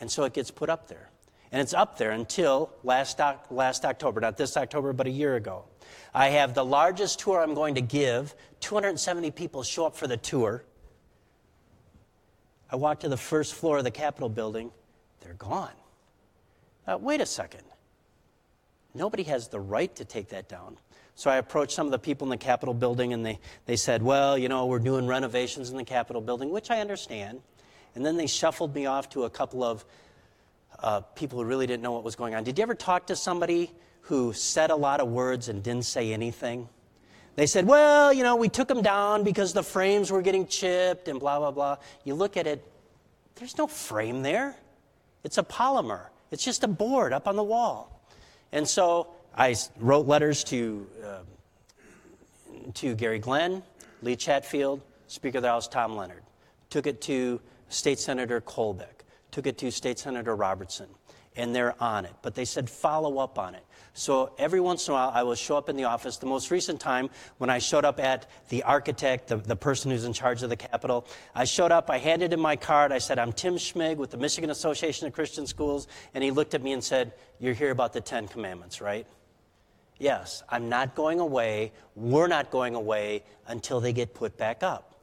And 0.00 0.10
so 0.10 0.24
it 0.24 0.32
gets 0.32 0.50
put 0.50 0.68
up 0.68 0.88
there. 0.88 1.10
And 1.52 1.60
it's 1.62 1.72
up 1.72 1.98
there 1.98 2.10
until 2.10 2.72
last, 2.82 3.20
last 3.50 3.84
October, 3.84 4.20
not 4.20 4.36
this 4.36 4.56
October, 4.56 4.92
but 4.92 5.06
a 5.06 5.10
year 5.10 5.36
ago. 5.36 5.64
I 6.12 6.30
have 6.30 6.52
the 6.54 6.64
largest 6.64 7.20
tour 7.20 7.40
I'm 7.40 7.54
going 7.54 7.76
to 7.76 7.80
give. 7.80 8.34
270 8.60 9.30
people 9.30 9.62
show 9.62 9.86
up 9.86 9.94
for 9.94 10.08
the 10.08 10.16
tour. 10.16 10.64
I 12.70 12.76
walk 12.76 13.00
to 13.00 13.08
the 13.08 13.16
first 13.16 13.54
floor 13.54 13.78
of 13.78 13.84
the 13.84 13.92
Capitol 13.92 14.28
building. 14.28 14.72
They're 15.20 15.34
gone. 15.34 15.70
Wait 16.88 17.20
a 17.20 17.26
second. 17.26 17.62
Nobody 18.94 19.22
has 19.24 19.48
the 19.48 19.60
right 19.60 19.94
to 19.96 20.04
take 20.04 20.30
that 20.30 20.48
down. 20.48 20.76
So 21.16 21.30
I 21.30 21.36
approached 21.36 21.72
some 21.72 21.86
of 21.86 21.92
the 21.92 21.98
people 21.98 22.26
in 22.26 22.30
the 22.30 22.36
Capitol 22.36 22.74
building, 22.74 23.12
and 23.12 23.24
they, 23.24 23.38
they 23.66 23.76
said, 23.76 24.02
Well, 24.02 24.36
you 24.36 24.48
know, 24.48 24.66
we're 24.66 24.80
doing 24.80 25.06
renovations 25.06 25.70
in 25.70 25.76
the 25.76 25.84
Capitol 25.84 26.20
building, 26.20 26.50
which 26.50 26.70
I 26.70 26.80
understand. 26.80 27.40
And 27.94 28.04
then 28.04 28.16
they 28.16 28.26
shuffled 28.26 28.74
me 28.74 28.86
off 28.86 29.08
to 29.10 29.24
a 29.24 29.30
couple 29.30 29.62
of 29.62 29.84
uh, 30.80 31.00
people 31.00 31.38
who 31.38 31.44
really 31.44 31.66
didn't 31.66 31.82
know 31.82 31.92
what 31.92 32.02
was 32.02 32.16
going 32.16 32.34
on. 32.34 32.42
Did 32.42 32.58
you 32.58 32.62
ever 32.62 32.74
talk 32.74 33.06
to 33.06 33.16
somebody 33.16 33.70
who 34.02 34.32
said 34.32 34.70
a 34.70 34.76
lot 34.76 35.00
of 35.00 35.08
words 35.08 35.48
and 35.48 35.62
didn't 35.62 35.84
say 35.84 36.12
anything? 36.12 36.68
They 37.36 37.46
said, 37.46 37.66
well, 37.66 38.12
you 38.12 38.22
know, 38.22 38.36
we 38.36 38.48
took 38.48 38.68
them 38.68 38.82
down 38.82 39.24
because 39.24 39.52
the 39.52 39.62
frames 39.62 40.10
were 40.10 40.22
getting 40.22 40.46
chipped 40.46 41.08
and 41.08 41.18
blah, 41.18 41.38
blah, 41.38 41.50
blah. 41.50 41.78
You 42.04 42.14
look 42.14 42.36
at 42.36 42.46
it, 42.46 42.64
there's 43.36 43.58
no 43.58 43.66
frame 43.66 44.22
there. 44.22 44.56
It's 45.24 45.38
a 45.38 45.42
polymer, 45.42 46.08
it's 46.30 46.44
just 46.44 46.64
a 46.64 46.68
board 46.68 47.12
up 47.12 47.26
on 47.26 47.36
the 47.36 47.42
wall. 47.42 48.06
And 48.52 48.68
so 48.68 49.08
I 49.36 49.56
wrote 49.78 50.06
letters 50.06 50.44
to, 50.44 50.86
uh, 51.04 51.18
to 52.74 52.94
Gary 52.94 53.18
Glenn, 53.18 53.62
Lee 54.02 54.16
Chatfield, 54.16 54.80
Speaker 55.08 55.38
of 55.38 55.42
the 55.42 55.48
House 55.48 55.68
Tom 55.68 55.96
Leonard. 55.96 56.22
Took 56.70 56.86
it 56.86 57.00
to 57.02 57.40
State 57.68 57.98
Senator 57.98 58.40
Kolbeck 58.40 58.94
took 59.34 59.48
it 59.48 59.58
to 59.58 59.70
State 59.72 59.98
Senator 59.98 60.36
Robertson, 60.36 60.86
and 61.34 61.52
they're 61.52 61.74
on 61.82 62.04
it. 62.04 62.12
But 62.22 62.36
they 62.36 62.44
said 62.44 62.70
follow 62.70 63.18
up 63.18 63.36
on 63.36 63.56
it. 63.56 63.64
So 63.92 64.32
every 64.38 64.60
once 64.60 64.86
in 64.86 64.92
a 64.92 64.94
while, 64.94 65.10
I 65.12 65.24
will 65.24 65.34
show 65.34 65.56
up 65.56 65.68
in 65.68 65.76
the 65.76 65.84
office. 65.84 66.18
The 66.18 66.26
most 66.26 66.52
recent 66.52 66.80
time, 66.80 67.10
when 67.38 67.50
I 67.50 67.58
showed 67.58 67.84
up 67.84 67.98
at 67.98 68.30
the 68.48 68.62
architect, 68.62 69.28
the, 69.28 69.36
the 69.36 69.56
person 69.56 69.90
who's 69.90 70.04
in 70.04 70.12
charge 70.12 70.44
of 70.44 70.50
the 70.50 70.56
Capitol, 70.56 71.06
I 71.34 71.44
showed 71.44 71.72
up, 71.72 71.90
I 71.90 71.98
handed 71.98 72.32
him 72.32 72.40
my 72.40 72.54
card. 72.54 72.92
I 72.92 72.98
said, 72.98 73.18
I'm 73.18 73.32
Tim 73.32 73.56
Schmig 73.56 73.96
with 73.96 74.10
the 74.10 74.16
Michigan 74.16 74.50
Association 74.50 75.08
of 75.08 75.12
Christian 75.12 75.46
Schools. 75.46 75.88
And 76.14 76.22
he 76.22 76.30
looked 76.30 76.54
at 76.54 76.62
me 76.62 76.72
and 76.72 76.82
said, 76.82 77.12
You're 77.40 77.54
here 77.54 77.72
about 77.72 77.92
the 77.92 78.00
Ten 78.00 78.28
Commandments, 78.28 78.80
right? 78.80 79.06
Yes, 79.98 80.42
I'm 80.48 80.68
not 80.68 80.94
going 80.94 81.20
away. 81.20 81.72
We're 81.94 82.26
not 82.26 82.50
going 82.50 82.74
away 82.74 83.22
until 83.46 83.80
they 83.80 83.92
get 83.92 84.14
put 84.14 84.36
back 84.36 84.62
up. 84.62 84.94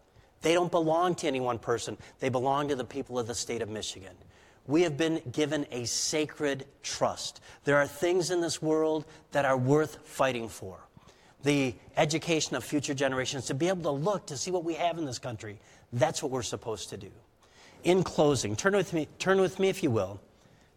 They 0.42 0.54
don't 0.54 0.72
belong 0.72 1.16
to 1.16 1.28
any 1.28 1.40
one 1.40 1.60
person, 1.60 1.98
they 2.20 2.30
belong 2.30 2.68
to 2.70 2.76
the 2.76 2.84
people 2.84 3.20
of 3.20 3.28
the 3.28 3.36
state 3.36 3.62
of 3.62 3.70
Michigan. 3.70 4.16
We 4.68 4.84
have 4.84 4.98
been 4.98 5.22
given 5.32 5.66
a 5.72 5.86
sacred 5.86 6.66
trust. 6.84 7.42
There 7.64 7.78
are 7.78 7.88
things 7.88 8.32
in 8.32 8.42
this 8.42 8.62
world 8.62 9.06
that 9.32 9.46
are 9.46 9.58
worth 9.58 10.00
fighting 10.08 10.48
for. 10.48 10.80
The 11.44 11.74
education 11.98 12.56
of 12.56 12.64
future 12.64 12.94
generations, 12.94 13.46
to 13.48 13.54
be 13.54 13.68
able 13.68 13.84
to 13.84 13.92
look 13.92 14.28
to 14.28 14.38
see 14.38 14.52
what 14.52 14.64
we 14.64 14.76
have 14.76 14.98
in 14.98 15.06
this 15.06 15.20
country, 15.20 15.60
that's 15.94 16.22
what 16.22 16.32
we're 16.32 16.44
supposed 16.44 16.90
to 16.90 16.98
do. 16.98 17.12
In 17.84 18.04
closing, 18.04 18.56
turn 18.56 18.76
with 18.76 18.94
me, 18.94 19.08
turn 19.18 19.42
with 19.42 19.60
me 19.60 19.70
if 19.70 19.82
you 19.82 19.90
will, 19.90 20.22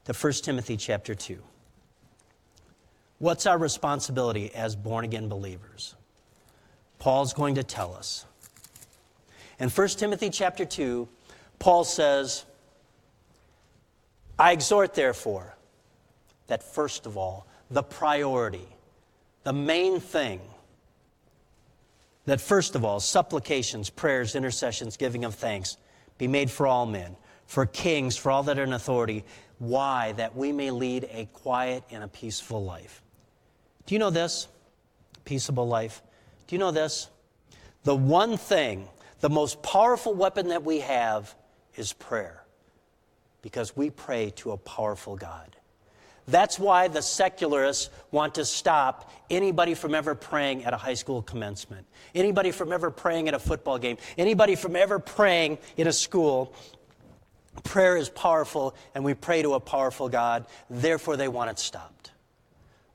to 0.07 0.15
1 0.15 0.33
Timothy 0.35 0.77
chapter 0.77 1.15
2. 1.15 1.39
What's 3.19 3.47
our 3.47 3.59
responsibility 3.59 4.55
as 4.55 4.77
born 4.77 5.05
again 5.05 5.29
believers? 5.29 5.95
Paul's 6.99 7.33
going 7.33 7.55
to 7.57 7.63
tell 7.63 7.95
us. 7.95 8.27
In 9.59 9.69
1 9.69 9.89
Timothy 9.89 10.31
chapter 10.31 10.65
2, 10.65 11.09
Paul 11.59 11.85
says, 11.85 12.45
I 14.39 14.53
exhort, 14.53 14.95
therefore, 14.95 15.55
that 16.49 16.63
first 16.63 17.07
of 17.07 17.17
all, 17.17 17.47
the 17.71 17.83
priority, 17.83 18.67
the 19.45 19.53
main 19.53 20.01
thing, 20.01 20.41
that 22.27 22.41
first 22.41 22.75
of 22.75 22.85
all, 22.85 23.01
supplications, 23.01 23.91
prayers, 23.91 24.35
intercessions, 24.35 24.97
giving 24.97 25.25
of 25.25 25.35
thanks 25.35 25.77
be 26.19 26.27
made 26.27 26.51
for 26.51 26.67
all 26.67 26.87
men, 26.87 27.17
for 27.47 27.67
kings, 27.67 28.17
for 28.17 28.31
all 28.31 28.43
that 28.45 28.59
are 28.59 28.65
in 28.65 28.73
authority. 28.73 29.25
Why? 29.59 30.13
That 30.13 30.35
we 30.35 30.51
may 30.51 30.71
lead 30.71 31.09
a 31.13 31.27
quiet 31.27 31.85
and 31.91 32.03
a 32.03 32.09
peaceful 32.09 32.65
life. 32.65 33.03
Do 33.87 33.95
you 33.95 33.99
know 33.99 34.11
this? 34.11 34.49
Peaceable 35.25 35.69
life. 35.69 36.03
Do 36.47 36.55
you 36.55 36.61
know 36.61 36.71
this? 36.71 37.09
The 37.85 37.95
one 37.95 38.37
thing 38.37 38.89
the 39.21 39.31
most 39.31 39.63
powerful 39.63 40.15
weapon 40.15 40.49
that 40.49 40.65
we 40.65 40.81
have 40.81 41.35
is 41.77 41.93
prayer 41.93 42.45
because 43.43 43.77
we 43.77 43.91
pray 43.91 44.31
to 44.37 44.53
a 44.53 44.57
powerful 44.57 45.17
God. 45.17 45.57
That's 46.27 46.59
why 46.59 46.89
the 46.89 47.03
secularists 47.03 47.91
want 48.11 48.35
to 48.37 48.45
stop 48.45 49.11
anybody 49.31 49.75
from 49.75 49.95
ever 49.95 50.15
praying 50.15 50.65
at 50.65 50.73
a 50.73 50.77
high 50.77 50.95
school 50.95 51.21
commencement, 51.21 51.87
anybody 52.15 52.51
from 52.51 52.73
ever 52.73 52.91
praying 52.91 53.29
at 53.29 53.35
a 53.35 53.39
football 53.39 53.79
game, 53.79 53.99
anybody 54.17 54.55
from 54.55 54.77
ever 54.77 54.99
praying 54.99 55.59
in 55.77 55.87
a 55.87 55.93
school. 55.93 56.55
Prayer 57.63 57.97
is 57.97 58.09
powerful, 58.09 58.75
and 58.95 59.05
we 59.05 59.13
pray 59.15 59.43
to 59.43 59.55
a 59.55 59.61
powerful 59.61 60.09
God. 60.09 60.47
Therefore, 60.71 61.17
they 61.17 61.29
want 61.29 61.51
it 61.51 61.59
stopped. 61.59 62.11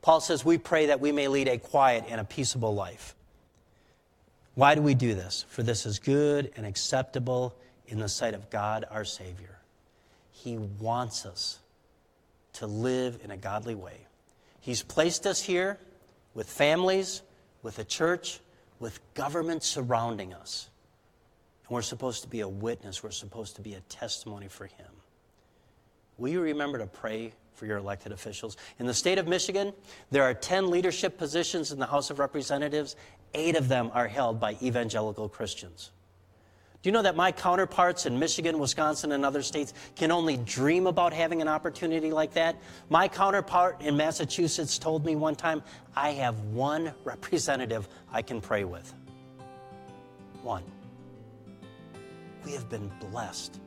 Paul 0.01 0.21
says, 0.21 0.45
We 0.45 0.57
pray 0.57 0.87
that 0.87 0.99
we 0.99 1.11
may 1.11 1.27
lead 1.27 1.47
a 1.47 1.57
quiet 1.57 2.05
and 2.09 2.21
a 2.21 2.23
peaceable 2.23 2.73
life. 2.73 3.15
Why 4.55 4.75
do 4.75 4.81
we 4.81 4.93
do 4.93 5.13
this? 5.13 5.45
For 5.49 5.63
this 5.63 5.85
is 5.85 5.99
good 5.99 6.51
and 6.55 6.65
acceptable 6.65 7.55
in 7.87 7.99
the 7.99 8.09
sight 8.09 8.33
of 8.33 8.49
God 8.49 8.85
our 8.89 9.05
Savior. 9.05 9.57
He 10.31 10.57
wants 10.57 11.25
us 11.25 11.59
to 12.53 12.67
live 12.67 13.19
in 13.23 13.31
a 13.31 13.37
godly 13.37 13.75
way. 13.75 14.05
He's 14.61 14.83
placed 14.83 15.25
us 15.25 15.41
here 15.41 15.77
with 16.33 16.49
families, 16.49 17.21
with 17.63 17.79
a 17.79 17.83
church, 17.83 18.39
with 18.79 18.99
government 19.13 19.63
surrounding 19.63 20.33
us. 20.33 20.69
And 21.67 21.75
we're 21.75 21.81
supposed 21.81 22.23
to 22.23 22.29
be 22.29 22.41
a 22.41 22.47
witness, 22.47 23.03
we're 23.03 23.11
supposed 23.11 23.55
to 23.57 23.61
be 23.61 23.73
a 23.73 23.81
testimony 23.81 24.47
for 24.47 24.65
Him. 24.65 24.87
Will 26.17 26.29
you 26.29 26.41
remember 26.41 26.77
to 26.79 26.87
pray 26.87 27.33
for 27.59 27.65
your 27.65 27.77
elected 27.77 28.11
officials? 28.11 28.57
In 28.79 28.87
the 28.87 28.93
state 28.93 29.19
of 29.19 29.27
Michigan, 29.27 29.73
there 30.09 30.23
are 30.23 30.33
10 30.33 30.71
leadership 30.71 31.17
positions 31.17 31.71
in 31.71 31.79
the 31.79 31.85
House 31.85 32.09
of 32.09 32.17
Representatives 32.17 32.95
Eight 33.33 33.55
of 33.55 33.67
them 33.67 33.91
are 33.93 34.07
held 34.07 34.39
by 34.39 34.57
evangelical 34.61 35.29
Christians. 35.29 35.91
Do 36.81 36.89
you 36.89 36.93
know 36.93 37.01
that 37.01 37.17
my 37.17 37.31
counterparts 37.31 38.05
in 38.05 38.17
Michigan, 38.17 38.57
Wisconsin, 38.57 39.11
and 39.11 39.25
other 39.25 39.43
states 39.43 39.73
can 39.95 40.11
only 40.11 40.37
dream 40.37 40.87
about 40.87 41.11
having 41.11 41.41
an 41.41 41.47
opportunity 41.47 42.11
like 42.11 42.33
that? 42.33 42.55
My 42.89 43.07
counterpart 43.09 43.81
in 43.81 43.97
Massachusetts 43.97 44.79
told 44.79 45.05
me 45.05 45.15
one 45.15 45.35
time, 45.35 45.61
I 45.95 46.11
have 46.11 46.39
one 46.45 46.93
representative 47.03 47.87
I 48.11 48.21
can 48.21 48.39
pray 48.39 48.63
with. 48.63 48.93
One. 50.41 50.63
We 52.45 52.53
have 52.53 52.69
been 52.69 52.89
blessed. 53.11 53.59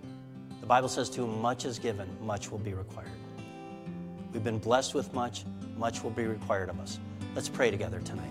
The 0.61 0.66
Bible 0.66 0.88
says, 0.88 1.11
To 1.11 1.20
whom 1.26 1.43
much 1.43 1.66
is 1.66 1.78
given, 1.78 2.09
much 2.22 2.51
will 2.51 2.59
be 2.59 2.72
required. 2.72 3.11
We've 4.33 4.43
been 4.43 4.59
blessed 4.59 4.95
with 4.95 5.12
much, 5.12 5.45
much 5.76 6.03
will 6.03 6.11
be 6.11 6.24
required 6.24 6.70
of 6.70 6.80
us. 6.80 6.99
Let's 7.35 7.49
pray 7.49 7.70
together 7.70 8.01
tonight. 8.01 8.30